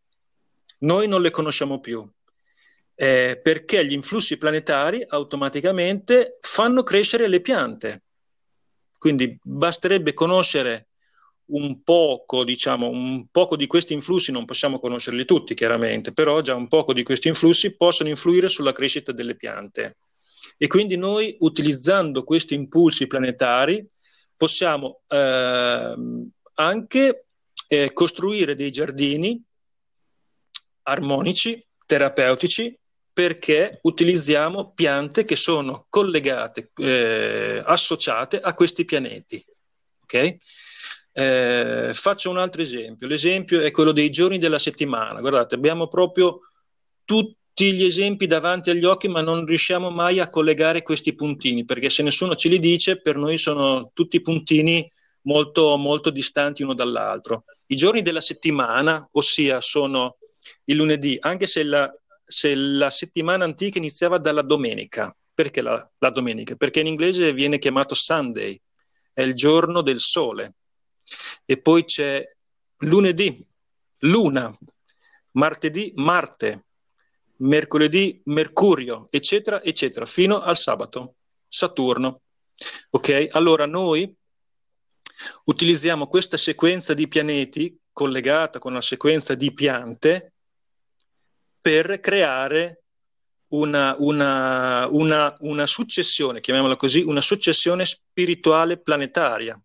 noi 0.79 1.07
non 1.07 1.21
le 1.21 1.29
conosciamo 1.29 1.79
più 1.79 2.09
eh, 3.01 3.39
perché 3.41 3.85
gli 3.85 3.93
influssi 3.93 4.37
planetari 4.37 5.05
automaticamente 5.07 6.37
fanno 6.41 6.83
crescere 6.83 7.29
le 7.29 7.39
piante. 7.39 8.03
Quindi 8.99 9.39
basterebbe 9.41 10.13
conoscere 10.13 10.89
un 11.49 11.81
poco, 11.81 12.43
diciamo, 12.43 12.89
un 12.89 13.27
poco 13.31 13.55
di 13.55 13.65
questi 13.65 13.93
influssi, 13.93 14.31
non 14.31 14.45
possiamo 14.45 14.79
conoscerli 14.79 15.25
tutti 15.25 15.55
chiaramente, 15.55 16.11
però 16.13 16.41
già 16.41 16.53
un 16.53 16.67
poco 16.67 16.93
di 16.93 17.01
questi 17.01 17.27
influssi 17.27 17.75
possono 17.75 18.09
influire 18.09 18.49
sulla 18.49 18.71
crescita 18.71 19.11
delle 19.11 19.35
piante. 19.35 19.97
E 20.57 20.67
quindi 20.67 20.95
noi, 20.95 21.35
utilizzando 21.39 22.23
questi 22.23 22.53
impulsi 22.53 23.07
planetari, 23.07 23.87
possiamo 24.35 25.01
eh, 25.07 25.95
anche 26.55 27.25
eh, 27.67 27.93
costruire 27.93 28.55
dei 28.55 28.69
giardini 28.69 29.41
armonici, 30.83 31.65
terapeutici, 31.85 32.78
perché 33.19 33.79
utilizziamo 33.81 34.71
piante 34.73 35.25
che 35.25 35.35
sono 35.35 35.87
collegate, 35.89 36.71
eh, 36.77 37.59
associate 37.61 38.39
a 38.39 38.53
questi 38.53 38.85
pianeti. 38.85 39.45
Okay? 40.03 40.37
Eh, 41.11 41.91
faccio 41.93 42.29
un 42.29 42.37
altro 42.37 42.61
esempio. 42.61 43.09
L'esempio 43.09 43.59
è 43.59 43.71
quello 43.71 43.91
dei 43.91 44.09
giorni 44.09 44.37
della 44.37 44.57
settimana. 44.57 45.19
Guardate, 45.19 45.55
abbiamo 45.55 45.89
proprio 45.89 46.39
tutti 47.03 47.73
gli 47.73 47.83
esempi 47.83 48.25
davanti 48.25 48.69
agli 48.69 48.85
occhi, 48.85 49.09
ma 49.09 49.19
non 49.19 49.45
riusciamo 49.45 49.89
mai 49.89 50.19
a 50.19 50.29
collegare 50.29 50.81
questi 50.81 51.13
puntini, 51.13 51.65
perché 51.65 51.89
se 51.89 52.03
nessuno 52.03 52.35
ce 52.35 52.47
li 52.47 52.57
dice, 52.57 53.01
per 53.01 53.17
noi 53.17 53.37
sono 53.37 53.91
tutti 53.93 54.21
puntini 54.21 54.89
molto, 55.23 55.75
molto 55.75 56.09
distanti 56.09 56.63
uno 56.63 56.73
dall'altro. 56.73 57.43
I 57.67 57.75
giorni 57.75 58.01
della 58.01 58.21
settimana, 58.21 59.05
ossia 59.11 59.59
sono 59.59 60.15
il 60.63 60.77
lunedì, 60.77 61.17
anche 61.19 61.47
se 61.47 61.63
la, 61.63 61.93
se 62.29 62.53
la 62.53 62.91
settimana 62.91 63.43
antica 63.43 63.79
iniziava 63.79 64.19
dalla 64.19 64.43
domenica. 64.43 65.13
Perché 65.33 65.61
la, 65.61 65.89
la, 65.97 66.09
domenica? 66.11 66.55
Perché 66.55 66.81
in 66.81 66.87
inglese 66.87 67.33
viene 67.33 67.57
chiamato 67.57 67.95
Sunday, 67.95 68.59
è 69.11 69.21
il 69.21 69.33
giorno 69.33 69.81
del 69.81 69.99
sole. 69.99 70.55
E 71.45 71.59
poi 71.59 71.85
c'è 71.85 72.23
lunedì, 72.79 73.43
luna, 74.01 74.55
martedì, 75.31 75.91
Marte, 75.95 76.65
mercoledì, 77.37 78.21
Mercurio, 78.25 79.07
eccetera, 79.09 79.63
eccetera, 79.63 80.05
fino 80.05 80.39
al 80.39 80.57
sabato, 80.57 81.15
Saturno. 81.47 82.21
Ok? 82.91 83.29
Allora 83.31 83.65
noi 83.65 84.13
utilizziamo 85.45 86.07
questa 86.07 86.37
sequenza 86.37 86.93
di 86.93 87.07
pianeti 87.07 87.75
collegata 87.91 88.59
con 88.59 88.73
la 88.73 88.81
sequenza 88.81 89.33
di 89.33 89.51
piante 89.53 90.28
per 91.61 91.99
creare 91.99 92.83
una, 93.49 93.95
una, 93.99 94.87
una, 94.89 95.35
una 95.39 95.65
successione, 95.65 96.39
chiamiamola 96.39 96.75
così, 96.75 97.01
una 97.01 97.21
successione 97.21 97.85
spirituale 97.85 98.79
planetaria. 98.79 99.59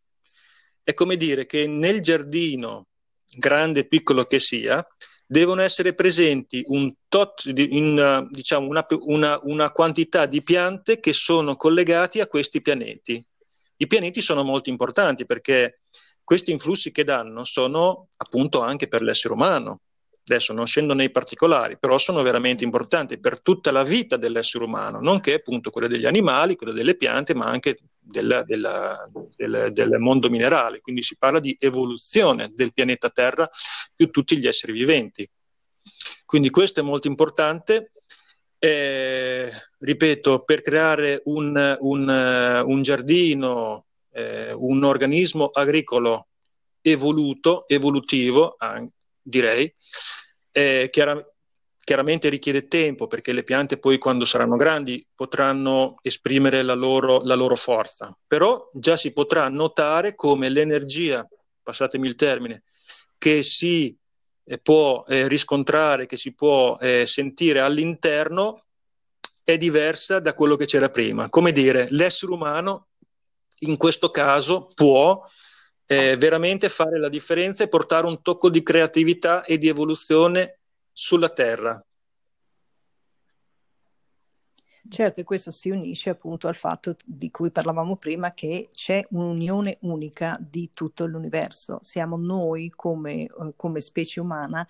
È 0.83 0.93
come 0.95 1.17
dire 1.17 1.47
che 1.47 1.67
nel 1.67 2.01
giardino, 2.01 2.87
grande 3.37 3.81
e 3.81 3.87
piccolo 3.87 4.25
che 4.25 4.39
sia, 4.39 4.87
devono 5.27 5.63
essere 5.63 5.95
presenti 5.95 6.63
un 6.67 6.93
tot, 7.09 7.45
in, 7.47 8.27
diciamo 8.31 8.69
una, 8.69 8.87
una, 9.01 9.39
una, 9.43 9.71
quantità 9.71 10.27
di 10.27 10.43
piante 10.43 11.01
che 11.01 11.13
sono 11.13 11.57
collegati 11.57 12.21
a 12.21 12.27
questi 12.27 12.61
pianeti. 12.61 13.25
I 13.77 13.87
pianeti 13.87 14.21
sono 14.21 14.45
molto 14.45 14.71
importanti 14.71 15.27
perché 15.27 15.81
questi 16.23 16.53
influssi 16.53 16.93
che 16.93 17.05
danno 17.05 17.45
sono 17.45 18.09
appunto 18.17 18.61
anche 18.61 18.87
per 18.87 19.03
l'essere 19.03 19.35
umano. 19.35 19.81
Adesso 20.27 20.55
non 20.55 20.67
scendo 20.67 20.95
nei 20.95 21.11
particolari, 21.11 21.77
però 21.79 21.99
sono 21.99 22.23
veramente 22.23 22.65
importanti 22.65 23.19
per 23.19 23.43
tutta 23.43 23.71
la 23.71 23.83
vita 23.83 24.17
dell'essere 24.17 24.65
umano, 24.65 24.99
nonché 25.01 25.35
appunto 25.35 25.71
quelle 25.71 25.89
degli 25.89 26.07
animali, 26.07 26.57
quelle 26.57 26.73
delle 26.73 26.97
piante, 26.97 27.35
ma 27.35 27.45
anche 27.45 27.77
del, 27.99 28.43
del, 28.47 29.11
del, 29.37 29.71
del, 29.73 29.99
mondo 29.99 30.31
minerale, 30.31 30.81
quindi 30.81 31.03
si 31.03 31.19
parla 31.19 31.41
di 31.41 31.55
evoluzione 31.59 32.51
del 32.55 32.73
pianeta 32.73 33.11
Terra 33.11 33.49
più 33.95 34.09
tutti 34.11 34.39
gli 34.39 34.47
esseri 34.47 34.73
viventi. 34.73 35.29
Quindi 36.25 36.49
questo 36.49 36.81
è 36.81 36.83
molto 36.83 37.07
importante. 37.07 37.93
Eh, 38.59 39.51
ripeto, 39.79 40.43
per 40.45 40.63
creare 40.63 41.21
un, 41.25 41.77
un, 41.81 42.63
un 42.65 42.83
giardino, 42.83 43.87
eh, 44.11 44.53
un 44.53 44.85
organismo 44.85 45.51
agricolo 45.53 46.29
evoluto, 46.81 47.69
evolutivo, 47.69 48.57
eh, 48.59 48.89
direi, 49.25 49.73
chiaramente 50.53 51.35
Chiaramente 51.85 52.31
richiede 52.31 52.67
tempo 52.67 53.07
perché 53.07 53.35
le 53.35 53.43
piante 53.43 53.77
poi 53.77 53.99
quando 53.99 54.25
saranno 54.25 54.57
grandi 54.57 55.07
potranno 55.15 55.97
esprimere 56.01 56.63
la 56.63 56.73
loro, 56.73 57.21
la 57.25 57.35
loro 57.35 57.57
forza, 57.57 58.17
però 58.27 58.71
già 58.73 58.97
si 58.97 59.13
potrà 59.13 59.51
notare 59.51 60.15
come 60.15 60.49
l'energia, 60.49 61.29
passatemi 61.63 62.09
il 62.09 62.15
termine, 62.15 62.63
che 63.19 63.43
si 63.43 63.95
eh, 64.45 64.59
può 64.59 65.05
eh, 65.07 65.29
riscontrare, 65.29 66.07
che 66.07 66.17
si 66.17 66.33
può 66.33 66.79
eh, 66.81 67.05
sentire 67.07 67.61
all'interno 67.61 68.63
è 69.43 69.59
diversa 69.59 70.21
da 70.21 70.33
quello 70.33 70.57
che 70.57 70.65
c'era 70.65 70.89
prima. 70.89 71.29
Come 71.29 71.53
dire, 71.53 71.87
l'essere 71.91 72.33
umano 72.33 72.87
in 73.59 73.77
questo 73.77 74.09
caso 74.09 74.71
può 74.75 75.23
eh, 75.87 76.17
veramente 76.17 76.69
fare 76.69 76.99
la 76.99 77.09
differenza 77.09 77.65
e 77.65 77.69
portare 77.69 78.07
un 78.07 78.23
tocco 78.23 78.51
di 78.51 78.63
creatività 78.63 79.45
e 79.45 79.59
di 79.59 79.69
evoluzione 79.69 80.59
sulla 80.93 81.29
Terra. 81.29 81.85
Certo, 84.87 85.21
e 85.21 85.25
questo 85.25 85.51
si 85.51 85.71
unisce 85.71 86.11
appunto 86.11 86.47
al 86.47 86.57
fatto 86.57 86.95
di 87.05 87.31
cui 87.31 87.51
parlavamo 87.51 87.97
prima, 87.97 88.35
che 88.35 88.69
c'è 88.73 89.05
un'unione 89.11 89.79
unica 89.81 90.37
di 90.39 90.71
tutto 90.75 91.07
l'universo. 91.07 91.79
Siamo 91.83 92.17
noi 92.19 92.71
come, 92.71 93.25
eh, 93.25 93.53
come 93.57 93.81
specie 93.81 94.21
umana 94.21 94.67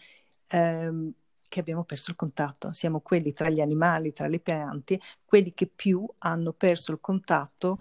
ehm, 0.48 1.12
che 1.48 1.60
abbiamo 1.60 1.82
perso 1.84 2.10
il 2.10 2.16
contatto. 2.16 2.72
Siamo 2.72 3.00
quelli 3.00 3.32
tra 3.32 3.50
gli 3.50 3.60
animali, 3.60 4.12
tra 4.12 4.28
le 4.28 4.38
piante, 4.38 5.00
quelli 5.24 5.52
che 5.52 5.66
più 5.66 6.06
hanno 6.18 6.52
perso 6.52 6.92
il 6.92 7.00
contatto 7.00 7.78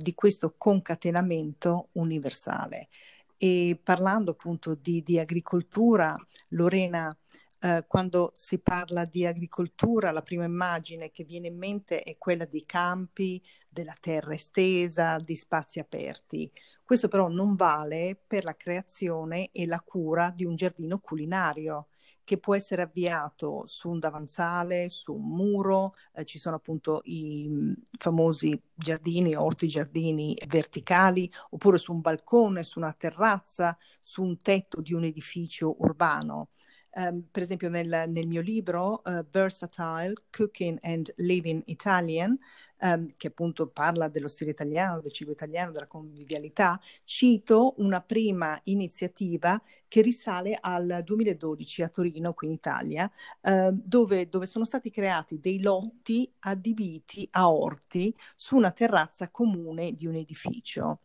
di 0.00 0.14
questo 0.14 0.54
concatenamento 0.56 1.88
universale. 1.92 2.88
E 3.36 3.78
parlando 3.82 4.32
appunto 4.32 4.74
di, 4.74 5.02
di 5.02 5.18
agricoltura, 5.18 6.16
Lorena 6.50 7.16
eh, 7.60 7.84
quando 7.88 8.30
si 8.34 8.60
parla 8.60 9.04
di 9.04 9.26
agricoltura, 9.26 10.12
la 10.12 10.22
prima 10.22 10.44
immagine 10.44 11.10
che 11.10 11.24
viene 11.24 11.48
in 11.48 11.56
mente 11.56 12.02
è 12.02 12.16
quella 12.16 12.44
di 12.44 12.64
campi, 12.64 13.42
della 13.68 13.96
terra 13.98 14.34
estesa, 14.34 15.18
di 15.18 15.34
spazi 15.34 15.80
aperti. 15.80 16.50
Questo 16.84 17.08
però 17.08 17.28
non 17.28 17.56
vale 17.56 18.20
per 18.24 18.44
la 18.44 18.56
creazione 18.56 19.50
e 19.52 19.66
la 19.66 19.80
cura 19.80 20.30
di 20.30 20.44
un 20.44 20.54
giardino 20.54 21.00
culinario 21.00 21.88
che 22.28 22.36
può 22.36 22.54
essere 22.54 22.82
avviato 22.82 23.62
su 23.64 23.88
un 23.88 23.98
davanzale, 23.98 24.90
su 24.90 25.14
un 25.14 25.28
muro, 25.34 25.94
eh, 26.12 26.26
ci 26.26 26.38
sono 26.38 26.56
appunto 26.56 27.00
i 27.04 27.48
mh, 27.48 27.72
famosi 27.98 28.60
giardini, 28.74 29.34
orti 29.34 29.66
giardini 29.66 30.36
verticali, 30.46 31.32
oppure 31.50 31.78
su 31.78 31.94
un 31.94 32.02
balcone, 32.02 32.64
su 32.64 32.80
una 32.80 32.92
terrazza, 32.92 33.78
su 33.98 34.22
un 34.22 34.36
tetto 34.36 34.82
di 34.82 34.92
un 34.92 35.04
edificio 35.04 35.76
urbano. 35.78 36.50
Um, 36.90 37.26
per 37.30 37.42
esempio 37.42 37.70
nel, 37.70 38.04
nel 38.08 38.26
mio 38.26 38.42
libro 38.42 39.00
uh, 39.04 39.24
Versatile, 39.30 40.12
Cooking 40.30 40.78
and 40.82 41.10
Living 41.16 41.62
Italian, 41.66 42.36
um, 42.80 43.06
che 43.16 43.28
appunto 43.28 43.68
parla 43.68 44.08
dello 44.08 44.28
stile 44.28 44.50
italiano, 44.50 45.00
del 45.00 45.12
cibo 45.12 45.32
italiano, 45.32 45.72
della 45.72 45.86
convivialità, 45.86 46.80
cito 47.04 47.74
una 47.78 48.00
prima 48.00 48.58
iniziativa 48.64 49.60
che 49.86 50.02
risale 50.02 50.56
al 50.60 51.02
2012 51.04 51.82
a 51.82 51.88
Torino, 51.88 52.34
qui 52.34 52.48
in 52.48 52.52
Italia, 52.54 53.10
uh, 53.42 53.70
dove, 53.72 54.28
dove 54.28 54.46
sono 54.46 54.64
stati 54.64 54.90
creati 54.90 55.38
dei 55.40 55.62
lotti 55.62 56.30
adibiti 56.40 57.26
a 57.32 57.50
orti 57.50 58.14
su 58.36 58.56
una 58.56 58.70
terrazza 58.70 59.30
comune 59.30 59.92
di 59.94 60.06
un 60.06 60.14
edificio. 60.14 61.00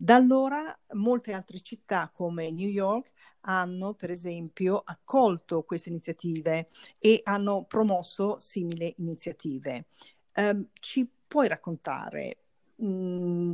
Da 0.00 0.14
allora 0.14 0.78
molte 0.92 1.32
altre 1.32 1.60
città 1.60 2.08
come 2.12 2.52
New 2.52 2.68
York 2.68 3.10
hanno 3.40 3.94
per 3.94 4.10
esempio 4.10 4.80
accolto 4.84 5.64
queste 5.64 5.88
iniziative 5.88 6.68
e 7.00 7.20
hanno 7.24 7.64
promosso 7.64 8.38
simili 8.38 8.94
iniziative. 8.98 9.86
Um, 10.36 10.68
ci 10.78 11.08
puoi 11.28 11.46
raccontare 11.46 12.38
mm, 12.82 13.52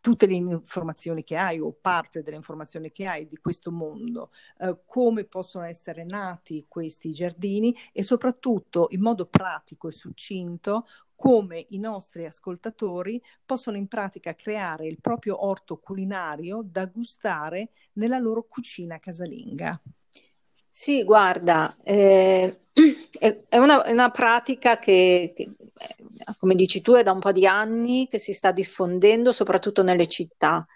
tutte 0.00 0.26
le 0.26 0.36
informazioni 0.36 1.24
che 1.24 1.36
hai 1.36 1.58
o 1.58 1.72
parte 1.72 2.22
delle 2.22 2.36
informazioni 2.36 2.92
che 2.92 3.06
hai 3.06 3.26
di 3.26 3.38
questo 3.38 3.72
mondo, 3.72 4.30
eh, 4.58 4.78
come 4.86 5.24
possono 5.24 5.64
essere 5.64 6.04
nati 6.04 6.66
questi 6.68 7.10
giardini 7.10 7.74
e 7.92 8.04
soprattutto 8.04 8.86
in 8.90 9.00
modo 9.00 9.26
pratico 9.26 9.88
e 9.88 9.92
succinto 9.92 10.86
come 11.16 11.66
i 11.70 11.78
nostri 11.78 12.24
ascoltatori 12.24 13.20
possono 13.44 13.76
in 13.76 13.88
pratica 13.88 14.34
creare 14.36 14.86
il 14.86 15.00
proprio 15.00 15.44
orto 15.44 15.78
culinario 15.78 16.62
da 16.64 16.86
gustare 16.86 17.70
nella 17.94 18.18
loro 18.18 18.44
cucina 18.44 19.00
casalinga. 19.00 19.80
Sì, 20.78 21.04
guarda, 21.04 21.74
eh, 21.84 22.54
è, 23.18 23.56
una, 23.56 23.82
è, 23.82 23.92
una, 23.92 24.10
pratica 24.10 24.78
che, 24.78 25.32
che, 25.34 25.48
come 26.38 26.54
dici 26.54 26.82
tu, 26.82 26.92
è 26.92 27.02
da 27.02 27.12
un 27.12 27.18
po' 27.18 27.32
di 27.32 27.46
anni 27.46 28.06
che 28.06 28.18
si 28.18 28.34
sta 28.34 28.52
diffondendo 28.52 29.32
soprattutto 29.32 29.82
nelle 29.82 30.06
città, 30.06 30.66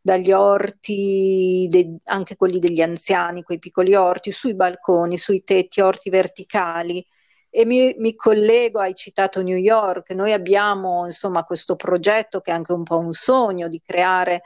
dagli 0.00 0.32
orti, 0.32 1.66
de, 1.68 1.98
anche 2.04 2.36
quelli 2.36 2.58
degli 2.58 2.80
anziani, 2.80 3.42
quei 3.42 3.58
piccoli 3.58 3.94
orti, 3.94 4.32
sui 4.32 4.54
balconi, 4.54 5.18
sui 5.18 5.44
tetti, 5.44 5.82
orti 5.82 6.08
verticali. 6.08 7.06
E 7.50 7.66
mi, 7.66 7.94
mi 7.98 8.14
collego, 8.14 8.80
hai 8.80 8.94
citato 8.94 9.42
New 9.42 9.56
York, 9.58 10.10
noi 10.12 10.32
abbiamo 10.32 11.04
insomma 11.04 11.44
questo 11.44 11.76
progetto 11.76 12.40
che 12.40 12.50
è 12.50 12.54
anche 12.54 12.72
un 12.72 12.84
po' 12.84 12.96
un 12.96 13.12
sogno 13.12 13.68
di 13.68 13.80
creare 13.82 14.40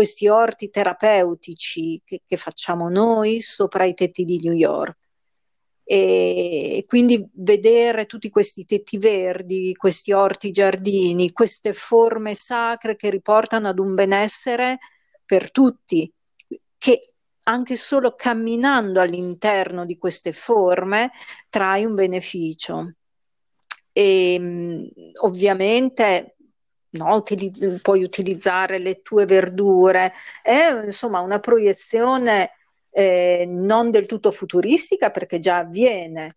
questi 0.00 0.28
orti 0.28 0.70
terapeutici 0.70 2.00
che, 2.02 2.22
che 2.24 2.38
facciamo 2.38 2.88
noi 2.88 3.42
sopra 3.42 3.84
i 3.84 3.92
tetti 3.92 4.24
di 4.24 4.40
New 4.40 4.54
York. 4.54 4.96
E 5.84 6.86
quindi 6.88 7.28
vedere 7.34 8.06
tutti 8.06 8.30
questi 8.30 8.64
tetti 8.64 8.96
verdi, 8.96 9.74
questi 9.74 10.12
orti 10.12 10.52
giardini, 10.52 11.32
queste 11.32 11.74
forme 11.74 12.32
sacre 12.32 12.96
che 12.96 13.10
riportano 13.10 13.68
ad 13.68 13.78
un 13.78 13.94
benessere 13.94 14.78
per 15.26 15.50
tutti, 15.50 16.10
che 16.78 17.12
anche 17.42 17.76
solo 17.76 18.14
camminando 18.14 19.02
all'interno 19.02 19.84
di 19.84 19.98
queste 19.98 20.32
forme 20.32 21.10
trai 21.50 21.84
un 21.84 21.94
beneficio. 21.94 22.94
E 23.92 24.90
ovviamente 25.20 26.36
no? 26.90 27.14
Utilizz- 27.14 27.80
puoi 27.82 28.02
utilizzare 28.02 28.78
le 28.78 29.02
tue 29.02 29.24
verdure, 29.26 30.12
è 30.42 30.70
insomma 30.84 31.20
una 31.20 31.38
proiezione 31.40 32.50
eh, 32.90 33.48
non 33.52 33.90
del 33.90 34.06
tutto 34.06 34.30
futuristica 34.30 35.10
perché 35.10 35.38
già 35.38 35.58
avviene, 35.58 36.36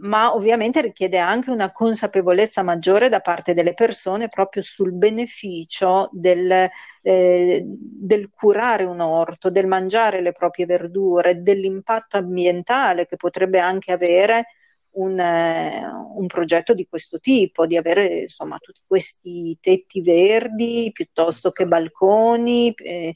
ma 0.00 0.34
ovviamente 0.34 0.80
richiede 0.80 1.18
anche 1.18 1.50
una 1.50 1.72
consapevolezza 1.72 2.62
maggiore 2.62 3.08
da 3.08 3.20
parte 3.20 3.52
delle 3.54 3.74
persone 3.74 4.28
proprio 4.28 4.62
sul 4.62 4.92
beneficio 4.92 6.08
del, 6.12 6.68
eh, 7.02 7.62
del, 7.64 8.28
curare 8.30 8.84
un 8.84 9.00
orto, 9.00 9.50
del 9.50 9.66
mangiare 9.66 10.20
le 10.20 10.32
proprie 10.32 10.66
verdure, 10.66 11.40
dell'impatto 11.40 12.16
ambientale 12.18 13.06
che 13.06 13.16
potrebbe 13.16 13.58
anche 13.58 13.92
avere 13.92 14.46
un, 14.92 15.18
eh, 15.18 15.86
un, 16.16 16.26
progetto 16.26 16.74
di 16.74 16.86
questo 16.88 17.18
tipo, 17.18 17.66
di 17.66 17.76
avere 17.76 18.22
insomma 18.22 18.58
tutti 18.58 18.80
questi 18.86 19.56
tetti 19.60 20.00
verdi 20.00 20.90
piuttosto 20.92 21.50
che 21.52 21.66
balconi, 21.66 22.72
eh, 22.72 23.14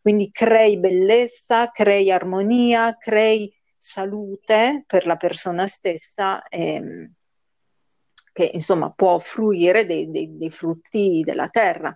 quindi 0.00 0.30
crei 0.30 0.78
bellezza, 0.78 1.70
crei 1.70 2.10
armonia, 2.10 2.96
crei 2.96 3.52
salute 3.76 4.84
per 4.86 5.06
la 5.06 5.16
persona 5.16 5.66
stessa 5.66 6.42
ehm, 6.48 7.12
che 8.32 8.50
insomma 8.52 8.90
può 8.90 9.18
fruire 9.18 9.84
dei, 9.84 10.10
dei, 10.10 10.36
dei 10.36 10.50
frutti 10.50 11.22
della 11.24 11.48
terra. 11.48 11.94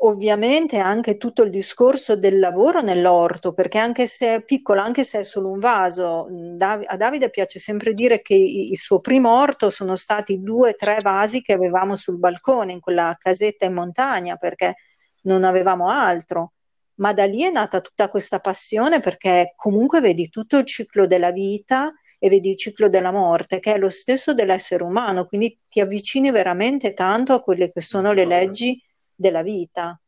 Ovviamente 0.00 0.78
anche 0.78 1.16
tutto 1.16 1.42
il 1.42 1.50
discorso 1.50 2.16
del 2.16 2.38
lavoro 2.38 2.80
nell'orto, 2.80 3.52
perché 3.52 3.78
anche 3.78 4.06
se 4.06 4.36
è 4.36 4.42
piccolo, 4.44 4.80
anche 4.80 5.02
se 5.02 5.20
è 5.20 5.22
solo 5.24 5.50
un 5.50 5.58
vaso, 5.58 6.28
Dav- 6.30 6.84
a 6.86 6.96
Davide 6.96 7.30
piace 7.30 7.58
sempre 7.58 7.94
dire 7.94 8.20
che 8.22 8.34
il 8.34 8.76
suo 8.76 9.00
primo 9.00 9.36
orto 9.40 9.70
sono 9.70 9.96
stati 9.96 10.40
due 10.40 10.70
o 10.70 10.74
tre 10.76 10.98
vasi 11.02 11.42
che 11.42 11.52
avevamo 11.52 11.96
sul 11.96 12.18
balcone 12.18 12.72
in 12.72 12.80
quella 12.80 13.16
casetta 13.18 13.64
in 13.66 13.72
montagna, 13.74 14.36
perché 14.36 14.76
non 15.22 15.42
avevamo 15.42 15.88
altro. 15.88 16.52
ma 16.98 17.12
da 17.12 17.24
lì 17.26 17.42
è 17.42 17.50
nata 17.50 17.80
tutta 17.80 18.08
questa 18.08 18.40
passione 18.40 19.00
perché 19.00 19.52
comunque 19.56 20.00
vedi 20.00 20.28
tutto 20.28 20.58
il 20.58 20.64
ciclo 20.66 21.06
della 21.06 21.30
vita 21.30 21.92
e 22.18 22.28
vedi 22.28 22.50
il 22.50 22.56
ciclo 22.56 22.88
della 22.88 23.12
morte, 23.12 23.60
che 23.60 23.74
è 23.74 23.78
lo 23.78 23.90
stesso 23.90 24.34
dell'essere 24.34 24.82
umano, 24.82 25.26
quindi 25.26 25.58
ti 25.68 25.80
avvicini 25.80 26.30
veramente 26.30 26.92
tanto 26.94 27.34
a 27.34 27.42
quelle 27.42 27.70
che 27.70 27.80
sono 27.80 28.12
le 28.12 28.24
leggi 28.26 28.80
della 29.18 29.42
vita. 29.42 30.00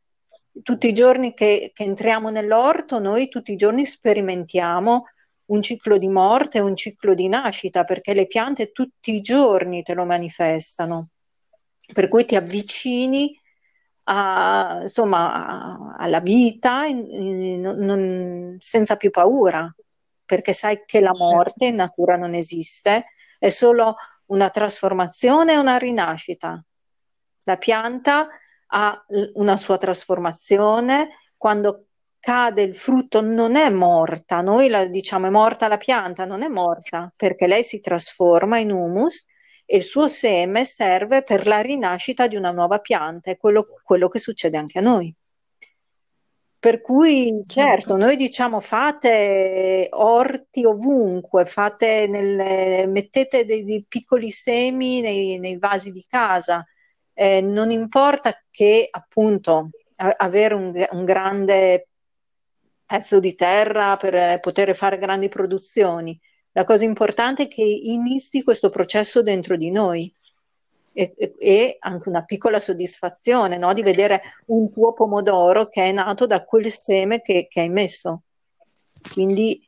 Tutti 0.62 0.88
i 0.88 0.92
giorni 0.92 1.34
che, 1.34 1.72
che 1.74 1.82
entriamo 1.82 2.30
nell'orto, 2.30 3.00
noi 3.00 3.28
tutti 3.28 3.52
i 3.52 3.56
giorni 3.56 3.84
sperimentiamo 3.84 5.04
un 5.46 5.62
ciclo 5.62 5.98
di 5.98 6.08
morte 6.08 6.58
e 6.58 6.62
un 6.62 6.76
ciclo 6.76 7.14
di 7.14 7.28
nascita, 7.28 7.82
perché 7.82 8.14
le 8.14 8.26
piante 8.26 8.70
tutti 8.70 9.14
i 9.14 9.20
giorni 9.20 9.82
te 9.82 9.94
lo 9.94 10.04
manifestano. 10.04 11.08
Per 11.92 12.06
cui 12.06 12.24
ti 12.24 12.36
avvicini 12.36 13.36
a, 14.04 14.78
insomma, 14.82 15.96
alla 15.98 16.20
vita 16.20 16.84
in, 16.84 17.04
in, 17.10 17.60
non, 17.60 18.56
senza 18.60 18.94
più 18.94 19.10
paura, 19.10 19.72
perché 20.24 20.52
sai 20.52 20.84
che 20.86 21.00
la 21.00 21.14
morte 21.16 21.66
in 21.66 21.74
natura 21.74 22.16
non 22.16 22.34
esiste, 22.34 23.06
è 23.40 23.48
solo 23.48 23.96
una 24.26 24.50
trasformazione 24.50 25.54
e 25.54 25.58
una 25.58 25.78
rinascita. 25.78 26.64
La 27.42 27.56
pianta 27.56 28.28
ha 28.72 29.04
una 29.34 29.56
sua 29.56 29.78
trasformazione, 29.78 31.10
quando 31.36 31.86
cade 32.20 32.62
il 32.62 32.74
frutto 32.74 33.22
non 33.22 33.56
è 33.56 33.70
morta, 33.70 34.40
noi 34.40 34.68
la 34.68 34.84
diciamo 34.86 35.26
è 35.26 35.30
morta 35.30 35.68
la 35.68 35.78
pianta, 35.78 36.24
non 36.24 36.42
è 36.42 36.48
morta 36.48 37.12
perché 37.16 37.46
lei 37.46 37.62
si 37.62 37.80
trasforma 37.80 38.58
in 38.58 38.70
humus 38.70 39.24
e 39.64 39.76
il 39.76 39.82
suo 39.82 40.06
seme 40.06 40.64
serve 40.64 41.22
per 41.22 41.46
la 41.46 41.60
rinascita 41.60 42.26
di 42.26 42.36
una 42.36 42.50
nuova 42.50 42.78
pianta, 42.80 43.30
è 43.30 43.36
quello, 43.36 43.66
quello 43.82 44.08
che 44.08 44.18
succede 44.18 44.58
anche 44.58 44.78
a 44.78 44.82
noi. 44.82 45.14
Per 46.58 46.82
cui, 46.82 47.42
certo, 47.46 47.96
noi 47.96 48.16
diciamo 48.16 48.60
fate 48.60 49.88
orti 49.92 50.66
ovunque, 50.66 51.46
fate 51.46 52.06
nel, 52.06 52.86
mettete 52.86 53.46
dei, 53.46 53.64
dei, 53.64 53.86
piccoli 53.88 54.30
semi 54.30 55.00
nei, 55.00 55.38
nei 55.38 55.56
vasi 55.56 55.90
di 55.90 56.04
casa, 56.06 56.62
eh, 57.20 57.42
non 57.42 57.70
importa 57.70 58.34
che 58.50 58.88
appunto 58.90 59.68
a, 59.96 60.14
avere 60.16 60.54
un, 60.54 60.72
un 60.92 61.04
grande 61.04 61.88
pezzo 62.86 63.20
di 63.20 63.34
terra 63.34 63.98
per 63.98 64.40
poter 64.40 64.74
fare 64.74 64.96
grandi 64.96 65.28
produzioni. 65.28 66.18
La 66.52 66.64
cosa 66.64 66.86
importante 66.86 67.42
è 67.42 67.48
che 67.48 67.62
inizi 67.62 68.42
questo 68.42 68.70
processo 68.70 69.22
dentro 69.22 69.58
di 69.58 69.70
noi 69.70 70.10
e, 70.94 71.12
e, 71.14 71.34
e 71.38 71.76
anche 71.80 72.08
una 72.08 72.24
piccola 72.24 72.58
soddisfazione 72.58 73.58
no? 73.58 73.74
di 73.74 73.82
vedere 73.82 74.22
un 74.46 74.72
tuo 74.72 74.94
pomodoro 74.94 75.68
che 75.68 75.84
è 75.84 75.92
nato 75.92 76.24
da 76.24 76.42
quel 76.42 76.70
seme 76.70 77.20
che, 77.20 77.48
che 77.50 77.60
hai 77.60 77.68
messo. 77.68 78.22
Quindi 79.12 79.62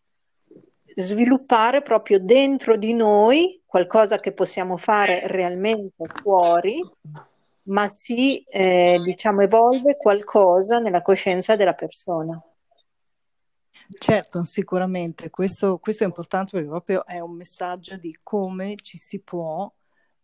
sviluppare 0.95 1.83
proprio 1.83 2.19
dentro 2.19 2.79
di 2.79 2.95
noi 2.95 3.61
qualcosa 3.67 4.17
che 4.17 4.33
possiamo 4.33 4.79
fare 4.79 5.27
realmente 5.27 6.05
fuori, 6.07 6.79
ma 7.65 7.87
si 7.89 8.43
eh, 8.43 9.01
diciamo 9.05 9.43
evolve 9.43 9.97
qualcosa 9.97 10.79
nella 10.79 11.03
coscienza 11.03 11.57
della 11.57 11.75
persona. 11.75 12.41
Certo, 13.99 14.45
sicuramente, 14.45 15.29
questo, 15.31 15.79
questo, 15.79 16.05
è 16.05 16.07
importante 16.07 16.51
perché 16.53 16.69
proprio 16.69 17.05
è 17.05 17.21
un 17.21 17.33
messaggio 17.33 17.97
di 17.97 18.17
come 18.23 18.75
ci 18.81 18.99
si 18.99 19.21
può 19.21 19.71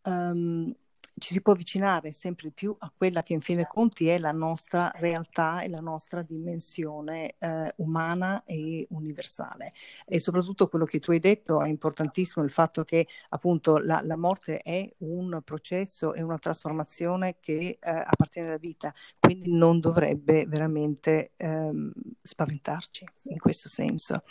um, 0.04 0.74
ci 1.18 1.32
si 1.32 1.40
può 1.40 1.52
avvicinare 1.52 2.12
sempre 2.12 2.50
più 2.50 2.74
a 2.78 2.92
quella 2.94 3.22
che 3.22 3.32
in 3.32 3.40
fin 3.40 3.56
dei 3.56 3.66
conti 3.66 4.08
è 4.08 4.18
la 4.18 4.32
nostra 4.32 4.90
realtà 4.96 5.62
e 5.62 5.68
la 5.68 5.80
nostra 5.80 6.22
dimensione 6.22 7.34
eh, 7.38 7.72
umana 7.76 8.42
e 8.44 8.86
universale. 8.90 9.72
E 10.06 10.18
soprattutto 10.18 10.68
quello 10.68 10.84
che 10.84 11.00
tu 11.00 11.10
hai 11.10 11.18
detto 11.18 11.60
è 11.62 11.68
importantissimo, 11.68 12.44
il 12.44 12.50
fatto 12.50 12.84
che 12.84 13.06
appunto 13.30 13.78
la, 13.78 14.00
la 14.02 14.16
morte 14.16 14.58
è 14.58 14.88
un 14.98 15.40
processo, 15.44 16.12
è 16.12 16.20
una 16.20 16.38
trasformazione 16.38 17.36
che 17.40 17.78
eh, 17.80 17.90
appartiene 17.90 18.48
alla 18.48 18.58
vita, 18.58 18.92
quindi 19.20 19.52
non 19.52 19.80
dovrebbe 19.80 20.46
veramente 20.46 21.32
ehm, 21.36 21.92
spaventarci 22.22 23.06
in 23.30 23.38
questo 23.38 23.68
senso. 23.68 24.22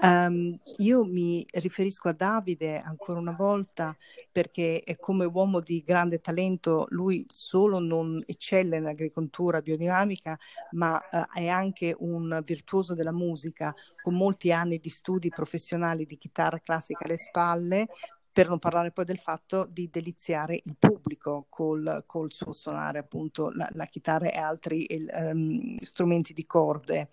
Um, 0.00 0.56
io 0.78 1.04
mi 1.04 1.46
riferisco 1.52 2.08
a 2.08 2.12
Davide 2.12 2.80
ancora 2.80 3.18
una 3.18 3.32
volta 3.32 3.96
perché 4.30 4.82
è 4.84 4.96
come 4.96 5.24
uomo 5.24 5.60
di 5.60 5.82
grande 5.82 6.20
talento, 6.24 6.86
lui 6.88 7.26
solo 7.28 7.78
non 7.78 8.18
eccelle 8.24 8.78
nell'agricoltura 8.78 9.60
biodinamica, 9.60 10.38
ma 10.70 10.98
eh, 11.08 11.42
è 11.42 11.48
anche 11.48 11.94
un 11.98 12.40
virtuoso 12.42 12.94
della 12.94 13.12
musica, 13.12 13.74
con 14.02 14.14
molti 14.14 14.50
anni 14.50 14.78
di 14.78 14.88
studi 14.88 15.28
professionali 15.28 16.06
di 16.06 16.16
chitarra 16.16 16.58
classica 16.58 17.04
alle 17.04 17.18
spalle, 17.18 17.88
per 18.32 18.48
non 18.48 18.58
parlare 18.58 18.90
poi 18.90 19.04
del 19.04 19.18
fatto 19.18 19.64
di 19.64 19.88
deliziare 19.88 20.60
il 20.64 20.74
pubblico 20.76 21.46
col, 21.48 22.02
col 22.04 22.32
suo 22.32 22.52
suonare 22.52 22.98
appunto 22.98 23.50
la, 23.50 23.68
la 23.74 23.86
chitarra 23.86 24.28
e 24.28 24.38
altri 24.38 24.92
il, 24.92 25.08
um, 25.12 25.76
strumenti 25.78 26.32
di 26.32 26.44
corde. 26.46 27.10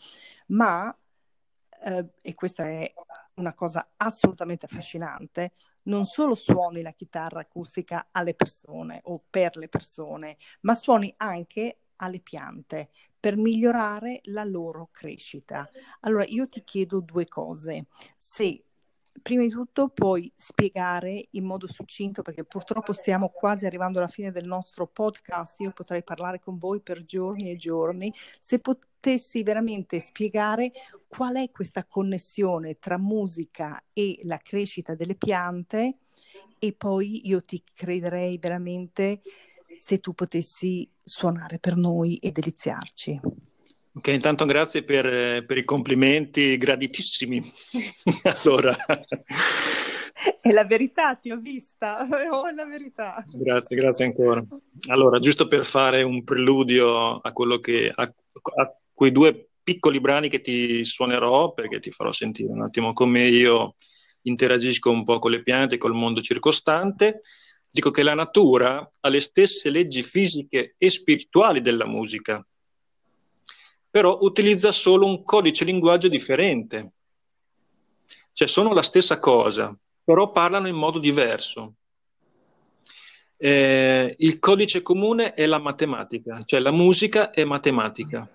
Ma, 0.48 0.98
eh, 1.84 2.08
e 2.22 2.34
questa 2.34 2.66
è 2.66 2.92
una 3.36 3.54
cosa 3.54 3.92
assolutamente 3.98 4.66
affascinante, 4.66 5.52
non 5.84 6.06
solo 6.06 6.36
suoni 6.36 6.82
la 6.82 6.92
chitarra 6.92 7.42
acustica 7.42 8.08
alle 8.12 8.34
persone 8.34 9.00
o 9.04 9.24
per 9.30 9.58
le 9.58 9.68
persone, 9.68 10.38
ma 10.62 10.74
suoni 10.74 11.14
anche 11.18 11.80
alle 11.98 12.20
piante 12.22 12.90
per 13.20 13.38
migliorare 13.38 14.22
la 14.26 14.44
loro 14.44 14.90
crescita. 14.92 15.70
Allora 16.02 16.26
io 16.26 16.48
ti 16.48 16.64
chiedo 16.64 17.00
due 17.00 17.28
cose. 17.28 17.86
Se 18.16 18.64
prima 19.22 19.44
di 19.44 19.50
tutto 19.50 19.90
puoi 19.90 20.32
spiegare 20.36 21.28
in 21.32 21.46
modo 21.46 21.68
succinto, 21.68 22.22
perché 22.22 22.44
purtroppo 22.44 22.94
stiamo 22.94 23.30
quasi 23.30 23.66
arrivando 23.66 24.00
alla 24.00 24.08
fine 24.08 24.32
del 24.32 24.48
nostro 24.48 24.88
podcast, 24.88 25.60
io 25.60 25.72
potrei 25.72 26.04
parlare 26.04 26.40
con 26.40 26.58
voi 26.58 26.82
per 26.82 27.04
giorni 27.06 27.52
e 27.52 27.56
giorni, 27.56 28.14
se 28.40 28.60
potessi 28.60 29.44
veramente 29.44 30.00
spiegare 30.00 30.72
qual 31.08 31.36
è 31.36 31.52
questa 31.52 31.86
connessione 31.86 32.80
tra 32.80 32.98
musica 32.98 33.84
e 33.94 34.20
la 34.24 34.38
crescita 34.38 34.96
delle 34.96 35.16
piante 35.16 35.98
e 36.60 36.74
poi 36.74 37.28
io 37.28 37.44
ti 37.44 37.64
crederei 37.74 38.38
veramente 38.38 39.22
se 39.76 40.00
tu 40.00 40.14
potessi 40.14 40.90
suonare 41.04 41.60
per 41.60 41.76
noi 41.76 42.16
e 42.16 42.32
deliziarci. 42.32 43.20
Ok, 43.94 44.08
intanto 44.08 44.46
grazie 44.46 44.84
per, 44.84 45.46
per 45.46 45.58
i 45.58 45.66
complimenti 45.66 46.56
graditissimi. 46.56 47.44
allora. 48.44 48.74
È 50.40 50.52
la 50.52 50.66
verità, 50.66 51.16
ti 51.16 51.30
ho 51.30 51.38
vista, 51.38 52.08
oh, 52.32 52.48
è 52.48 52.54
la 52.54 52.66
verità. 52.66 53.24
Grazie, 53.34 53.76
grazie 53.76 54.06
ancora. 54.06 54.42
Allora, 54.88 55.20
giusto 55.20 55.48
per 55.48 55.66
fare 55.66 56.04
un 56.04 56.24
preludio 56.24 57.18
a 57.18 57.32
quello 57.34 57.60
che 57.60 57.92
a, 57.94 58.04
a 58.04 58.76
quei 58.94 59.12
due 59.12 59.50
piccoli 59.62 60.00
brani 60.00 60.30
che 60.30 60.40
ti 60.40 60.86
suonerò, 60.86 61.54
perché 61.54 61.80
ti 61.80 61.92
farò 61.92 62.14
sentire 62.14 62.52
un 62.52 62.62
attimo 62.62 62.94
come 62.94 63.28
io 63.28 63.76
interagisco 64.22 64.90
un 64.90 65.04
po' 65.04 65.20
con 65.20 65.32
le 65.32 65.44
piante 65.44 65.78
col 65.78 65.94
mondo 65.94 66.22
circostante. 66.22 67.22
Dico 67.70 67.92
che 67.92 68.04
la 68.04 68.14
natura 68.14 68.88
ha 69.02 69.10
le 69.10 69.20
stesse 69.20 69.70
leggi 69.70 70.02
fisiche 70.02 70.76
e 70.78 70.90
spirituali 70.90 71.62
della 71.62 71.86
musica 71.86 72.46
però 73.92 74.20
utilizza 74.22 74.72
solo 74.72 75.06
un 75.06 75.24
codice 75.24 75.66
linguaggio 75.66 76.08
differente. 76.08 76.94
Cioè 78.32 78.48
sono 78.48 78.74
la 78.74 78.82
stessa 78.82 79.20
cosa, 79.20 79.78
però 80.02 80.32
parlano 80.32 80.70
in 80.70 80.76
modo 80.76 80.98
diverso. 80.98 81.74
Eh, 83.36 84.16
il 84.20 84.40
codice 84.40 84.82
comune 84.82 85.34
è 85.34 85.46
la 85.46 85.60
matematica, 85.60 86.42
cioè 86.44 86.62
la 86.62 86.72
musica 86.72 87.32
è 87.32 87.44
matematica, 87.44 88.28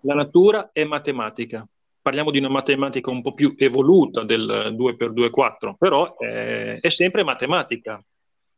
la 0.00 0.14
natura 0.14 0.70
è 0.72 0.84
matematica. 0.84 1.66
Parliamo 2.02 2.30
di 2.30 2.38
una 2.38 2.48
matematica 2.48 3.10
un 3.10 3.22
po' 3.22 3.34
più 3.34 3.54
evoluta 3.56 4.24
del 4.24 4.74
2x2 4.76 5.26
è 5.26 5.30
4, 5.30 5.76
però 5.78 6.16
è, 6.16 6.78
è 6.80 6.88
sempre 6.88 7.22
matematica, 7.22 8.02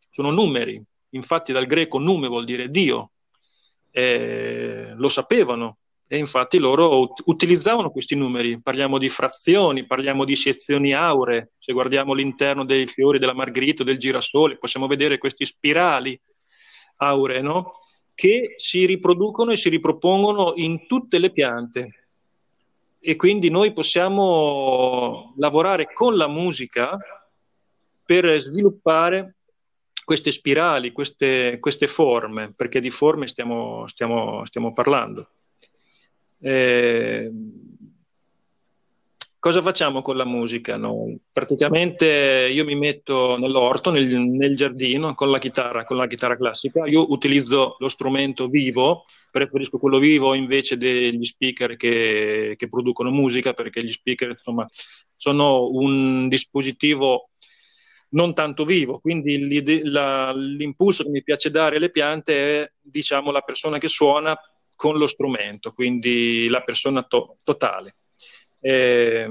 sono 0.08 0.30
numeri. 0.30 0.82
Infatti 1.10 1.52
dal 1.52 1.66
greco 1.66 1.98
nume 1.98 2.28
vuol 2.28 2.44
dire 2.44 2.70
Dio, 2.70 3.10
eh, 3.90 4.92
lo 4.94 5.08
sapevano 5.08 5.78
e 6.08 6.18
infatti 6.18 6.58
loro 6.58 7.00
ut- 7.00 7.22
utilizzavano 7.26 7.90
questi 7.90 8.14
numeri, 8.14 8.60
parliamo 8.60 8.98
di 8.98 9.08
frazioni, 9.08 9.86
parliamo 9.86 10.24
di 10.24 10.36
sezioni 10.36 10.92
auree, 10.92 11.52
se 11.58 11.72
guardiamo 11.72 12.14
l'interno 12.14 12.64
dei 12.64 12.86
fiori 12.86 13.18
della 13.18 13.34
margherita 13.34 13.82
del 13.82 13.98
girasole 13.98 14.58
possiamo 14.58 14.86
vedere 14.86 15.18
questi 15.18 15.44
spirali 15.44 16.18
auree, 16.98 17.40
no? 17.42 17.72
che 18.16 18.54
si 18.56 18.86
riproducono 18.86 19.52
e 19.52 19.58
si 19.58 19.68
ripropongono 19.68 20.54
in 20.56 20.86
tutte 20.86 21.18
le 21.18 21.30
piante. 21.30 22.08
E 22.98 23.14
quindi 23.14 23.50
noi 23.50 23.72
possiamo 23.74 25.34
lavorare 25.36 25.92
con 25.92 26.16
la 26.16 26.26
musica 26.26 26.96
per 28.04 28.40
sviluppare 28.40 29.36
queste 30.02 30.30
spirali, 30.32 30.92
queste, 30.92 31.58
queste 31.60 31.86
forme, 31.86 32.54
perché 32.54 32.80
di 32.80 32.90
forme 32.90 33.26
stiamo, 33.26 33.86
stiamo, 33.86 34.44
stiamo 34.46 34.72
parlando. 34.72 35.35
Eh, 36.40 37.30
Cosa 39.46 39.62
facciamo 39.62 40.02
con 40.02 40.16
la 40.16 40.24
musica? 40.24 40.76
Noi? 40.76 41.16
Praticamente 41.30 42.50
io 42.52 42.64
mi 42.64 42.74
metto 42.74 43.36
nell'orto, 43.38 43.92
nel, 43.92 44.04
nel, 44.08 44.56
giardino, 44.56 45.14
con 45.14 45.30
la 45.30 45.38
chitarra, 45.38 45.84
con 45.84 45.96
la 45.96 46.08
chitarra 46.08 46.36
classica. 46.36 46.84
Io 46.86 47.12
utilizzo 47.12 47.76
lo 47.78 47.88
strumento 47.88 48.48
vivo, 48.48 49.04
preferisco 49.30 49.78
quello 49.78 50.00
vivo 50.00 50.34
invece 50.34 50.76
degli 50.76 51.22
speaker 51.22 51.76
che, 51.76 52.54
che 52.56 52.68
producono 52.68 53.10
musica, 53.10 53.52
perché 53.52 53.84
gli 53.84 53.92
speaker 53.92 54.30
insomma, 54.30 54.66
sono 55.14 55.68
un 55.68 56.28
dispositivo 56.28 57.28
non 58.08 58.34
tanto 58.34 58.64
vivo, 58.64 58.98
quindi 58.98 59.38
l'impulso 59.38 61.04
che 61.04 61.10
mi 61.10 61.22
piace 61.22 61.50
dare 61.50 61.76
alle 61.76 61.90
piante 61.90 62.62
è 62.62 62.72
diciamo 62.80 63.30
la 63.30 63.42
persona 63.42 63.78
che 63.78 63.86
suona 63.86 64.36
con 64.76 64.98
lo 64.98 65.06
strumento, 65.08 65.72
quindi 65.72 66.46
la 66.48 66.62
persona 66.62 67.02
to- 67.02 67.36
totale. 67.42 67.96
Eh, 68.60 69.28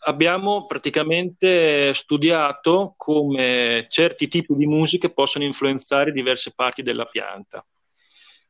abbiamo 0.00 0.66
praticamente 0.66 1.92
studiato 1.94 2.94
come 2.96 3.86
certi 3.88 4.28
tipi 4.28 4.54
di 4.54 4.66
musiche 4.66 5.10
possono 5.10 5.44
influenzare 5.44 6.12
diverse 6.12 6.52
parti 6.54 6.82
della 6.82 7.06
pianta. 7.06 7.64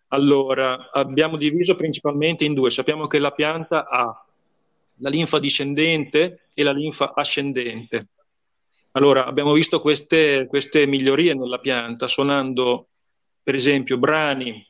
Allora, 0.08 0.90
abbiamo 0.92 1.36
diviso 1.36 1.76
principalmente 1.76 2.44
in 2.44 2.54
due. 2.54 2.70
Sappiamo 2.70 3.06
che 3.06 3.18
la 3.18 3.32
pianta 3.32 3.86
ha 3.88 4.24
la 5.02 5.08
linfa 5.08 5.38
discendente 5.38 6.48
e 6.52 6.62
la 6.62 6.72
linfa 6.72 7.12
ascendente. 7.14 8.08
Allora, 8.92 9.24
abbiamo 9.24 9.52
visto 9.52 9.80
queste, 9.80 10.46
queste 10.48 10.86
migliorie 10.86 11.34
nella 11.34 11.58
pianta 11.58 12.06
suonando, 12.06 12.88
per 13.42 13.54
esempio, 13.54 13.98
brani 13.98 14.66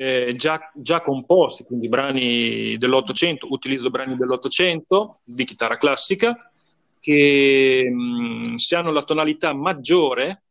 eh, 0.00 0.32
già, 0.32 0.70
già, 0.74 1.02
composti, 1.02 1.62
quindi 1.62 1.86
brani 1.86 2.78
dell'Ottocento, 2.78 3.48
utilizzo 3.50 3.90
brani 3.90 4.16
dell'Ottocento 4.16 5.18
di 5.26 5.44
chitarra 5.44 5.76
classica, 5.76 6.50
che 6.98 7.86
mh, 7.86 8.54
se 8.54 8.76
hanno 8.76 8.92
la 8.92 9.02
tonalità 9.02 9.52
maggiore 9.52 10.44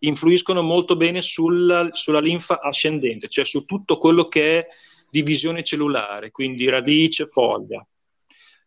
influiscono 0.00 0.62
molto 0.62 0.94
bene 0.94 1.20
sulla, 1.20 1.88
sulla 1.90 2.20
linfa 2.20 2.60
ascendente, 2.60 3.26
cioè 3.26 3.44
su 3.44 3.64
tutto 3.64 3.98
quello 3.98 4.28
che 4.28 4.60
è 4.60 4.66
divisione 5.10 5.64
cellulare, 5.64 6.30
quindi 6.30 6.68
radice, 6.68 7.26
foglia. 7.26 7.84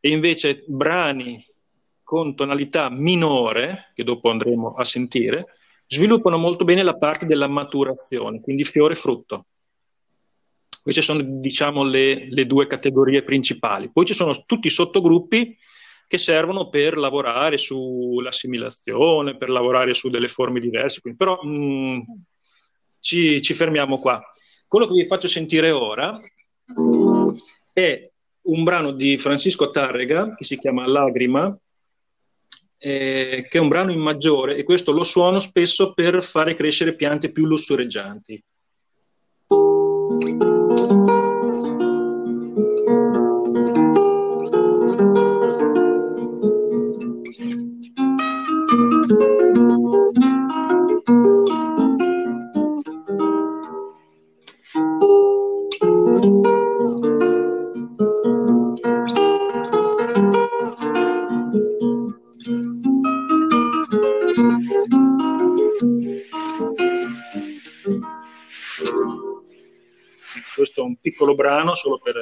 E 0.01 0.09
invece 0.09 0.65
brani 0.67 1.41
con 2.03 2.35
tonalità 2.35 2.89
minore, 2.89 3.93
che 3.95 4.03
dopo 4.03 4.29
andremo 4.29 4.73
a 4.73 4.83
sentire, 4.83 5.45
sviluppano 5.87 6.37
molto 6.37 6.65
bene 6.65 6.83
la 6.83 6.97
parte 6.97 7.25
della 7.25 7.47
maturazione, 7.47 8.41
quindi 8.41 8.65
fiore 8.65 8.95
e 8.95 8.97
frutto. 8.97 9.45
Queste 10.81 11.01
sono, 11.01 11.21
diciamo, 11.21 11.83
le, 11.83 12.27
le 12.29 12.45
due 12.45 12.67
categorie 12.67 13.23
principali. 13.23 13.91
Poi 13.91 14.05
ci 14.05 14.13
sono 14.13 14.43
tutti 14.45 14.67
i 14.67 14.71
sottogruppi 14.71 15.55
che 16.07 16.17
servono 16.17 16.69
per 16.69 16.97
lavorare 16.97 17.57
sull'assimilazione, 17.57 19.37
per 19.37 19.49
lavorare 19.49 19.93
su 19.93 20.09
delle 20.09 20.27
forme 20.27 20.59
diverse. 20.59 21.01
Quindi, 21.01 21.19
però 21.19 21.39
mh, 21.41 21.49
mm, 21.49 21.99
ci, 22.99 23.41
ci 23.41 23.53
fermiamo 23.53 23.99
qua. 23.99 24.19
Quello 24.67 24.87
che 24.87 24.93
vi 24.93 25.05
faccio 25.05 25.27
sentire 25.27 25.71
ora 25.71 26.19
è 27.73 28.11
un 28.41 28.63
brano 28.63 28.91
di 28.91 29.17
Francisco 29.17 29.69
Tarrega 29.69 30.33
che 30.35 30.43
si 30.43 30.57
chiama 30.57 30.87
Lagrima, 30.87 31.55
eh, 32.77 33.45
che 33.49 33.57
è 33.57 33.61
un 33.61 33.67
brano 33.67 33.91
in 33.91 33.99
maggiore 33.99 34.55
e 34.55 34.63
questo 34.63 34.91
lo 34.91 35.03
suono 35.03 35.39
spesso 35.39 35.93
per 35.93 36.23
fare 36.23 36.55
crescere 36.55 36.95
piante 36.95 37.31
più 37.31 37.45
lussureggianti. 37.45 38.41
Brano 71.69 71.75
solo 71.75 71.99
per, 71.99 72.15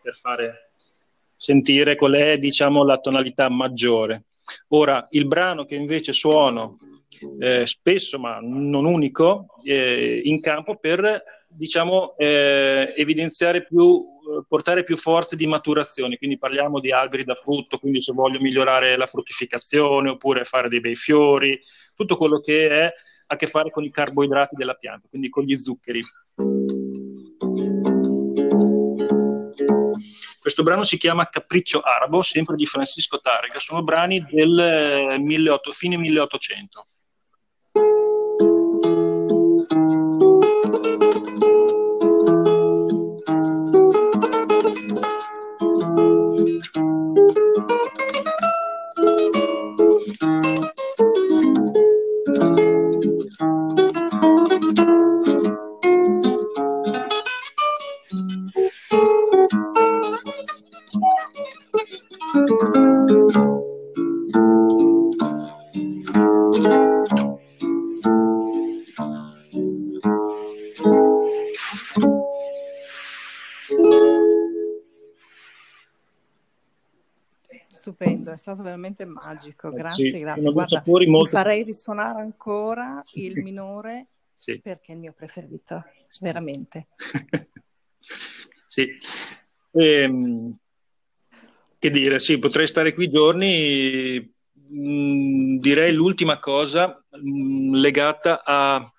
per 0.00 0.14
fare 0.14 0.70
sentire 1.36 1.96
qual 1.96 2.12
è 2.12 2.38
diciamo, 2.38 2.84
la 2.84 2.98
tonalità 2.98 3.48
maggiore. 3.48 4.26
Ora, 4.68 5.06
il 5.10 5.26
brano 5.26 5.64
che 5.64 5.74
invece 5.74 6.12
suono 6.12 6.78
eh, 7.40 7.66
spesso, 7.66 8.18
ma 8.18 8.38
non 8.40 8.84
unico, 8.84 9.46
eh, 9.64 10.20
in 10.24 10.40
campo 10.40 10.76
per 10.76 11.22
diciamo, 11.48 12.16
eh, 12.16 12.94
evidenziare 12.96 13.64
più, 13.64 14.06
portare 14.46 14.82
più 14.82 14.96
forze 14.96 15.36
di 15.36 15.46
maturazione. 15.46 16.16
Quindi 16.16 16.38
parliamo 16.38 16.80
di 16.80 16.92
alberi 16.92 17.24
da 17.24 17.34
frutto, 17.34 17.78
quindi 17.78 18.00
se 18.00 18.12
voglio 18.12 18.40
migliorare 18.40 18.96
la 18.96 19.06
fruttificazione 19.06 20.10
oppure 20.10 20.44
fare 20.44 20.68
dei 20.68 20.80
bei 20.80 20.94
fiori, 20.94 21.60
tutto 21.94 22.16
quello 22.16 22.40
che 22.40 22.68
è, 22.68 22.84
ha 22.84 22.92
a 23.34 23.36
che 23.36 23.46
fare 23.46 23.70
con 23.70 23.82
i 23.82 23.90
carboidrati 23.90 24.54
della 24.54 24.74
pianta, 24.74 25.08
quindi 25.08 25.28
con 25.28 25.42
gli 25.42 25.56
zuccheri. 25.56 26.02
Questo 30.46 30.62
brano 30.62 30.84
si 30.84 30.96
chiama 30.96 31.28
Capriccio 31.28 31.80
Arabo, 31.80 32.22
sempre 32.22 32.54
di 32.54 32.66
Francisco 32.66 33.20
Targa, 33.20 33.58
sono 33.58 33.82
brani 33.82 34.20
del 34.20 35.16
1800, 35.18 35.70
eh, 35.70 35.72
fine 35.72 35.96
1800. 35.96 36.86
Stato 78.46 78.62
veramente 78.62 79.04
magico, 79.04 79.70
grazie, 79.70 80.08
sì, 80.08 80.20
grazie. 80.20 80.52
Guarda, 80.52 80.82
molto... 80.86 81.30
farei 81.30 81.64
risuonare 81.64 82.20
ancora 82.20 83.00
sì. 83.02 83.24
il 83.24 83.42
minore 83.42 84.06
sì. 84.32 84.60
perché 84.62 84.92
è 84.92 84.94
il 84.94 85.00
mio 85.00 85.12
preferito, 85.12 85.82
veramente. 86.20 86.86
sì. 88.66 88.88
Ehm, 89.72 90.58
che 91.76 91.90
dire, 91.90 92.20
sì, 92.20 92.38
potrei 92.38 92.68
stare 92.68 92.94
qui 92.94 93.08
giorni. 93.08 94.34
Mh, 94.68 94.78
mm, 94.78 95.56
direi 95.58 95.92
l'ultima 95.92 96.38
cosa 96.38 97.04
mh, 97.10 97.28
mm, 97.28 97.74
legata 97.74 98.44
a 98.44 98.90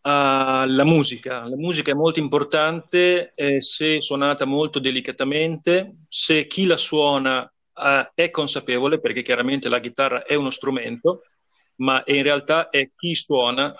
alla 0.00 0.84
musica. 0.84 1.46
La 1.46 1.56
musica 1.56 1.90
è 1.90 1.94
molto 1.94 2.18
importante 2.18 3.32
eh, 3.34 3.60
se 3.60 4.00
suonata 4.00 4.46
molto 4.46 4.78
delicatamente, 4.78 6.04
se 6.08 6.46
chi 6.46 6.64
la 6.64 6.78
suona 6.78 7.50
eh, 7.78 8.10
è 8.14 8.30
consapevole 8.30 9.00
perché 9.00 9.22
chiaramente 9.22 9.68
la 9.68 9.80
chitarra 9.80 10.24
è 10.24 10.34
uno 10.34 10.50
strumento, 10.50 11.22
ma 11.76 12.02
in 12.06 12.22
realtà 12.22 12.68
è 12.68 12.90
chi 12.96 13.14
suona 13.14 13.74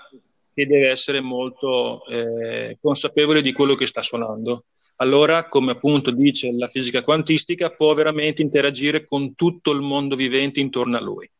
che 0.54 0.66
deve 0.66 0.88
essere 0.88 1.20
molto 1.20 2.04
eh, 2.06 2.78
consapevole 2.80 3.42
di 3.42 3.52
quello 3.52 3.74
che 3.74 3.86
sta 3.86 4.02
suonando. 4.02 4.64
Allora, 4.96 5.46
come 5.46 5.72
appunto 5.72 6.10
dice 6.10 6.50
la 6.52 6.66
fisica 6.66 7.02
quantistica, 7.04 7.70
può 7.70 7.94
veramente 7.94 8.42
interagire 8.42 9.06
con 9.06 9.34
tutto 9.36 9.70
il 9.70 9.80
mondo 9.80 10.16
vivente 10.16 10.58
intorno 10.58 10.96
a 10.96 11.00
lui. 11.00 11.30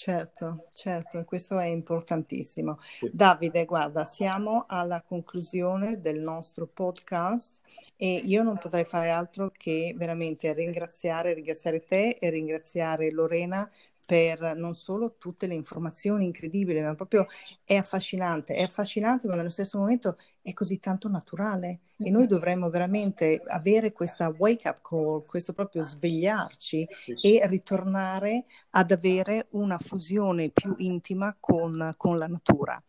Certo, 0.00 0.68
certo, 0.70 1.24
questo 1.24 1.58
è 1.58 1.66
importantissimo. 1.66 2.78
Davide, 3.10 3.64
guarda, 3.64 4.04
siamo 4.04 4.64
alla 4.68 5.02
conclusione 5.02 6.00
del 6.00 6.20
nostro 6.20 6.68
podcast 6.68 7.60
e 7.96 8.14
io 8.24 8.44
non 8.44 8.58
potrei 8.58 8.84
fare 8.84 9.10
altro 9.10 9.50
che 9.50 9.92
veramente 9.96 10.52
ringraziare, 10.52 11.34
ringraziare 11.34 11.80
te 11.80 12.10
e 12.10 12.30
ringraziare 12.30 13.10
Lorena 13.10 13.68
per 14.08 14.56
non 14.56 14.74
solo 14.74 15.16
tutte 15.18 15.46
le 15.46 15.52
informazioni 15.52 16.24
incredibili, 16.24 16.80
ma 16.80 16.94
proprio 16.94 17.26
è 17.62 17.74
affascinante, 17.76 18.54
è 18.54 18.62
affascinante, 18.62 19.28
ma 19.28 19.34
nello 19.34 19.50
stesso 19.50 19.76
momento 19.76 20.16
è 20.40 20.54
così 20.54 20.78
tanto 20.80 21.10
naturale. 21.10 21.80
E 21.98 22.08
noi 22.08 22.26
dovremmo 22.26 22.70
veramente 22.70 23.42
avere 23.48 23.92
questa 23.92 24.32
wake 24.34 24.66
up 24.66 24.80
call, 24.80 25.26
questo 25.26 25.52
proprio 25.52 25.82
svegliarci 25.82 26.88
e 27.20 27.46
ritornare 27.46 28.46
ad 28.70 28.92
avere 28.92 29.48
una 29.50 29.76
fusione 29.78 30.48
più 30.48 30.74
intima 30.78 31.36
con, 31.38 31.92
con 31.98 32.16
la 32.16 32.28
natura. 32.28 32.82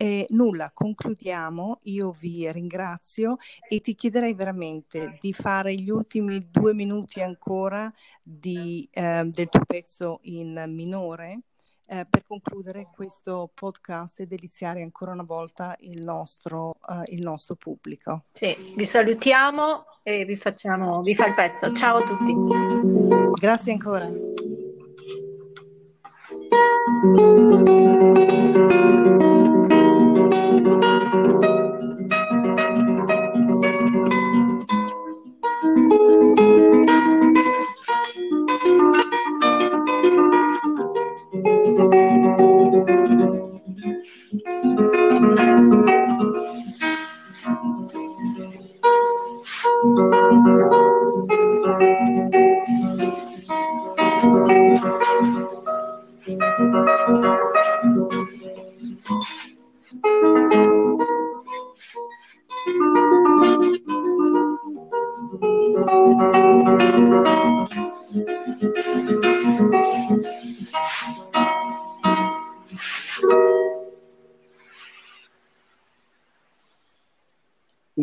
Eh, 0.00 0.26
nulla, 0.30 0.70
concludiamo, 0.72 1.78
io 1.82 2.12
vi 2.12 2.48
ringrazio 2.52 3.36
e 3.68 3.80
ti 3.80 3.96
chiederei 3.96 4.32
veramente 4.32 5.18
di 5.20 5.32
fare 5.32 5.74
gli 5.74 5.90
ultimi 5.90 6.38
due 6.48 6.72
minuti 6.72 7.20
ancora 7.20 7.92
di, 8.22 8.88
eh, 8.92 9.24
del 9.24 9.48
tuo 9.48 9.64
pezzo 9.66 10.20
in 10.22 10.66
minore 10.68 11.40
eh, 11.86 12.06
per 12.08 12.22
concludere 12.24 12.90
questo 12.94 13.50
podcast 13.52 14.20
e 14.20 14.26
deliziare 14.26 14.82
ancora 14.82 15.10
una 15.10 15.24
volta 15.24 15.74
il 15.80 16.00
nostro, 16.04 16.76
uh, 16.86 17.02
il 17.06 17.22
nostro 17.22 17.56
pubblico. 17.56 18.22
Sì, 18.30 18.54
vi 18.76 18.84
salutiamo 18.84 19.84
e 20.04 20.24
vi 20.24 20.36
facciamo, 20.36 21.02
vi 21.02 21.16
fa 21.16 21.26
il 21.26 21.34
pezzo. 21.34 21.72
Ciao 21.72 21.96
a 21.96 22.02
tutti. 22.02 22.34
Grazie 23.40 23.72
ancora. 23.72 24.08